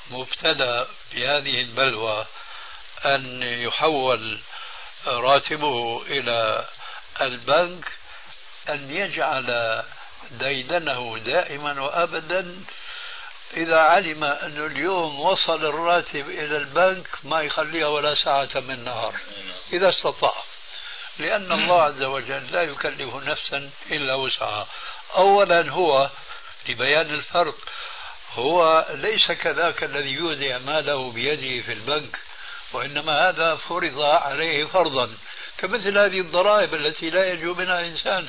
مبتلى 0.09 0.87
بهذه 1.13 1.61
البلوى 1.61 2.25
أن 3.05 3.43
يحول 3.43 4.39
راتبه 5.07 6.01
إلى 6.01 6.65
البنك 7.21 7.91
أن 8.69 8.95
يجعل 8.95 9.83
ديدنه 10.31 11.17
دائما 11.17 11.81
وأبدا. 11.81 12.63
إذا 13.53 13.79
علم 13.79 14.23
أنه 14.23 14.65
اليوم 14.65 15.19
وصل 15.19 15.65
الراتب 15.65 16.29
إلى 16.29 16.57
البنك 16.57 17.07
ما 17.23 17.41
يخليها 17.41 17.87
ولا 17.87 18.15
ساعة 18.15 18.49
من 18.55 18.83
نهار 18.83 19.15
إذا 19.73 19.89
استطاع. 19.89 20.33
لأن 21.19 21.51
الله 21.51 21.81
عز 21.81 22.03
وجل 22.03 22.51
لا 22.51 22.61
يكلف 22.61 23.15
نفسا 23.15 23.69
إلا 23.91 24.15
وسعها. 24.15 24.67
أولا 25.15 25.69
هو 25.69 26.09
لبيان 26.69 27.13
الفرق. 27.13 27.55
هو 28.35 28.85
ليس 28.89 29.31
كذاك 29.31 29.83
الذي 29.83 30.09
يودع 30.09 30.57
ماله 30.57 31.11
بيده 31.11 31.63
في 31.63 31.73
البنك 31.73 32.19
وإنما 32.73 33.29
هذا 33.29 33.55
فرض 33.55 34.01
عليه 34.01 34.65
فرضا. 34.65 35.13
كمثل 35.57 35.97
هذه 35.97 36.19
الضرائب 36.19 36.75
التي 36.75 37.09
لا 37.09 37.31
ينجو 37.31 37.53
منها 37.53 37.79
إنسان 37.79 38.27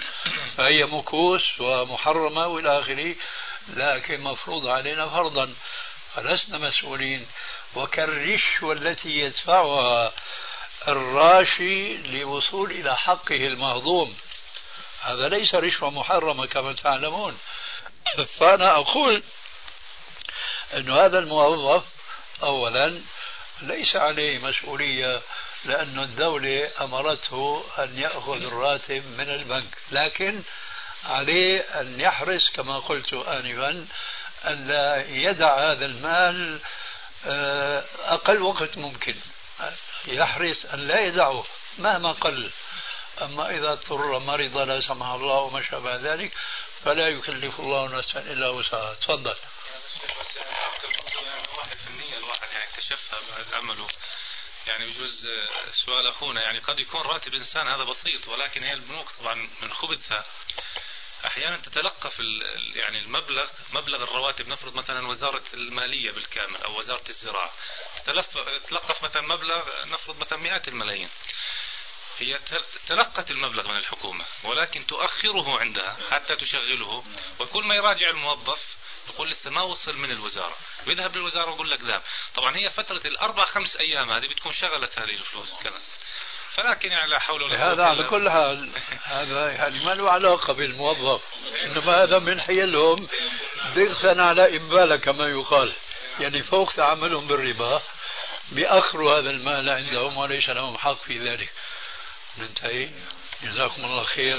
فهي 0.56 0.84
مكوس 0.84 1.60
ومحرمة 1.60 2.46
وإلى 2.46 2.78
آخره 2.78 3.14
لكن 3.68 4.20
مفروض 4.20 4.66
علينا 4.66 5.08
فرضا. 5.08 5.54
فلسنا 6.14 6.58
مسؤولين. 6.58 7.26
وكالرشوة 7.74 8.72
التي 8.72 9.20
يدفعها 9.20 10.12
الراشي 10.88 11.96
للوصول 11.96 12.70
إلى 12.70 12.96
حقه 12.96 13.36
المهضوم. 13.36 14.16
هذا 15.02 15.28
ليس 15.28 15.54
رشوة 15.54 15.90
محرمة 15.90 16.46
كما 16.46 16.72
تعلمون. 16.72 17.38
فأنا 18.38 18.76
أقول 18.76 19.22
أن 20.74 20.90
هذا 20.90 21.18
الموظف 21.18 21.84
أولا 22.42 23.00
ليس 23.62 23.96
عليه 23.96 24.38
مسؤولية 24.38 25.22
لأن 25.64 25.98
الدولة 25.98 26.70
أمرته 26.80 27.64
أن 27.78 27.98
يأخذ 27.98 28.42
الراتب 28.42 29.04
من 29.18 29.30
البنك 29.30 29.78
لكن 29.90 30.42
عليه 31.04 31.60
أن 31.60 32.00
يحرص 32.00 32.50
كما 32.50 32.78
قلت 32.78 33.12
آنفا 33.12 33.86
أن 34.46 34.66
لا 34.68 35.06
يدع 35.08 35.70
هذا 35.70 35.86
المال 35.86 36.60
آه، 37.26 37.84
أقل 38.04 38.42
وقت 38.42 38.78
ممكن. 38.78 39.14
يحرص 40.06 40.64
أن 40.74 40.86
لا 40.86 41.00
يدعه 41.00 41.44
مهما 41.78 42.12
قل. 42.12 42.50
أما 43.22 43.50
إذا 43.50 43.72
اضطر 43.72 44.18
مرض 44.18 44.58
لا 44.58 44.80
سمح 44.80 45.06
الله 45.06 45.38
وما 45.38 45.62
شابه 45.62 45.96
ذلك 45.96 46.32
فلا 46.84 47.08
يكلف 47.08 47.60
الله 47.60 47.98
نفسا 47.98 48.20
إلا 48.20 48.48
وسعها. 48.48 48.94
تفضل. 48.94 49.34
واحد 51.58 51.76
في 51.76 51.86
النية 51.86 52.18
الواحد 52.18 52.52
يعني 52.52 52.64
اكتشفها 52.64 53.20
بعد 53.30 53.54
عمله 53.54 53.88
يعني 54.66 54.90
بجوز 54.90 55.28
سؤال 55.86 56.06
اخونا 56.08 56.42
يعني 56.42 56.58
قد 56.58 56.80
يكون 56.80 57.00
راتب 57.00 57.34
انسان 57.34 57.68
هذا 57.68 57.84
بسيط 57.84 58.28
ولكن 58.28 58.62
هي 58.62 58.72
البنوك 58.72 59.10
طبعا 59.10 59.48
من 59.62 59.72
خبثها 59.72 60.24
أحيانا 61.26 61.56
تتلقف 61.56 62.20
يعني 62.74 62.98
المبلغ 62.98 63.50
مبلغ 63.72 64.02
الرواتب 64.02 64.48
نفرض 64.48 64.74
مثلا 64.74 65.06
وزاره 65.06 65.44
الماليه 65.54 66.10
بالكامل 66.10 66.56
أو 66.56 66.78
وزاره 66.78 67.08
الزراعه 67.08 67.52
تتلقف 68.06 69.02
مثلا 69.02 69.22
مبلغ 69.22 69.86
نفرض 69.86 70.18
مثلا 70.20 70.38
مئات 70.38 70.68
الملايين 70.68 71.08
هي 72.18 72.38
تلقت 72.86 73.30
المبلغ 73.30 73.68
من 73.68 73.76
الحكومة 73.76 74.24
ولكن 74.44 74.86
تؤخره 74.86 75.60
عندها 75.60 75.96
حتى 76.10 76.36
تشغله 76.36 77.04
وكل 77.38 77.64
ما 77.64 77.74
يراجع 77.74 78.10
الموظف 78.10 78.79
يقول 79.14 79.30
لسه 79.30 79.50
ما 79.50 79.62
وصل 79.62 79.96
من 79.96 80.10
الوزارة. 80.10 80.56
ويذهب 80.86 81.16
للوزارة 81.16 81.50
ويقول 81.50 81.70
لك 81.70 81.80
ذهب. 81.80 82.02
طبعا 82.34 82.56
هي 82.56 82.70
فترة 82.70 83.00
الأربع 83.04 83.44
خمس 83.44 83.76
أيام 83.76 84.10
هذه 84.10 84.26
بتكون 84.28 84.52
شغلت 84.52 84.98
هذه 84.98 85.14
الفلوس. 85.14 85.54
كذا 85.62 85.80
فلكن 86.50 86.92
يعني 86.92 87.10
لا 87.10 87.18
حول 87.18 87.42
ولا 87.42 87.56
قوة 87.56 87.72
هذا 87.72 87.84
على 87.84 88.04
كل 88.04 88.30
حال 88.30 88.70
هذا 89.04 89.52
يعني 89.52 89.84
ما 89.84 89.94
له 89.94 90.10
علاقة 90.10 90.52
بالموظف. 90.52 91.22
إنما 91.64 92.02
هذا 92.02 92.18
من 92.18 92.40
حيلهم. 92.40 93.08
ضغطا 93.74 94.22
على 94.22 94.56
إبالة 94.56 94.96
كما 94.96 95.28
يقال. 95.28 95.72
يعني 96.20 96.42
فوق 96.42 96.72
تعاملهم 96.72 97.26
بالربا. 97.26 97.82
بأخروا 98.48 99.18
هذا 99.18 99.30
المال 99.30 99.70
عندهم 99.70 100.16
وليس 100.16 100.48
لهم 100.48 100.78
حق 100.78 101.02
في 101.02 101.18
ذلك. 101.18 101.52
ننتهي. 102.38 102.90
جزاكم 103.42 103.84
الله 103.84 104.04
خير. 104.04 104.36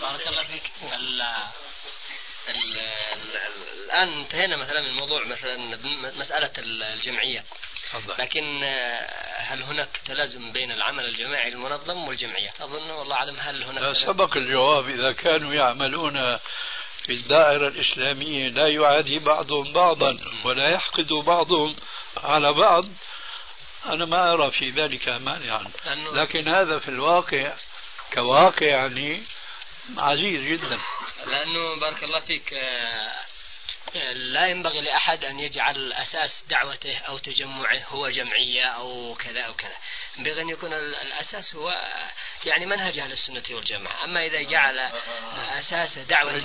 بارك 0.00 0.28
الله 0.28 0.44
فيك. 0.44 0.70
الآن 2.48 4.08
انتهينا 4.08 4.56
مثلا 4.56 4.80
من 4.80 4.94
موضوع 4.94 5.24
مثلا 5.24 5.56
مسألة 6.18 6.50
الجمعية. 6.58 7.44
لكن 8.18 8.64
آه، 8.64 9.40
هل 9.40 9.62
هناك 9.62 9.88
تلازم 10.04 10.52
بين 10.52 10.72
العمل 10.72 11.04
الجماعي 11.04 11.48
المنظم 11.48 12.08
والجمعيات 12.08 12.60
أظن 12.60 12.90
والله 12.90 13.16
أعلم 13.16 13.36
هل 13.38 13.62
هناك 13.62 13.82
لا 13.82 13.94
سبق 13.94 14.36
الجواب 14.36 14.88
إذا 14.88 15.12
كانوا 15.12 15.54
يعملون 15.54 16.38
في 17.02 17.12
الدائرة 17.12 17.68
الإسلامية 17.68 18.48
لا 18.48 18.68
يعادي 18.68 19.18
بعضهم 19.18 19.72
بعضا 19.72 20.18
ولا 20.44 20.68
يحقد 20.68 21.12
بعضهم 21.12 21.76
على 22.16 22.52
بعض. 22.52 22.84
أنا 23.86 24.04
ما 24.04 24.32
أرى 24.32 24.50
في 24.50 24.70
ذلك 24.70 25.08
مانعا. 25.08 25.70
لكن 26.12 26.48
هذا 26.48 26.78
في 26.78 26.88
الواقع 26.88 27.52
كواقع 28.14 28.66
يعني 28.66 29.22
عزيز 29.98 30.42
جدا. 30.42 30.78
لأنه 31.26 31.80
بارك 31.80 32.04
الله 32.04 32.20
فيك 32.20 32.54
آه، 32.54 34.12
لا 34.12 34.46
ينبغي 34.46 34.80
لأحد 34.80 35.24
أن 35.24 35.40
يجعل 35.40 35.92
أساس 35.92 36.44
دعوته 36.50 36.98
أو 36.98 37.18
تجمعه 37.18 37.84
هو 37.88 38.08
جمعية 38.10 38.64
أو 38.64 39.14
كذا 39.14 39.40
أو 39.40 39.54
كذا. 39.54 39.76
ينبغي 40.18 40.42
أن 40.42 40.48
يكون 40.48 40.72
الأساس 40.72 41.54
هو 41.54 41.74
يعني 42.44 42.66
منهج 42.66 42.98
أهل 42.98 43.12
السنة 43.12 43.42
والجماعة. 43.50 44.04
أما 44.04 44.26
إذا 44.26 44.42
جعل 44.42 44.78
أساس 45.58 45.98
دعوته 45.98 46.36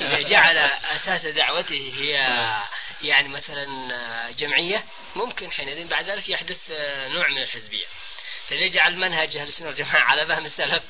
إذا 0.00 0.20
جعل 0.28 0.56
أساس 0.84 1.26
دعوته 1.26 1.92
هي 1.98 2.12
يعني 3.02 3.28
مثلا 3.28 3.66
جمعية 4.30 4.84
ممكن 5.16 5.52
حينئذ 5.52 5.88
بعد 5.88 6.10
ذلك 6.10 6.28
يحدث 6.28 6.70
نوع 7.08 7.28
من 7.28 7.38
الحزبية. 7.38 7.86
فإذا 8.52 8.68
جعل 8.68 8.96
منهج 8.96 9.36
أهل 9.36 9.48
السنة 9.48 9.68
والجماعة 9.68 10.00
على 10.00 10.26
فهم 10.26 10.44
السلف 10.44 10.84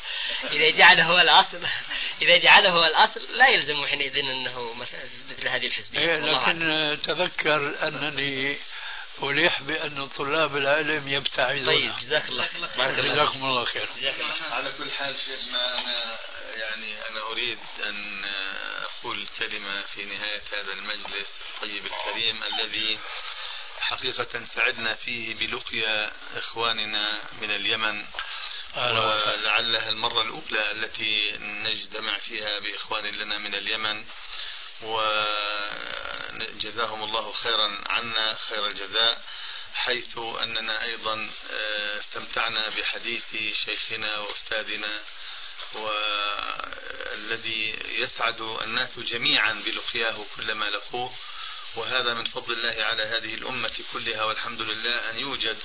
إذا 0.50 0.70
جعله 0.70 1.04
هو 1.04 1.18
الأصل 1.18 1.60
إذا 2.22 2.36
جعله 2.36 2.70
هو 2.70 2.84
الأصل 2.84 3.20
لا 3.36 3.48
يلزم 3.48 3.86
حينئذ 3.86 4.18
أنه 4.18 4.74
مثل 5.30 5.48
هذه 5.48 5.66
الحزبية. 5.66 5.98
إيه 5.98 6.16
لكن 6.16 6.98
تذكر 7.02 7.88
أنني 7.88 8.56
أليح 9.22 9.62
بأن 9.62 10.06
طلاب 10.06 10.56
العلم 10.56 11.08
يبتعدون. 11.08 11.66
طيب 11.66 11.92
جزاك 12.00 12.28
الله 12.28 12.48
الله 12.56 13.02
جزاكم 13.02 13.44
الله 13.44 13.64
خير. 13.64 13.88
جزاك 13.96 14.20
الله 14.20 14.34
على 14.50 14.72
كل 14.78 14.90
حال 14.90 15.16
شيخنا 15.16 15.78
أنا 15.78 16.18
يعني 16.56 17.08
أنا 17.10 17.20
أريد 17.32 17.58
أن 17.86 18.24
أقول 18.82 19.26
كلمة 19.38 19.82
في 19.82 20.04
نهاية 20.04 20.42
هذا 20.52 20.72
المجلس 20.72 21.36
الطيب 21.54 21.86
الكريم 21.86 22.42
الذي 22.42 22.98
حقيقة 23.80 24.44
سعدنا 24.44 24.94
فيه 24.94 25.34
بلقيا 25.34 26.12
إخواننا 26.34 27.28
من 27.40 27.50
اليمن 27.50 28.06
ولعلها 28.76 29.90
المرة 29.90 30.22
الأولى 30.22 30.70
التي 30.70 31.32
نجتمع 31.38 32.18
فيها 32.18 32.58
بإخوان 32.58 33.04
لنا 33.06 33.38
من 33.38 33.54
اليمن 33.54 34.04
وجزاهم 36.52 37.04
الله 37.04 37.32
خيرا 37.32 37.78
عنا 37.86 38.34
خير 38.48 38.66
الجزاء 38.66 39.22
حيث 39.74 40.18
أننا 40.18 40.82
أيضا 40.82 41.30
آه، 41.50 41.98
استمتعنا 41.98 42.68
بحديث 42.68 43.36
شيخنا 43.64 44.18
وأستاذنا 44.18 45.00
والذي 45.74 47.78
يسعد 47.88 48.40
الناس 48.40 48.98
جميعا 48.98 49.52
بلقياه 49.52 50.24
كلما 50.36 50.64
لقوه. 50.64 51.14
وهذا 51.76 52.14
من 52.14 52.24
فضل 52.24 52.52
الله 52.52 52.84
على 52.84 53.02
هذه 53.02 53.34
الأمة 53.34 53.72
كلها 53.92 54.24
والحمد 54.24 54.60
لله 54.62 55.10
أن 55.10 55.18
يوجد 55.18 55.58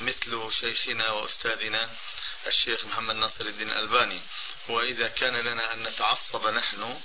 مثل 0.00 0.52
شيخنا 0.60 1.10
وأستاذنا 1.10 1.90
الشيخ 2.46 2.84
محمد 2.84 3.14
ناصر 3.16 3.44
الدين 3.44 3.70
الألباني. 3.70 4.20
وإذا 4.68 5.08
كان 5.08 5.36
لنا 5.36 5.72
أن 5.72 5.82
نتعصب 5.82 6.46
نحن 6.46 7.00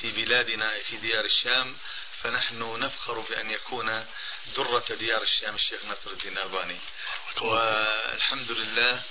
في 0.00 0.12
بلادنا 0.12 0.78
في 0.78 0.96
ديار 0.96 1.24
الشام 1.24 1.76
فنحن 2.22 2.80
نفخر 2.80 3.18
بأن 3.20 3.50
يكون 3.50 4.06
درة 4.56 4.84
ديار 4.90 5.22
الشام 5.22 5.54
الشيخ 5.54 5.84
ناصر 5.84 6.10
الدين 6.10 6.38
الألباني. 6.38 6.78
والحمد 7.40 8.50
لله 8.50 9.02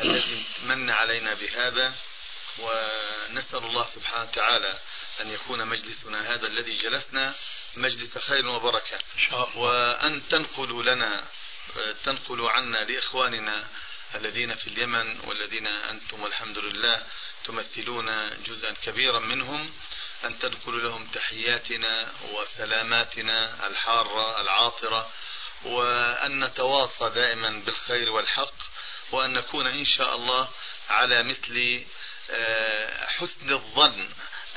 الذي 0.00 0.44
من 0.62 0.90
علينا 0.90 1.34
بهذا. 1.34 1.94
ونسأل 2.58 3.64
الله 3.64 3.86
سبحانه 3.86 4.22
وتعالى 4.22 4.78
أن 5.20 5.30
يكون 5.30 5.66
مجلسنا 5.66 6.34
هذا 6.34 6.46
الذي 6.46 6.76
جلسنا 6.76 7.34
مجلس 7.76 8.18
خير 8.18 8.46
وبركة. 8.46 8.98
وأن 9.54 10.28
تنقلوا 10.28 10.82
لنا 10.82 11.24
تنقلوا 12.04 12.50
عنا 12.50 12.78
لإخواننا 12.78 13.68
الذين 14.14 14.54
في 14.54 14.66
اليمن 14.66 15.20
والذين 15.20 15.66
أنتم 15.66 16.22
والحمد 16.22 16.58
لله 16.58 17.06
تمثلون 17.44 18.30
جزءا 18.42 18.74
كبيرا 18.82 19.18
منهم. 19.18 19.72
أن 20.24 20.38
تنقلوا 20.38 20.80
لهم 20.80 21.06
تحياتنا 21.06 22.12
وسلاماتنا 22.32 23.66
الحارة 23.66 24.40
العاطرة. 24.40 25.10
وأن 25.64 26.44
نتواصى 26.44 27.10
دائما 27.14 27.62
بالخير 27.66 28.10
والحق. 28.10 28.54
وأن 29.12 29.32
نكون 29.32 29.66
إن 29.66 29.84
شاء 29.84 30.16
الله 30.16 30.48
على 30.88 31.22
مثل 31.22 31.84
حسن 33.06 33.52
الظن 33.52 34.08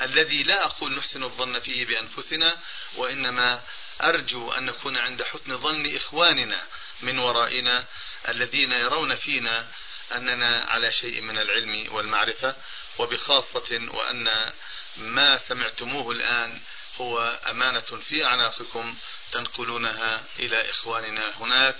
الذي 0.02 0.42
لا 0.42 0.64
أقول 0.64 0.92
نحسن 0.92 1.22
الظن 1.22 1.60
فيه 1.60 1.84
بأنفسنا 1.84 2.58
وإنما 2.96 3.62
أرجو 4.02 4.52
أن 4.52 4.66
نكون 4.66 4.96
عند 4.96 5.22
حسن 5.22 5.58
ظن 5.58 5.96
إخواننا 5.96 6.66
من 7.02 7.18
ورائنا 7.18 7.84
الذين 8.28 8.72
يرون 8.72 9.16
فينا 9.16 9.68
أننا 10.12 10.64
على 10.68 10.92
شيء 10.92 11.20
من 11.20 11.38
العلم 11.38 11.94
والمعرفة 11.94 12.56
وبخاصة 12.98 13.88
وأن 13.90 14.52
ما 14.96 15.38
سمعتموه 15.38 16.12
الآن 16.12 16.60
هو 17.00 17.40
أمانة 17.50 17.80
في 17.80 18.24
أعناقكم 18.24 18.96
تنقلونها 19.32 20.24
إلى 20.38 20.70
إخواننا 20.70 21.32
هناك. 21.38 21.76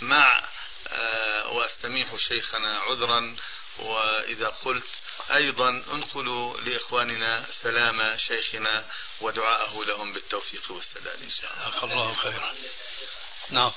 مع 0.00 0.48
آه، 0.88 1.48
وأستميح 1.48 2.16
شيخنا 2.16 2.78
عذرا 2.78 3.36
وإذا 3.78 4.48
قلت 4.48 4.86
أيضا 5.30 5.68
انقلوا 5.68 6.60
لإخواننا 6.60 7.46
سلام 7.52 8.16
شيخنا 8.16 8.84
ودعاءه 9.20 9.84
لهم 9.84 10.12
بالتوفيق 10.12 10.70
والسداد 10.70 11.22
إن 11.22 11.30
شاء 11.30 11.52
الله. 11.52 11.84
الله 11.84 12.14
خيرا. 12.14 12.54
نعم. 13.50 13.72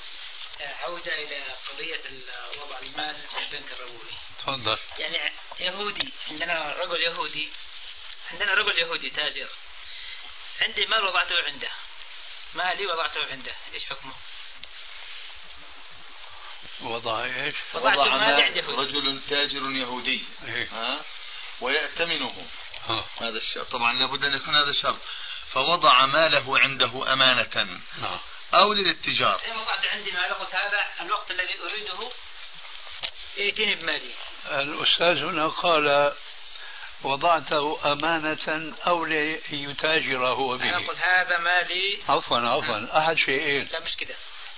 عودة 0.60 1.14
إلى 1.14 1.44
قضية 1.70 2.02
وضع 2.62 2.80
المال 2.80 3.16
في 3.16 3.38
البنك 3.40 3.72
الربوي. 3.72 4.12
تفضل. 4.40 4.78
يعني 5.00 5.34
يهودي 5.60 6.14
عندنا 6.30 6.76
رجل 6.80 7.02
يهودي 7.02 7.50
عندنا 8.32 8.54
رجل 8.54 8.78
يهودي 8.78 9.10
تاجر. 9.10 9.50
عندي 10.62 10.86
مال 10.86 11.04
وضعته 11.04 11.36
عنده؟ 11.44 11.72
مالي 12.54 12.86
وضعته 12.86 13.26
عنده؟ 13.26 13.56
إيش 13.74 13.86
حكمه؟ 13.86 14.14
وضع 16.82 17.26
إيش؟ 17.26 17.56
وضع 17.74 18.18
مالي 18.18 18.44
عند 18.44 18.58
رجل 18.58 19.22
تاجر 19.30 19.72
يهودي. 19.72 20.26
إيه؟ 20.44 20.68
ها؟ 20.68 21.06
ويأتمنه. 21.62 22.48
آه. 22.90 23.06
هذا 23.22 23.38
الشرط. 23.38 23.72
طبعا 23.72 23.94
لابد 23.94 24.24
أن 24.24 24.34
يكون 24.34 24.56
هذا 24.56 24.72
شرط 24.72 25.00
فوضع 25.54 26.06
ماله 26.06 26.60
عنده 26.60 27.14
أمانة. 27.14 27.80
نعم 28.02 28.20
أو 28.54 28.74
للاتجار. 28.74 29.42
وضعت 29.56 29.86
عندي 29.86 30.12
مال 30.12 30.34
قلت 30.34 30.56
هذا 30.56 30.86
الوقت 31.02 31.32
الذي 31.32 31.60
أريده 31.60 32.12
ائتني 33.38 33.76
بمالي. 33.76 34.14
الأستاذ 34.52 35.24
هنا 35.24 35.48
قال 35.48 36.14
وضعته 37.04 37.92
أمانة 37.92 38.76
أو 38.88 39.06
ليتاجر 39.06 40.28
هو 40.28 40.58
به. 40.58 40.70
أنا 40.70 40.88
قلت 40.88 41.00
هذا 41.00 41.38
مالي. 41.38 42.00
عفوا 42.10 42.38
عفوا. 42.38 42.98
أحد 43.00 43.18
شيئين 43.18 43.68
لا 43.72 43.80
مش 43.80 43.96
كده. 43.96 44.16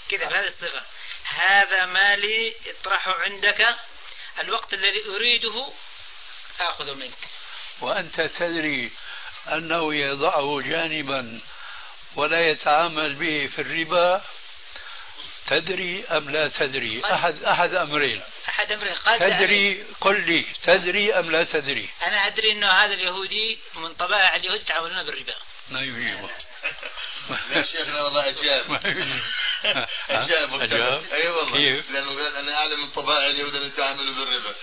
كده 0.10 0.30
بهذه 0.30 0.48
الصيغة. 0.48 0.86
هذا 1.24 1.86
مالي 1.86 2.56
اطرحه 2.68 3.22
عندك. 3.22 3.76
الوقت 4.44 4.74
الذي 4.74 5.06
أريده 5.16 5.72
آخذه 6.60 6.94
منك. 6.94 7.18
وأنت 7.82 8.22
تدري 8.22 8.92
أنه 9.48 9.96
يضعه 9.96 10.62
جانبا 10.62 11.42
ولا 12.16 12.40
يتعامل 12.40 13.16
به 13.16 13.48
في 13.48 13.62
الربا. 13.62 14.22
تدري 15.48 16.06
أم 16.06 16.30
لا 16.30 16.48
تدري؟ 16.48 17.02
أحد 17.06 17.44
أحد 17.44 17.74
أمرين. 17.74 18.22
أحد 18.50 18.72
أمرين. 18.72 18.94
قد 18.96 19.20
تدري؟ 19.20 19.84
قل 20.02 20.26
لي. 20.26 20.46
تدري 20.64 21.14
أم 21.14 21.32
لا 21.32 21.44
تدري؟ 21.44 21.90
أنا 22.02 22.28
أدري 22.28 22.52
أنه 22.52 22.72
هذا 22.72 22.94
اليهودي 22.94 23.60
من 23.76 23.94
طبائع 23.94 24.36
اليهود 24.36 24.62
يتعاملون 24.62 25.04
بالربا. 25.04 25.36
ما 25.70 25.82
يجيبه. 25.82 26.30
يا 27.52 27.62
شيخنا 27.62 28.04
والله 28.04 28.30
أجاب 28.30 28.80
أي 29.66 31.30
والله. 31.30 31.54
كيف؟ 31.54 31.92
لأنه 31.92 32.10
قال 32.10 32.36
أنا 32.36 32.58
أعلم 32.58 32.82
من 32.82 32.90
طبائع 32.90 33.28
اليهود 33.28 33.56
أن 33.56 33.68
يتعاملوا 33.68 34.16
بالربا. 34.16 34.56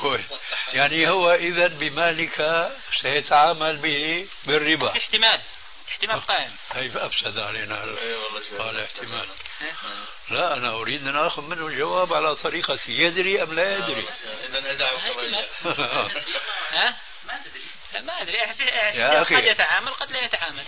كويس. 0.00 0.24
يعني 0.72 1.08
هو 1.10 1.32
إذا 1.32 1.66
بمالك 1.66 2.70
سيتعامل 3.02 3.76
به 3.76 4.28
بالربا. 4.44 4.90
احتمال. 4.90 5.40
احتمال 5.88 6.20
قائم. 6.20 6.56
كيف 6.72 6.96
أفسد 6.96 7.38
علينا 7.38 7.96
قال 8.58 8.80
احتمال. 8.80 9.28
لا 10.30 10.54
أنا 10.54 10.70
أريد 10.80 11.06
أن 11.06 11.16
آخذ 11.16 11.42
منه 11.42 11.66
الجواب 11.66 12.12
على 12.12 12.36
طريقتي 12.36 12.92
يدري 12.92 13.42
أم 13.42 13.54
لا 13.54 13.76
يدري. 13.76 14.06
إذا 14.48 14.72
أدعو 14.72 14.96
احتمال. 14.96 15.46
ها؟ 16.72 16.96
ما 17.26 17.40
تدري 17.44 18.04
ما 18.04 18.22
أدري. 18.22 18.36
يا 18.98 19.22
أخي. 19.22 19.36
قد 19.36 19.44
يتعامل 19.44 19.92
قد 19.92 20.12
لا 20.12 20.24
يتعامل. 20.24 20.64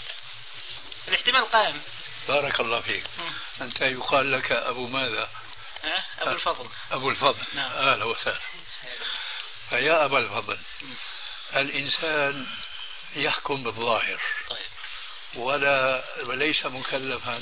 الاحتمال 1.08 1.44
قائم. 1.44 1.82
بارك 2.28 2.60
الله 2.60 2.80
فيك. 2.80 3.04
أنت 3.60 3.80
يقال 3.80 4.32
لك 4.32 4.52
أبو 4.52 4.86
ماذا؟ 4.86 5.30
ها؟ 5.84 6.04
أبو 6.18 6.30
الفضل. 6.30 6.68
أبو 6.90 7.10
الفضل. 7.10 7.44
نعم. 7.54 7.70
أهلا 7.72 8.04
وسهلا 8.04 8.40
فيا 9.70 10.04
أبا 10.04 10.18
الفضل 10.18 10.58
الإنسان 11.56 12.46
يحكم 13.16 13.62
بالظاهر. 13.62 14.20
طيب. 14.50 14.66
ولا 15.36 16.04
وليس 16.22 16.66
مكلفا 16.66 17.36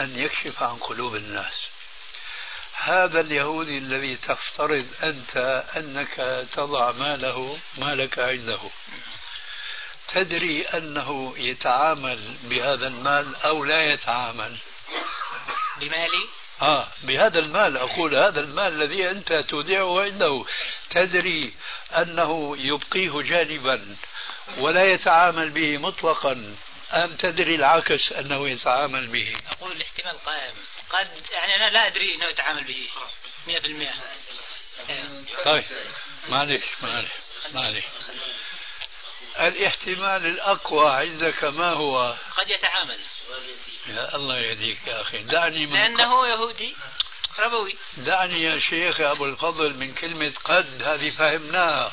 أن 0.00 0.18
يكشف 0.18 0.62
عن 0.62 0.76
قلوب 0.76 1.16
الناس. 1.16 1.60
هذا 2.74 3.20
اليهودي 3.20 3.78
الذي 3.78 4.16
تفترض 4.16 4.86
أنت 5.02 5.64
أنك 5.76 6.46
تضع 6.52 6.92
ماله 6.92 7.58
مالك 7.78 8.18
عنده. 8.18 8.70
تدري 10.14 10.62
أنه 10.62 11.34
يتعامل 11.38 12.36
بهذا 12.42 12.86
المال 12.86 13.36
أو 13.36 13.64
لا 13.64 13.92
يتعامل؟ 13.92 14.56
بمالي؟ 15.76 16.28
آه 16.62 16.88
بهذا 17.02 17.38
المال 17.38 17.76
أقول 17.76 18.14
هذا 18.14 18.40
المال 18.40 18.82
الذي 18.82 19.10
أنت 19.10 19.32
تودعه 19.32 20.02
عنده. 20.02 20.44
تدري 20.90 21.54
أنه 21.96 22.56
يبقيه 22.58 23.22
جانبا 23.22 23.96
ولا 24.58 24.84
يتعامل 24.84 25.50
به 25.50 25.78
مطلقا. 25.78 26.56
أم 26.92 27.16
تدري 27.16 27.54
العكس 27.54 28.12
أنه 28.12 28.48
يتعامل 28.48 29.06
به؟ 29.06 29.36
أقول 29.50 29.72
الاحتمال 29.72 30.18
قائم. 30.24 30.54
قد 30.90 31.08
يعني 31.32 31.56
أنا 31.56 31.70
لا 31.70 31.86
أدري 31.86 32.14
أنه 32.14 32.26
يتعامل 32.26 32.64
به. 32.64 32.88
100% 33.46 35.44
طيب 35.44 35.64
معلش 36.28 36.64
معلش 36.82 37.10
معلش 37.54 37.84
الاحتمال 39.38 40.26
الأقوى 40.26 40.90
عندك 40.90 41.44
ما 41.44 41.72
هو؟ 41.72 42.14
قد 42.36 42.50
يتعامل. 42.50 42.98
يا 43.86 44.16
الله 44.16 44.38
يهديك 44.38 44.86
يا 44.86 45.00
أخي. 45.00 45.18
دعني 45.18 45.66
من 45.66 45.72
لأنه 45.72 46.28
يهودي 46.28 46.76
ربوي. 47.38 47.76
دعني 47.96 48.42
يا 48.42 48.58
شيخ 48.58 49.00
يا 49.00 49.12
أبو 49.12 49.24
الفضل 49.24 49.76
من 49.76 49.94
كلمة 49.94 50.32
قد 50.44 50.82
هذه 50.82 51.10
فهمناها. 51.10 51.92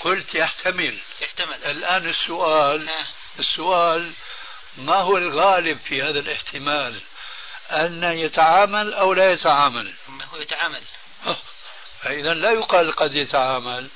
قلت 0.00 0.34
يحتمل. 0.34 0.98
يحتمل. 1.20 1.64
الآن 1.64 2.08
السؤال. 2.08 2.88
السؤال 3.38 4.12
ما 4.76 4.96
هو 4.96 5.16
الغالب 5.16 5.78
في 5.78 6.02
هذا 6.02 6.20
الاحتمال؟ 6.20 7.00
أن 7.70 8.02
يتعامل 8.02 8.94
أو 8.94 9.12
لا 9.12 9.32
يتعامل؟ 9.32 9.94
هو 10.32 10.36
يتعامل. 10.36 10.82
آه. 11.26 11.36
فإذا 12.02 12.34
لا 12.34 12.50
يقال 12.50 12.92
قد 12.92 13.14
يتعامل. 13.14 13.88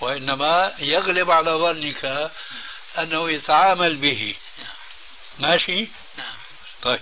وإنما 0.00 0.74
يغلب 0.78 1.30
على 1.30 1.50
ظنك 1.50 2.30
أنه 2.98 3.30
يتعامل 3.30 3.96
به. 3.96 4.36
ماشي؟ 5.38 5.88
نعم. 6.16 6.34
طيب. 6.82 7.00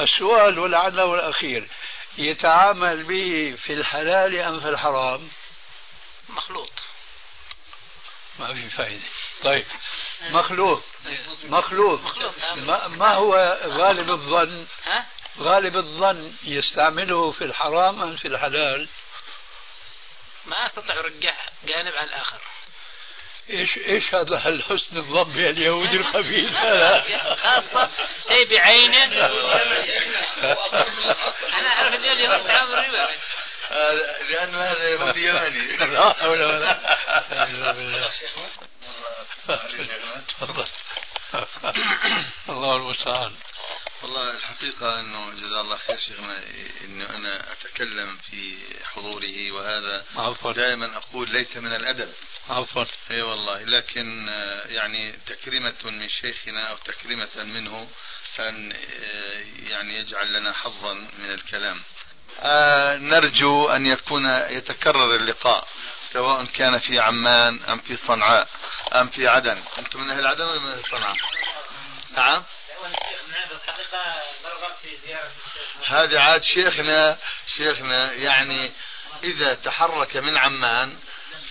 السؤال 0.00 0.58
ولعله 0.58 1.14
الأخير 1.14 1.68
يتعامل 2.18 3.02
به 3.02 3.56
في 3.64 3.72
الحلال 3.72 4.40
أم 4.40 4.60
في 4.60 4.68
الحرام؟ 4.68 5.28
مخلوط. 6.28 6.70
ما 8.38 8.54
في 8.54 8.68
فائدة 8.68 9.02
طيب. 9.42 9.64
مخلوط. 10.30 10.82
مخلوط. 11.44 12.00
مخلوط. 12.00 12.34
ما, 12.56 12.88
ما 12.88 13.14
هو 13.14 13.58
غالب 13.66 14.10
الظن؟ 14.10 14.66
غالب 15.38 15.76
الظن 15.76 16.32
يستعمله 16.44 17.30
في 17.30 17.44
الحرام 17.44 18.02
أم 18.02 18.16
في 18.16 18.28
الحلال؟ 18.28 18.88
ما 20.46 20.66
استطيع 20.66 20.96
ارجع 21.00 21.34
جانب 21.64 21.92
عن 21.96 22.04
الآخر. 22.04 22.38
إيش 23.50 23.76
إيش 23.76 24.14
هذا 24.14 24.48
الحسن 24.48 24.96
الظن 24.96 25.32
باليهودي 25.32 25.96
الخبيث 25.96 26.50
هذا 26.52 27.04
خاصة 27.42 27.90
شيء 28.28 28.50
بعينه. 28.50 29.04
أنا 31.58 31.68
أعرف 31.68 31.94
ان 31.94 32.04
اليهود 32.04 32.46
تعامل 32.46 32.72
ربا 32.74 33.16
هذا- 33.70 34.88
يهودي 34.88 35.28
يمني 35.28 35.76
لا 35.94 36.12
حول 36.12 36.42
ولا 36.42 36.72
قوة 37.32 38.10
تفضل. 40.40 40.66
الله 42.48 42.76
المستعان. 42.76 43.32
والله 44.02 44.30
الحقيقة 44.30 45.00
أنه 45.00 45.30
جزاه 45.30 45.60
الله 45.60 45.76
خير 45.76 45.98
شيخنا 45.98 46.42
أنه 46.84 47.16
أنا 47.16 47.52
أتكلم 47.52 48.16
في 48.30 48.58
حضوره 48.84 49.52
وهذا 49.52 50.04
عفوا 50.16 50.52
دائما 50.52 50.96
أقول 50.96 51.30
ليس 51.30 51.56
من 51.56 51.74
الأدب 51.74 52.12
عفوا 52.48 52.84
أي 53.10 53.22
والله 53.22 53.62
لكن 53.62 54.28
آه، 54.28 54.66
يعني 54.66 55.12
تكريمة 55.12 55.74
من 55.84 56.08
شيخنا 56.08 56.70
أو 56.70 56.76
تكريمة 56.76 57.28
منه 57.36 57.88
ان 58.40 58.72
آه، 58.72 59.70
يعني 59.70 59.96
يجعل 59.96 60.32
لنا 60.32 60.52
حظا 60.52 60.94
من 60.94 61.30
الكلام. 61.30 61.80
آه، 62.40 62.96
نرجو 62.96 63.68
أن 63.68 63.86
يكون 63.86 64.26
يتكرر 64.26 65.16
اللقاء 65.16 65.68
سواء 66.12 66.44
كان 66.44 66.78
في 66.78 66.98
عمان 66.98 67.62
أم 67.62 67.78
في 67.78 67.96
صنعاء 67.96 68.48
أم 68.94 69.08
في 69.08 69.28
عدن. 69.28 69.62
أنتم 69.78 70.00
من 70.00 70.10
أهل 70.10 70.26
عدن 70.26 70.44
ولا 70.44 70.60
من 70.60 70.70
أهل 70.70 70.82
صنعاء؟ 70.90 71.16
نعم. 72.16 72.44
هذا 75.86 76.20
عاد 76.20 76.42
شيخنا 76.42 77.18
شيخنا 77.56 78.12
يعني 78.12 78.72
إذا 79.24 79.54
تحرك 79.54 80.16
من 80.16 80.36
عمان 80.36 80.98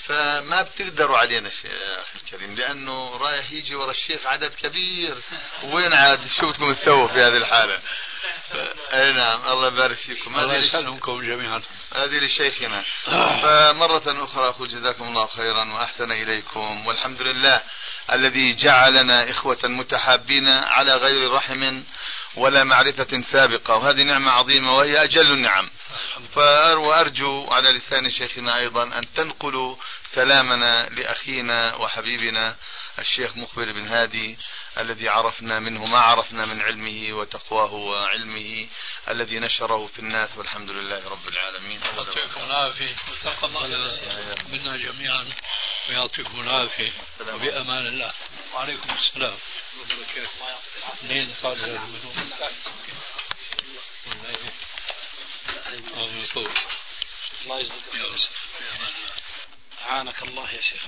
فما 0.06 0.62
بتقدروا 0.62 1.18
علينا 1.18 1.50
يا 1.66 2.00
أخي 2.02 2.20
الكريم 2.26 2.56
لأنه 2.56 3.18
رايح 3.18 3.52
يجي 3.52 3.76
ورا 3.76 3.92
الشيخ 3.92 4.26
عدد 4.26 4.54
كبير. 4.56 5.18
وين 5.64 5.94
عاد 5.94 6.20
شو 6.40 6.48
بدكم 6.48 6.74
تسووا 6.74 7.08
في 7.08 7.14
هذه 7.14 7.38
الحالة؟ 7.38 7.78
ف- 8.50 8.94
أي 8.94 9.14
نعم 9.14 9.42
الله 9.52 9.68
يبارك 9.68 9.96
فيكم. 9.98 10.40
الله 10.40 10.56
يسلمكم 10.56 11.22
جميعا. 11.22 11.62
هذه 11.96 12.26
لشيخنا. 12.26 12.84
فمرة 13.42 14.24
أخرى 14.26 14.48
أقول 14.48 14.70
جزاكم 14.70 15.04
الله 15.04 15.28
خيرا 15.28 15.74
وأحسن 15.74 16.12
إليكم 16.12 16.88
والحمد 16.88 17.22
لله. 17.22 17.62
الذي 18.14 18.54
جعلنا 18.54 19.30
إخوة 19.32 19.58
متحابين 19.64 20.48
على 20.48 20.96
غير 20.96 21.32
رحم 21.32 21.84
ولا 22.38 22.64
معرفة 22.64 23.22
سابقة 23.32 23.76
وهذه 23.76 24.04
نعمة 24.04 24.32
عظيمة 24.32 24.74
وهي 24.76 25.04
أجل 25.04 25.32
النعم. 25.32 25.70
وأرجو 26.78 27.48
على 27.52 27.72
لسان 27.72 28.10
شيخنا 28.10 28.58
أيضا 28.58 28.84
أن 28.84 29.14
تنقلوا 29.14 29.76
سلامنا 30.06 30.90
لأخينا 30.90 31.76
وحبيبنا 31.76 32.56
الشيخ 33.00 33.38
مقبل 33.38 33.74
بن 33.74 33.88
هادي 33.88 34.38
الذي 34.78 35.10
عرفنا 35.10 35.60
منه 35.60 35.86
ما 35.86 36.00
عرفنا 36.00 36.46
من 36.46 36.62
علمه 36.62 37.14
وتقواه 37.14 37.74
وعلمه 37.74 38.68
الذي 39.10 39.40
نشره 39.40 39.88
في 39.88 40.00
الناس 40.00 40.38
والحمد 40.38 40.70
لله 40.70 41.10
رب 41.10 41.28
العالمين. 41.28 41.82
يعطيكم 41.82 42.44
العافية. 42.44 42.96
الله 43.44 43.68
منا 44.52 44.78
جميعا. 44.78 45.26
ويعطيكم 45.90 46.40
العافية. 46.40 46.92
وبأمان 47.34 47.88
الله. 47.88 48.12
وعليكم 48.56 48.90
السلام. 48.90 49.38
منين 51.04 51.36
طالع 51.44 51.66
الله 57.46 57.60
يجزيك 57.60 57.84
أعانك 59.82 60.24
الله 60.24 60.52
يا 60.52 60.62
شيخ 60.62 60.82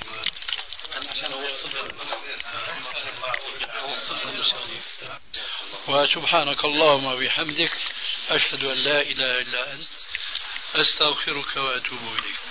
وسبحانك 5.88 6.66
اللهم 6.66 7.06
وبحمدك 7.06 7.74
أشهد 8.30 8.64
أن 8.64 8.78
لا 8.78 9.02
إله 9.02 9.42
إلا 9.42 9.74
أنت 9.74 9.88
أستغفرك 10.76 11.58
وأتوب 11.58 12.00
إليك. 12.20 12.47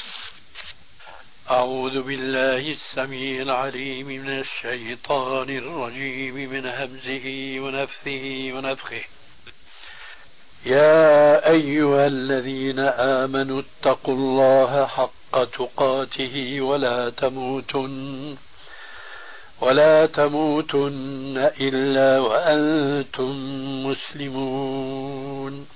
أعوذ 1.50 2.02
بالله 2.02 2.70
السميع 2.70 3.42
العليم 3.42 4.06
من 4.06 4.38
الشيطان 4.38 5.50
الرجيم 5.50 6.34
من 6.34 6.66
همزه 6.66 7.56
ونفثه 7.60 8.52
ونفخه. 8.52 9.02
يا 10.66 11.50
أيها 11.50 12.06
الذين 12.06 12.78
آمنوا 12.78 13.62
اتقوا 13.62 14.14
الله 14.14 14.86
حق 14.86 15.44
تقاته 15.44 16.60
ولا 16.60 17.10
تموتن 17.10 18.36
ولا 19.60 20.06
تموتن 20.06 21.50
إلا 21.60 22.18
وأنتم 22.18 23.32
مسلمون. 23.86 25.75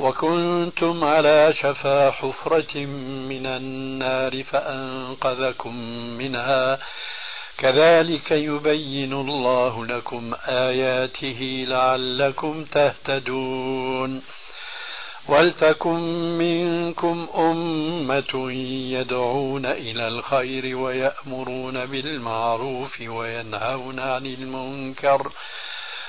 وكنتم 0.00 1.04
على 1.04 1.52
شفا 1.52 2.10
حفرة 2.10 2.78
من 3.28 3.46
النار 3.46 4.42
فأنقذكم 4.42 5.76
منها. 6.18 6.78
كذلك 7.58 8.30
يبين 8.30 9.12
الله 9.12 9.86
لكم 9.86 10.34
آياته 10.48 11.64
لعلكم 11.68 12.64
تهتدون. 12.64 14.22
ولتكن 15.28 16.00
منكم 16.38 17.28
أمة 17.36 18.52
يدعون 18.92 19.66
إلى 19.66 20.08
الخير 20.08 20.76
ويأمرون 20.76 21.86
بالمعروف 21.86 23.00
وينهون 23.00 24.00
عن 24.00 24.26
المنكر. 24.26 25.32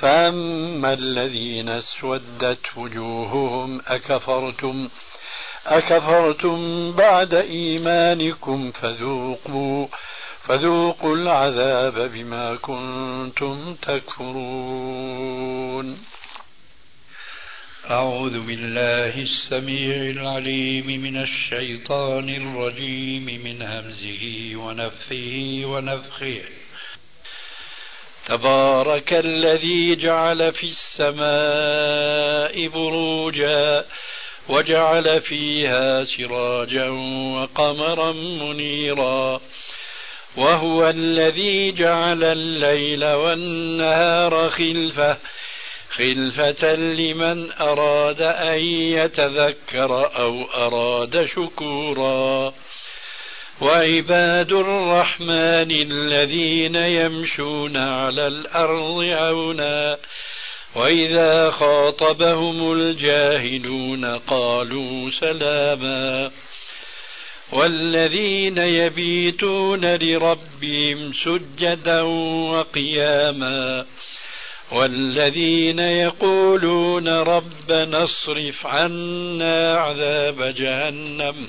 فاما 0.00 0.92
الذين 0.92 1.68
اسودت 1.68 2.76
وجوههم 2.76 3.80
اكفرتم 3.86 4.88
أكفرتم 5.66 6.92
بعد 6.92 7.34
إيمانكم 7.34 8.72
فذوقوا 8.72 9.86
فذوقوا 10.42 11.16
العذاب 11.16 12.12
بما 12.12 12.56
كنتم 12.56 13.74
تكفرون. 13.82 15.26
أعوذ 17.90 18.40
بالله 18.40 19.22
السميع 19.22 19.96
العليم 19.96 20.86
من 20.86 21.16
الشيطان 21.16 22.28
الرجيم 22.28 23.24
من 23.24 23.62
همزه 23.62 24.52
ونفخه 24.56 25.62
ونفخه 25.64 26.40
تبارك 28.26 29.12
الذي 29.12 29.96
جعل 29.96 30.52
في 30.52 30.66
السماء 30.66 32.68
بروجا 32.68 33.84
وجعل 34.48 35.20
فيها 35.20 36.04
سراجا 36.04 36.88
وقمرا 37.36 38.12
منيرا 38.12 39.40
وهو 40.36 40.90
الذي 40.90 41.72
جعل 41.72 42.24
الليل 42.24 43.04
والنهار 43.04 44.50
خلفة 44.50 45.16
خلفة 45.90 46.74
لمن 46.74 47.52
أراد 47.52 48.22
أن 48.22 48.58
يتذكر 48.98 50.16
أو 50.18 50.44
أراد 50.44 51.26
شكورا 51.26 52.52
وعباد 53.60 54.52
الرحمن 54.52 55.70
الذين 55.70 56.74
يمشون 56.74 57.76
على 57.76 58.26
الأرض 58.26 59.04
عونا 59.04 59.98
وإذا 60.74 61.50
خاطبهم 61.50 62.72
الجاهلون 62.72 64.18
قالوا 64.18 65.10
سلاما. 65.10 66.30
والذين 67.52 68.58
يبيتون 68.58 69.94
لربهم 69.94 71.12
سجدا 71.12 72.02
وقياما. 72.52 73.86
والذين 74.72 75.78
يقولون 75.78 77.08
ربنا 77.08 78.04
اصرف 78.04 78.66
عنا 78.66 79.78
عذاب 79.78 80.54
جهنم. 80.54 81.48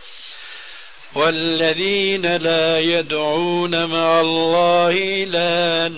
والذين 1.15 2.35
لا 2.35 2.79
يدعون 2.79 3.85
مع 3.85 4.21
الله 4.21 4.91
إلها 4.91 5.91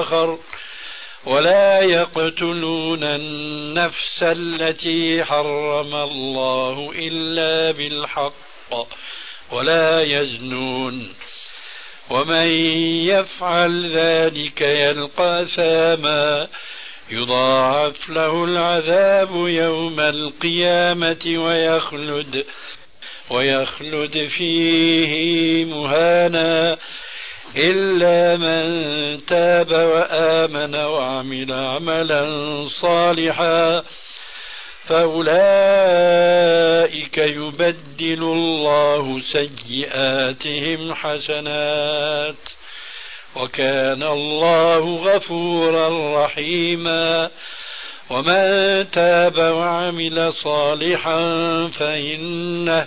آخر 0.00 0.38
ولا 1.26 1.80
يقتلون 1.80 3.04
النفس 3.04 4.18
التي 4.22 5.24
حرم 5.24 5.94
الله 5.94 6.92
إلا 6.94 7.70
بالحق 7.70 8.32
ولا 9.52 10.02
يزنون 10.02 11.14
ومن 12.10 12.46
يفعل 13.06 13.90
ذلك 13.90 14.60
يلقى 14.60 15.46
ثاما 15.56 16.48
يضاعف 17.10 18.08
له 18.08 18.44
العذاب 18.44 19.30
يوم 19.34 20.00
القيامة 20.00 21.24
ويخلد 21.26 22.44
ويخلد 23.30 24.26
فيه 24.26 25.64
مهانا 25.64 26.76
إلا 27.56 28.36
من 28.36 29.26
تاب 29.26 29.72
وآمن 29.72 30.74
وعمل 30.74 31.52
عملا 31.52 32.24
صالحا 32.68 33.82
فأولئك 34.88 35.28
يبدل 37.18 38.22
الله 38.22 39.20
سيئاتهم 39.20 40.94
حسنات 40.94 42.34
وكان 43.36 44.02
الله 44.02 44.96
غفورا 44.96 46.24
رحيما 46.24 47.30
ومن 48.10 48.90
تاب 48.90 49.38
وعمل 49.38 50.32
صالحا 50.32 51.20
فإنه 51.78 52.86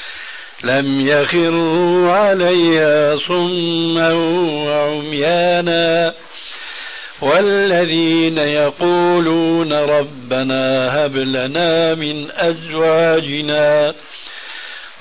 لم 0.63 1.07
يخروا 1.07 2.11
عليها 2.11 3.15
صما 3.15 4.13
وعميانا. 4.67 6.13
والذين 7.21 8.37
يقولون 8.37 9.73
ربنا 9.73 10.95
هب 11.05 11.17
لنا 11.17 11.95
من 11.95 12.27
أزواجنا. 12.31 13.93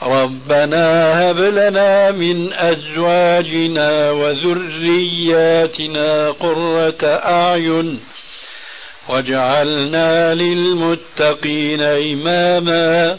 ربنا 0.03 1.15
هب 1.31 1.39
لنا 1.39 2.11
من 2.11 2.53
أزواجنا 2.53 4.11
وذرياتنا 4.11 5.71
قرة 6.31 7.05
أعين. 7.05 8.01
واجعلنا 9.09 10.35
للمتقين 10.35 11.83
إماما. 11.83 13.19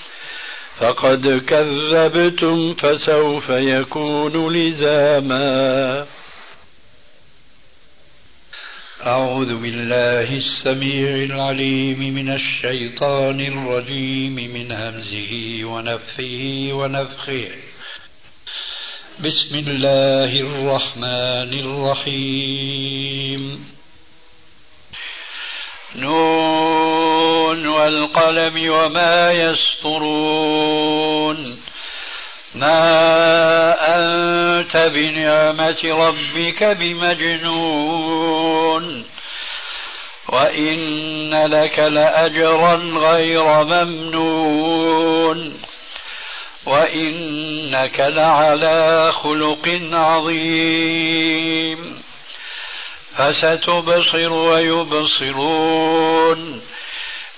فقد 0.81 1.27
كذبتم 1.47 2.73
فسوف 2.73 3.49
يكون 3.49 4.53
لزاما. 4.53 6.05
أعوذ 9.05 9.61
بالله 9.61 10.37
السميع 10.37 11.09
العليم 11.09 11.99
من 11.99 12.29
الشيطان 12.29 13.39
الرجيم 13.39 14.35
من 14.35 14.71
همزه 14.71 15.61
ونفخه 15.63 16.69
ونفخه. 16.71 17.47
بسم 19.19 19.55
الله 19.55 20.39
الرحمن 20.39 21.51
الرحيم. 21.59 23.41
نون 25.95 26.70
والقلم 27.67 28.71
وما 28.71 29.31
يسطرون. 29.31 31.61
ما 32.55 33.95
أنت 33.95 34.77
بنعمة 34.77 35.77
ربك 35.85 36.63
بمجنون. 36.63 38.41
وإن 40.29 41.47
لك 41.47 41.79
لأجرا 41.79 42.75
غير 42.75 43.63
ممنون. 43.63 45.61
وإنك 46.65 47.99
لعلى 47.99 49.11
خلق 49.11 49.79
عظيم. 49.93 52.01
فستبصر 53.17 54.33
ويبصرون. 54.33 56.61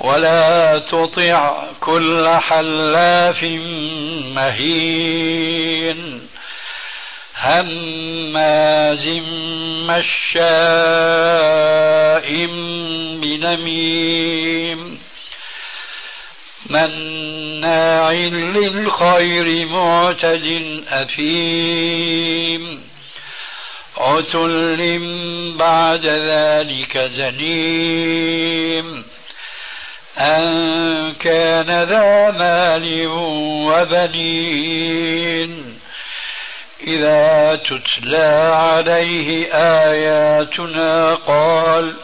ولا 0.00 0.78
تطع 0.78 1.64
كل 1.80 2.28
حلاف 2.28 3.42
مهين 4.34 6.22
هماز 7.36 9.06
مشاء 9.88 10.42
بنميم 13.20 14.98
مناع 16.70 18.12
للخير 18.12 19.66
معتد 19.66 20.62
أثيم 20.88 22.82
عتل 23.98 25.00
بعد 25.58 26.06
ذلك 26.06 26.98
زنيم 26.98 29.04
أن 30.18 31.12
كان 31.12 31.82
ذا 31.82 32.30
مال 32.30 33.06
وبنين. 33.66 35.78
إذا 36.86 37.56
تتلى 37.56 38.52
عليه 38.54 39.54
آياتنا 39.54 41.14
قال 41.14 41.94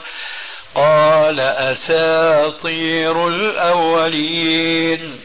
قال 0.75 1.41
أساطير 1.41 3.29
الأولين. 3.29 5.21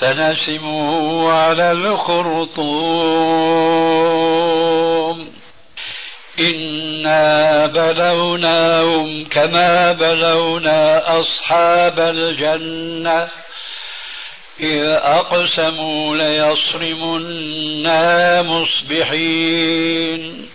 سنسمه 0.00 1.32
على 1.32 1.72
الخرطوم. 1.72 3.30
إنا 6.40 7.66
بلوناهم 7.66 9.24
كما 9.24 9.92
بلونا 9.92 11.20
أصحاب 11.20 11.98
الجنة 11.98 13.28
إذ 14.60 14.84
أقسموا 14.90 16.16
ليصرمنا 16.16 18.02
مصبحين 18.42 20.48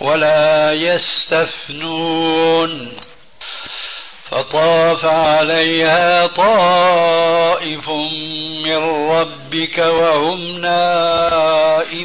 ولا 0.00 0.72
يستثنون 0.72 2.92
فطاف 4.30 5.04
عليها 5.04 6.26
طائف 6.26 7.88
من 8.64 8.76
ربك 9.10 9.78
وهم 9.78 10.60
نائمون 10.60 12.04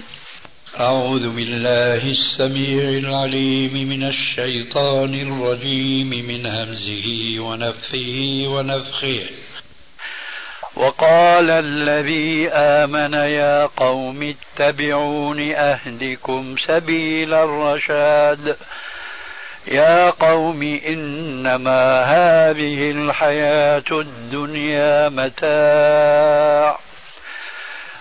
أعوذ 0.79 1.35
بالله 1.35 2.11
السميع 2.11 2.83
العليم 2.83 3.89
من 3.89 4.03
الشيطان 4.03 5.13
الرجيم 5.13 6.09
من 6.09 6.45
همزه 6.45 7.39
ونفخه 7.39 8.43
ونفخه. 8.47 9.29
وقال 10.75 11.49
الذي 11.49 12.49
آمن 12.49 13.13
يا 13.13 13.65
قوم 13.65 14.33
اتبعون 14.35 15.51
أهدكم 15.51 16.55
سبيل 16.67 17.33
الرشاد. 17.33 18.57
يا 19.67 20.09
قوم 20.09 20.79
إنما 20.87 22.03
هذه 22.03 22.91
الحياة 22.91 23.91
الدنيا 23.91 25.09
متاع. 25.09 26.90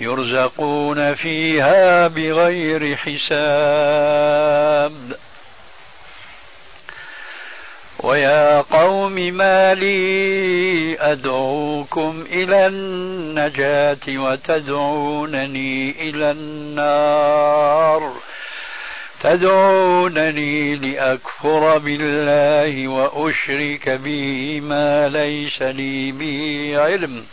يرزقون 0.00 1.14
فيها 1.14 2.08
بغير 2.08 2.96
حساب. 2.96 4.92
ويا 7.98 8.60
قوم 8.60 9.12
ما 9.12 9.74
لي 9.74 10.96
أدعوكم 11.00 12.24
إلى 12.32 12.66
النجاة 12.66 14.08
وتدعونني 14.08 15.90
إلى 16.08 16.30
النار. 16.30 18.12
تدعونني 19.20 20.76
لأكفر 20.76 21.78
بالله 21.78 22.88
وأشرك 22.88 23.88
به 23.88 24.60
ما 24.60 25.08
ليس 25.08 25.62
لي 25.62 26.12
به 26.12 26.74
علم. 26.78 27.24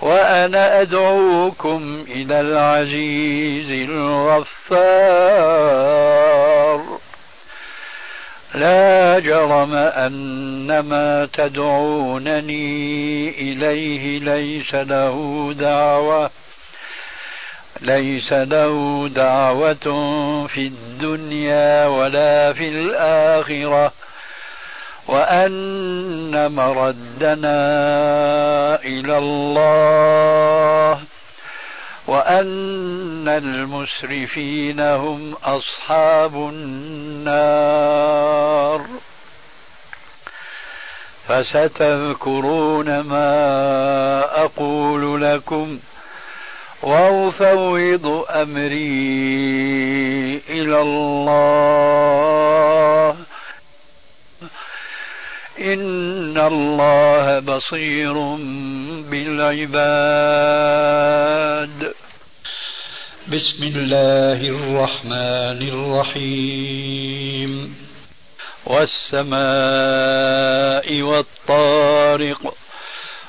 وأنا 0.00 0.80
أدعوكم 0.80 2.04
إلى 2.08 2.40
العزيز 2.40 3.88
الغفار. 3.90 5.28
لا 8.54 9.18
جرم 9.18 9.74
أن 9.74 10.78
ما 10.78 11.28
تدعونني 11.32 13.28
إليه 13.30 14.18
ليس 14.18 14.74
له 14.74 15.48
دعوة 15.58 16.30
ليس 17.80 18.32
له 18.32 19.08
دعوة 19.14 20.06
في 20.46 20.60
الدنيا 20.60 21.86
ولا 21.86 22.52
في 22.52 22.68
الآخرة. 22.68 23.92
وأن 25.08 26.52
مردنا 26.52 27.58
إلى 28.84 29.18
الله 29.18 31.00
وأن 32.06 33.28
المسرفين 33.28 34.80
هم 34.80 35.34
أصحاب 35.44 36.34
النار 36.34 37.58
فستذكرون 41.28 43.00
ما 43.00 44.20
أقول 44.44 45.22
لكم 45.22 45.78
وأفوض 46.82 48.24
أمري 48.30 48.88
إلى 50.48 50.80
الله 50.80 52.08
إن 55.60 56.38
الله 56.38 57.38
بصير 57.38 58.12
بالعباد. 59.10 61.94
بسم 63.28 63.62
الله 63.62 64.32
الرحمن 64.32 65.68
الرحيم. 65.68 67.76
والسماء 68.66 71.02
والطارق. 71.02 72.54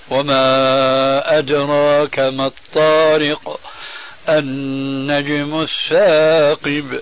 وما 0.09 1.37
أدراك 1.37 2.19
ما 2.19 2.45
الطارق. 2.45 3.59
النجم 4.29 5.61
الثاقب. 5.61 7.01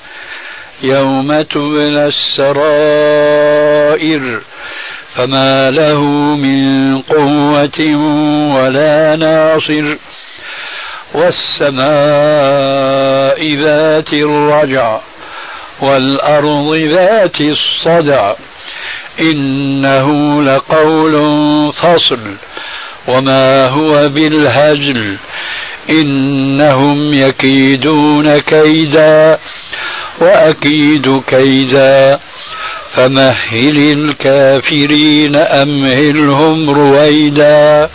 يوم 0.83 1.41
تبلى 1.41 2.05
السرائر 2.39 3.61
فما 5.15 5.71
له 5.71 6.05
من 6.35 6.97
قوة 7.01 7.95
ولا 8.55 9.15
ناصر 9.15 9.97
والسماء 12.11 13.55
ذات 13.55 14.13
الرجع 14.13 14.99
والأرض 15.81 16.75
ذات 16.75 17.41
الصدع 17.41 18.33
إنه 19.19 20.41
لقول 20.43 21.13
فصل 21.73 22.35
وما 23.07 23.67
هو 23.67 24.09
بالهزل 24.09 25.17
إنهم 25.89 27.13
يكيدون 27.13 28.37
كيدا 28.37 29.39
وأكيد 30.19 31.21
كيدا 31.27 32.19
فمهل 32.93 33.77
الكافرين 33.77 35.35
أمهلهم 35.35 36.69
رويدا 36.69 37.89